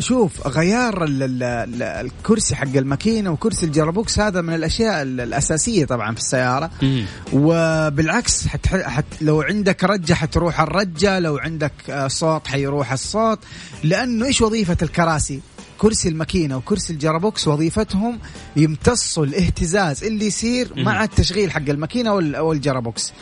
شوف 0.00 0.46
غيار 0.46 1.04
ال 1.04 1.22
ال 1.22 1.42
ال 1.42 1.82
الكرسي 1.82 2.56
حق 2.56 2.76
الماكينة 2.76 3.30
وكرسي 3.30 3.66
ال 3.66 3.72
gearbox 3.72 4.18
هذا 4.18 4.40
من 4.40 4.54
الأشياء 4.54 5.02
ال- 5.02 5.20
الأساسية 5.20 5.84
طبعا 5.84 6.12
في 6.14 6.20
السيارة. 6.20 6.70
مم. 6.82 7.04
وبالعكس 7.32 8.46
حت 8.46 8.66
حت 8.66 9.04
لو 9.20 9.42
عندك 9.42 9.84
رجة 9.84 10.14
حتروح 10.14 10.60
الرجة 10.60 11.18
لو 11.18 11.38
عندك 11.38 11.72
آه، 11.90 12.08
صوت 12.08 12.46
حيروح 12.46 12.92
الصوت. 12.92 13.38
لأنه 13.84 14.26
إيش 14.26 14.40
وظيفة 14.42 14.76
الكراسي؟ 14.82 15.40
كرسي 15.78 16.08
الماكينة 16.08 16.56
وكرسي 16.56 16.92
ال 16.92 16.99
gearbox 16.99 17.48
وظيفتهم 17.48 18.18
يمتصوا 18.56 19.24
الاهتزاز 19.24 20.04
اللي 20.04 20.26
يصير 20.26 20.68
مع 20.76 21.04
التشغيل 21.04 21.50
حق 21.52 21.68
الماكينة 21.68 22.12
وال- 22.14 22.36
وال 22.38 22.54
gearbox 22.54 23.12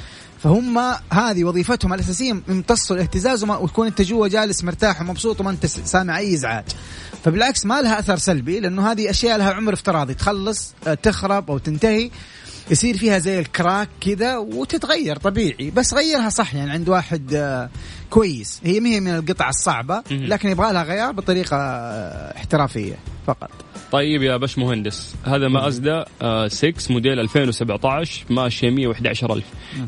فهم 0.42 0.78
هذه 1.12 1.44
وظيفتهم 1.44 1.94
الأساسية 1.94 2.30
يمتصوا 2.48 2.96
الاهتزاز 2.96 3.42
وما- 3.42 3.56
وتكون 3.56 3.86
أنت 3.86 4.02
جوا 4.02 4.28
جالس 4.28 4.64
مرتاح 4.64 5.00
ومبسوط 5.00 5.40
وما 5.40 5.50
أنت 5.50 5.66
سامع 5.66 6.18
أي 6.18 6.34
إزعاج. 6.34 6.64
فبالعكس 7.24 7.66
ما 7.66 7.82
لها 7.82 7.98
أثر 7.98 8.16
سلبي 8.16 8.60
لأنه 8.60 8.92
هذه 8.92 9.10
أشياء 9.10 9.38
لها 9.38 9.52
عمر 9.52 9.72
افتراضي. 9.72 10.14
تخلص 10.14 10.72
آه، 10.86 10.94
تخرب 10.94 11.50
أو 11.50 11.58
تنتهي. 11.58 12.10
يصير 12.72 12.96
فيها 12.96 13.18
زي 13.18 13.38
الكراك 13.38 13.88
كذا 14.00 14.36
وتتغير 14.36 15.16
طبيعي 15.16 15.70
بس 15.70 15.94
غيرها 15.94 16.28
صح 16.28 16.54
يعني 16.54 16.70
عند 16.70 16.88
واحد 16.88 17.34
آه، 17.34 17.70
كويس. 18.10 18.60
هي 18.64 18.80
ما 18.80 18.88
هي 18.88 19.00
من 19.00 19.08
القطع 19.14 19.48
الصعبة 19.48 20.02
لكن 20.10 20.48
يبغى 20.48 20.72
لها 20.72 20.82
غيار 20.82 21.12
بطريقة 21.12 21.56
آه، 21.56 22.36
احترافية 22.36 22.94
فقط. 23.26 23.50
طيب 23.92 24.22
يا 24.22 24.36
باش 24.36 24.58
مهندس 24.58 25.14
هذا 25.24 25.48
مازدا 25.48 26.04
آه 26.22 26.48
6 26.48 26.92
موديل 26.92 27.20
2017 27.20 28.24
ماشيه 28.30 28.70
111000 28.70 29.44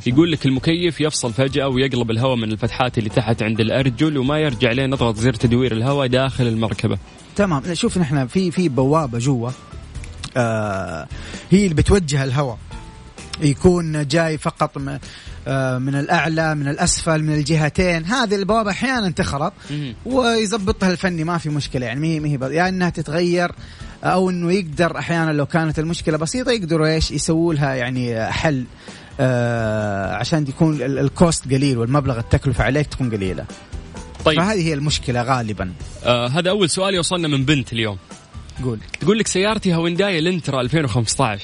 يقول 0.07 0.33
لك 0.33 0.47
المكيف 0.47 1.01
يفصل 1.01 1.33
فجأة 1.33 1.69
ويقلب 1.69 2.11
الهواء 2.11 2.37
من 2.37 2.53
الفتحات 2.53 2.99
اللي 2.99 3.11
تحت 3.11 3.43
عند 3.43 3.61
الأرجل 3.61 4.19
وما 4.19 4.39
يرجع 4.39 4.73
لين 4.73 4.91
نضغط 4.91 5.17
زر 5.17 5.35
تدوير 5.35 5.73
الهواء 5.73 6.07
داخل 6.07 6.47
المركبة. 6.47 6.99
تمام. 7.37 7.75
شوف 7.75 7.99
نحن 7.99 8.27
في 8.27 8.51
في 8.51 8.69
بوابة 8.69 9.19
جوا 9.19 9.51
آه 10.37 11.07
هي 11.51 11.65
اللي 11.65 11.75
بتوجه 11.75 12.25
الهواء. 12.25 12.59
يكون 13.41 14.07
جاي 14.09 14.39
فقط 14.39 14.79
آه، 15.49 15.79
من 15.79 15.95
الأعلى 15.95 16.55
من 16.55 16.69
الأسفل 16.69 17.23
من 17.23 17.35
الجهتين. 17.35 18.05
هذه 18.05 18.35
البوابة 18.35 18.71
أحيانا 18.71 19.11
تخرب 19.11 19.53
ويظبطها 20.07 20.91
الفني 20.91 21.25
ما 21.25 21.39
في 21.39 21.49
مشكلة. 21.49 21.87
يعني 21.87 22.21
ما 22.21 22.29
هي 22.29 22.57
يا 22.57 22.69
إنها 22.69 22.91
تتغير 22.91 23.53
أو 24.05 24.31
إنه 24.31 24.53
يقدر 24.53 24.99
أحيانا 24.99 25.31
لو 25.31 25.47
كانت 25.47 25.79
المشكلة 25.79 26.17
بسيطة 26.19 26.53
يقدروا 26.53 26.87
إيش 26.87 27.11
يسووا 27.11 27.55
لها 27.55 27.75
يعني 27.75 28.31
حل 28.33 28.65
آه 29.21 30.15
عشان 30.15 30.43
يكون 30.49 30.75
ال- 30.83 30.99
الكوست 30.99 31.45
قليل 31.45 31.79
والمبلغ 31.79 32.19
التكلفة 32.19 32.65
عليك 32.65 32.87
تكون 32.87 33.11
قليلة. 33.11 33.45
طيب. 34.25 34.41
فهذه 34.41 34.69
هي 34.69 34.75
المشكلة 34.75 35.23
غالبا. 35.23 35.73
آه 36.05 36.29
هذا 36.29 36.51
أول 36.51 36.71
سؤال 36.71 36.95
يوصلنا 36.95 37.29
من 37.29 37.45
بنت 37.45 37.73
اليوم. 37.73 37.99
قول. 38.65 38.79
تقول 39.01 39.19
لك 39.19 39.27
سيارتي 39.27 39.75
هونداي 39.75 40.19
الانترا 40.19 40.61
2015 40.61 41.43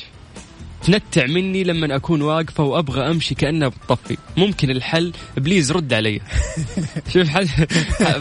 تنتع 0.85 1.27
مني 1.27 1.65
لما 1.65 1.97
أكون 1.97 2.23
واقفة 2.23 2.65
وأبغى 2.65 3.11
أمشي 3.11 3.35
كانها 3.35 3.69
بتطفي 3.69 4.17
ممكن 4.37 4.71
الحل 4.71 5.13
please 5.37 5.73
رد 5.73 5.93
علي. 5.93 6.21
شوف 7.15 7.29
حل... 7.29 7.49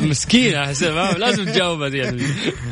مسكينة 0.02 0.66
حسين 0.66 0.92
ما- 0.94 1.12
لازم 1.12 1.46
تجاوبها 1.46 1.88
يعني 1.88 2.24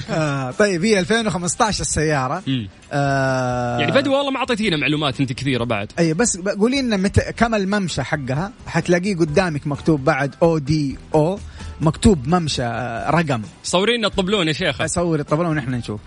آه 0.09 0.51
طيب 0.51 0.85
هي 0.85 0.99
2015 0.99 1.81
السيارة. 1.81 2.43
آه 2.91 3.79
يعني 3.79 3.91
بدو 3.91 4.13
والله 4.17 4.31
ما 4.31 4.37
أعطيتينا 4.39 4.77
معلومات 4.77 5.19
أنت 5.19 5.33
كثيرة 5.33 5.63
بعد. 5.63 5.91
أي 5.99 6.13
بس 6.13 6.37
قولي 6.37 6.81
لنا 6.81 6.97
متى 6.97 7.21
كم 7.37 7.55
الممشى 7.55 8.03
حقها؟ 8.03 8.51
حتلاقيه 8.67 9.15
قدامك 9.15 9.67
مكتوب 9.67 10.03
بعد 10.03 10.35
ODO 10.41 11.39
مكتوب 11.81 12.27
ممشى 12.27 12.63
آه، 12.63 13.09
رقم. 13.09 13.41
صوري 13.63 13.97
لنا 13.97 14.07
الطبلون 14.07 14.47
يا 14.47 14.53
شيخ 14.53 14.81
صوري 14.81 15.19
الطبلون 15.19 15.49
ونحن 15.49 15.71
نشوف. 15.71 15.99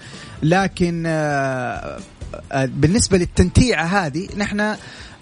لكن 0.43 1.05
آه، 1.07 1.99
بالنسبة 2.55 3.19
للتنتيعة 3.19 3.85
هذه 3.85 4.29
نحن 4.37 4.77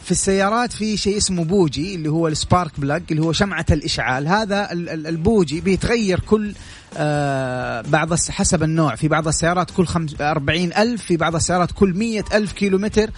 في 0.04 0.10
السيارات 0.10 0.72
في 0.72 0.96
شيء 0.96 1.16
اسمه 1.16 1.44
بوجي 1.44 1.94
اللي 1.94 2.08
هو 2.08 2.28
ال 2.28 2.37
spark 2.37 2.80
plug 2.80 3.02
اللي 3.10 3.22
هو 3.22 3.32
شمعة 3.32 3.66
الإشعال. 3.70 4.28
هذا 4.28 4.72
ال- 4.72 4.88
ال- 4.88 5.06
البوجي 5.06 5.60
بيتغير 5.60 6.20
كل 6.20 6.52
آه 6.96 7.80
بعض 7.80 8.14
حسب 8.14 8.62
النوع. 8.62 8.94
في 8.94 9.08
بعض 9.08 9.28
السيارات 9.28 9.70
كل 9.70 9.86
أربعين 10.20 10.72
ألف 10.72 11.02
في 11.02 11.16
بعض 11.16 11.34
السيارات 11.34 11.72
كل 11.72 11.94
مية 11.94 12.24
ألف 12.34 12.52
كيلو 12.52 12.78
متر 12.78 13.10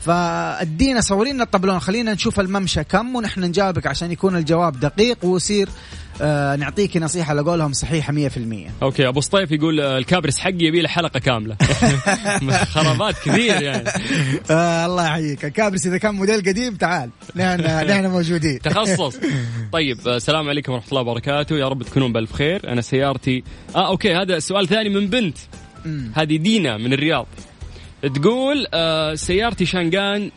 فادينا 0.00 1.00
صوري 1.00 1.32
لنا 1.32 1.42
الطبلون. 1.44 1.78
خلينا 1.80 2.14
نشوف 2.14 2.40
الممشى 2.40 2.84
كم 2.84 3.16
ونحن 3.16 3.40
نجاوبك 3.44 3.86
عشان 3.86 4.12
يكون 4.12 4.36
الجواب 4.36 4.80
دقيق 4.80 5.24
ويصير 5.24 5.68
آه 6.22 6.56
نعطيك 6.56 6.96
نصيحة 6.96 7.34
لقولهم 7.34 7.72
صحيحة 7.72 8.12
100% 8.28 8.28
okay 8.82 9.08
أبو 9.08 9.20
سطيف 9.20 9.52
يقول 9.52 9.80
آه، 9.80 9.98
الكابرس 9.98 10.38
حقي 10.38 10.64
يبي 10.64 10.80
له 10.80 10.88
حلقة 10.88 11.20
كاملة. 11.20 11.56
خرابات 12.74 13.14
كثير 13.14 13.62
يعني. 13.62 13.84
آه 14.50 14.86
الله 14.86 15.06
يحييك. 15.06 15.44
الكابرس 15.44 15.86
إذا 15.86 15.98
كان 15.98 16.14
موديل 16.14 16.40
قديم 16.40 16.74
تعال. 16.74 17.10
نحن 17.36 17.60
نحن 17.90 18.06
موجودين. 18.06 18.58
تخصص. 18.58 19.16
طيب 19.72 20.08
السلام 20.08 20.48
عليكم 20.48 20.72
ورحمة 20.72 20.88
الله 20.88 21.00
وبركاته. 21.00 21.56
يا 21.56 21.68
رب 21.68 21.82
تكونون 21.82 22.12
بألف 22.12 22.32
خير. 22.32 22.72
أنا 22.72 22.80
سيارتي 22.80 23.44
آه 23.76 23.88
okay 23.88 24.14
هذا 24.14 24.38
سؤال 24.38 24.68
ثاني 24.68 24.88
من 24.88 25.06
بنت. 25.06 25.38
هذه 26.14 26.36
دينا 26.36 26.76
من 26.76 26.92
الرياض. 26.92 27.26
تقول 28.14 28.66
آه 28.74 29.14
سيارتي 29.14 29.66
شانغان 29.66 30.30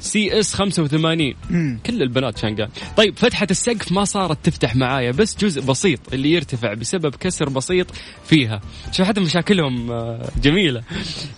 CS 0.00 0.54
85 0.54 1.34
مم. 1.50 1.78
كل 1.86 2.02
البنات 2.02 2.38
شانغان 2.38 2.68
طيب 2.96 3.16
فتحة 3.18 3.46
السقف 3.50 3.92
ما 3.92 4.04
صارت 4.04 4.38
تفتح 4.44 4.76
معايا 4.76 5.10
بس 5.10 5.36
جزء 5.36 5.60
بسيط 5.62 6.00
اللي 6.12 6.32
يرتفع 6.32 6.74
بسبب 6.74 7.14
كسر 7.14 7.48
بسيط 7.48 7.86
فيها. 8.26 8.60
شوف 8.92 9.06
حتى 9.06 9.20
مشاكلهم 9.20 9.90
آه، 9.92 10.30
جميلة. 10.42 10.82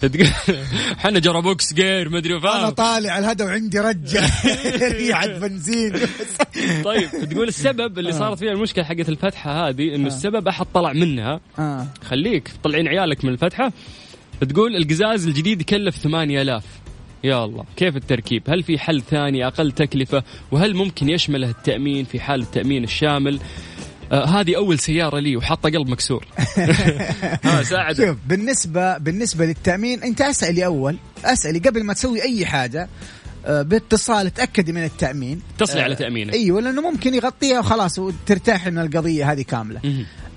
تقول 0.01 0.27
حنا 1.03 1.19
جرابوكس 1.19 1.75
غير 1.75 2.09
مدري 2.09 2.33
أنا 2.33 2.41
فاهم 2.43 2.69
طالع 2.71 3.19
الهدى 3.19 3.45
وعندي 3.45 3.79
رجه 3.81 4.23
ريحه 4.93 5.27
بنزين. 5.39 5.93
طيب 6.85 7.09
تقول 7.31 7.49
السبب 7.49 7.99
اللي 7.99 8.13
صارت 8.13 8.39
فيها 8.39 8.53
المشكلة 8.53 8.85
حقت 8.85 9.09
الفتحة 9.09 9.69
هذه 9.69 9.95
إنه 9.95 10.07
السبب 10.07 10.49
أحد 10.49 10.67
طلع 10.75 10.93
منها. 10.93 11.41
آه. 11.59 11.87
خليك 12.05 12.51
طلعين 12.65 12.89
عيالك 12.89 13.25
من 13.25 13.33
الفتحة. 13.33 13.73
تقول 14.49 14.77
القزاز 14.77 15.27
الجديد 15.27 15.61
يكلف 15.61 15.97
8000 15.97 16.65
يا 17.25 17.45
الله. 17.45 17.65
كيف 17.77 17.97
التركيب؟ 17.97 18.43
هل 18.49 18.63
في 18.63 18.79
حل 18.79 19.03
ثاني 19.03 19.47
أقل 19.47 19.73
تكلفة؟ 19.73 20.23
وهل 20.51 20.75
ممكن 20.75 21.09
يشمله 21.09 21.51
التأمين 21.51 22.05
في 22.05 22.21
حال 22.21 22.41
التأمين 22.41 22.85
الشامل؟ 22.85 23.41
آه 24.13 24.25
هذه 24.25 24.57
أول 24.57 24.79
سيارة 24.79 25.19
لي 25.19 25.37
وحاطة 25.37 25.71
قلب 25.71 25.89
مكسور. 25.89 26.27
ها 27.45 27.63
ساعد. 27.63 27.97
شوف 27.97 28.17
بالنسبة 28.27 28.99
بالنسبة 28.99 29.47
للتأمين 29.47 30.03
أنت 30.03 30.21
اسالي 30.21 30.67
أول 30.67 30.97
اسالي 31.25 31.59
قبل 31.59 31.85
ما 31.85 31.93
تسوي 31.93 32.23
أي 32.23 32.47
حاجة. 32.47 32.89
باتصال 33.49 34.35
تأكدي 34.35 34.73
من 34.73 34.85
التأمين. 34.85 35.41
اتصلي 35.57 35.81
آه، 35.81 35.85
على 35.85 35.95
تأمينك. 35.95 36.33
أيوه 36.33 36.61
لأنه 36.61 36.83
ممكن 36.91 37.15
يغطيها 37.15 37.59
وخلاص 37.59 37.99
وترتاحي 37.99 38.71
من 38.71 38.79
القضية 38.79 39.33
هذه 39.33 39.43
كاملة. 39.43 39.81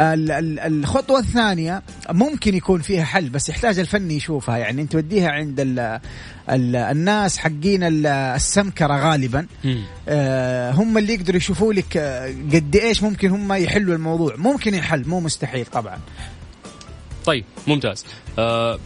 ال- 0.01 0.31
ال- 0.31 0.59
الخطوة 0.59 1.19
الثانية 1.19 1.81
ممكن 2.09 2.55
يكون 2.55 2.81
فيها 2.81 3.03
حل 3.03 3.29
بس 3.29 3.49
يحتاج 3.49 3.79
الفني 3.79 4.15
يشوفها. 4.15 4.57
يعني 4.57 4.81
أنت 4.81 4.91
توديها 4.91 5.29
عند 5.29 5.59
ال 5.59 5.79
ال 6.49 6.75
الناس 6.75 7.37
حقين 7.37 7.83
ال- 7.83 8.07
السمكرة 8.07 9.09
غالبا. 9.11 9.45
آه، 10.07 10.71
هم 10.71 10.97
اللي 10.97 11.13
يقدروا 11.13 11.37
يشوفوا 11.37 11.73
لك 11.73 11.97
آه، 11.97 12.27
قد 12.53 12.75
إيش 12.75 13.03
ممكن 13.03 13.29
هم 13.29 13.53
يحلوا 13.53 13.95
الموضوع. 13.95 14.35
ممكن 14.35 14.73
يحل 14.73 15.07
مو 15.07 15.19
مستحيل 15.19 15.65
طبعا. 15.65 15.99
طيب 17.25 17.45
ممتاز. 17.67 18.05
آه 18.39 18.79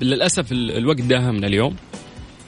للأسف 0.00 0.52
ال- 0.52 0.76
الوقت 0.76 1.00
داهمنا 1.00 1.46
اليوم. 1.46 1.76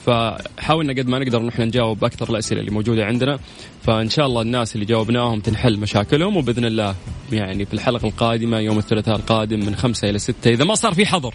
فحاولنا 0.06 0.92
قد 0.92 1.08
ما 1.08 1.18
نقدر 1.18 1.42
نحن 1.42 1.62
نجاوب 1.62 2.04
أكثر 2.04 2.30
الأسئلة 2.30 2.60
اللي 2.60 2.70
موجودة 2.70 3.04
عندنا. 3.04 3.38
فإن 3.82 4.10
شاء 4.10 4.26
الله 4.26 4.42
الناس 4.42 4.74
اللي 4.74 4.86
جاوبناهم 4.86 5.40
تنحل 5.40 5.76
مشاكلهم 5.80 6.36
وبإذن 6.36 6.64
الله 6.64 6.94
يعني 7.32 7.64
في 7.64 7.74
الحلقة 7.74 8.08
القادمة 8.08 8.58
يوم 8.58 8.78
الثلاثاء 8.78 9.16
القادم 9.16 9.66
من 9.66 9.76
خمسة 9.76 10.10
إلى 10.10 10.18
ستة 10.18 10.50
إذا 10.50 10.64
ما 10.64 10.74
صار 10.74 10.94
في 10.94 11.06
حظر. 11.06 11.34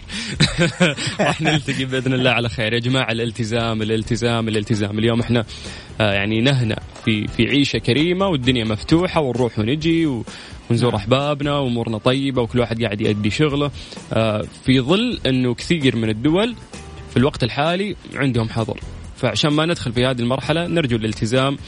راح 1.20 1.42
نلتقي 1.42 1.84
بإذن 1.84 2.12
الله 2.12 2.30
على 2.30 2.48
خير. 2.48 2.72
يا 2.72 2.78
جماعة 2.78 3.12
الالتزام 3.12 3.82
الالتزام 3.82 4.48
الالتزام. 4.48 4.98
اليوم 4.98 5.20
إحنا 5.20 5.44
آه 6.00 6.12
يعني 6.12 6.40
نهنأ 6.40 6.78
في 7.04 7.26
في 7.26 7.48
عيشة 7.48 7.78
كريمة 7.78 8.28
والدنيا 8.28 8.64
مفتوحة 8.64 9.20
ونروح 9.20 9.58
ونجي 9.58 10.06
و 10.06 10.24
ونزور 10.70 10.96
أحبابنا 10.96 11.58
وأمورنا 11.58 11.98
طيبة 11.98 12.42
وكل 12.42 12.60
واحد 12.60 12.82
قاعد 12.82 13.00
يؤدي 13.00 13.30
شغله. 13.30 13.70
آه، 14.12 14.44
في 14.64 14.80
ظل 14.80 15.20
إنه 15.26 15.54
كثير 15.54 15.96
من 15.96 16.08
الدول 16.08 16.54
في 17.16 17.20
الوقت 17.20 17.42
الحالي 17.42 17.96
عندهم 18.14 18.48
حظر. 18.48 18.80
فعشان 19.16 19.50
ما 19.50 19.66
ندخل 19.66 19.92
في 19.92 20.06
هذه 20.06 20.20
المرحلة 20.20 20.66
نرجو 20.66 20.96
الالتزام 20.96 21.58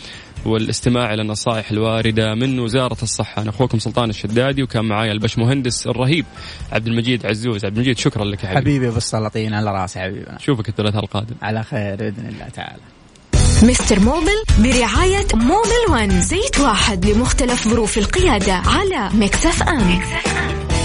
والاستماع 0.45 1.15
إلى 1.15 1.23
النصائح 1.23 1.71
الواردة 1.71 2.35
من 2.35 2.59
وزارة 2.59 2.97
الصحة. 3.03 3.43
أنا 3.43 3.51
أخوكم 3.51 3.79
سلطان 3.79 4.11
الشدادي 4.11 4.63
وكان 4.63 4.85
معايا 4.85 5.13
الباشمهندس 5.13 5.87
الرهيب 5.87 6.25
عبد 6.73 6.87
المجيد 6.87 7.27
عزوز. 7.27 7.65
عبد 7.65 7.77
المجيد 7.77 7.99
شكرا 7.99 8.25
لك 8.25 8.45
يا 8.45 8.49
حبيبي. 8.49 8.61
حبيبي 8.61 8.95
أبو 8.95 9.15
السلاطين 9.15 9.55
على 9.55 9.73
راسي 9.73 10.01
حبيبنا 10.01 10.37
اشوفك 10.37 10.69
الثلاثاء 10.69 11.03
القادم. 11.03 11.35
على 11.43 11.63
خير 11.63 11.97
بإذن 11.97 12.27
الله 12.29 12.49
تعالى. 12.49 12.83
مستر 13.63 14.01
موبل 14.01 14.45
برعاية 14.59 15.27
موبل 15.35 15.91
ون 15.91 16.21
زيت 16.21 16.61
واحد 16.61 17.07
لمختلف 17.07 17.69
ظروف 17.69 17.99
القيادة 17.99 18.53
على 18.55 19.11
Mix 19.15 19.63
FM, 19.63 19.97
Mix 19.97 20.27
FM. 20.27 20.78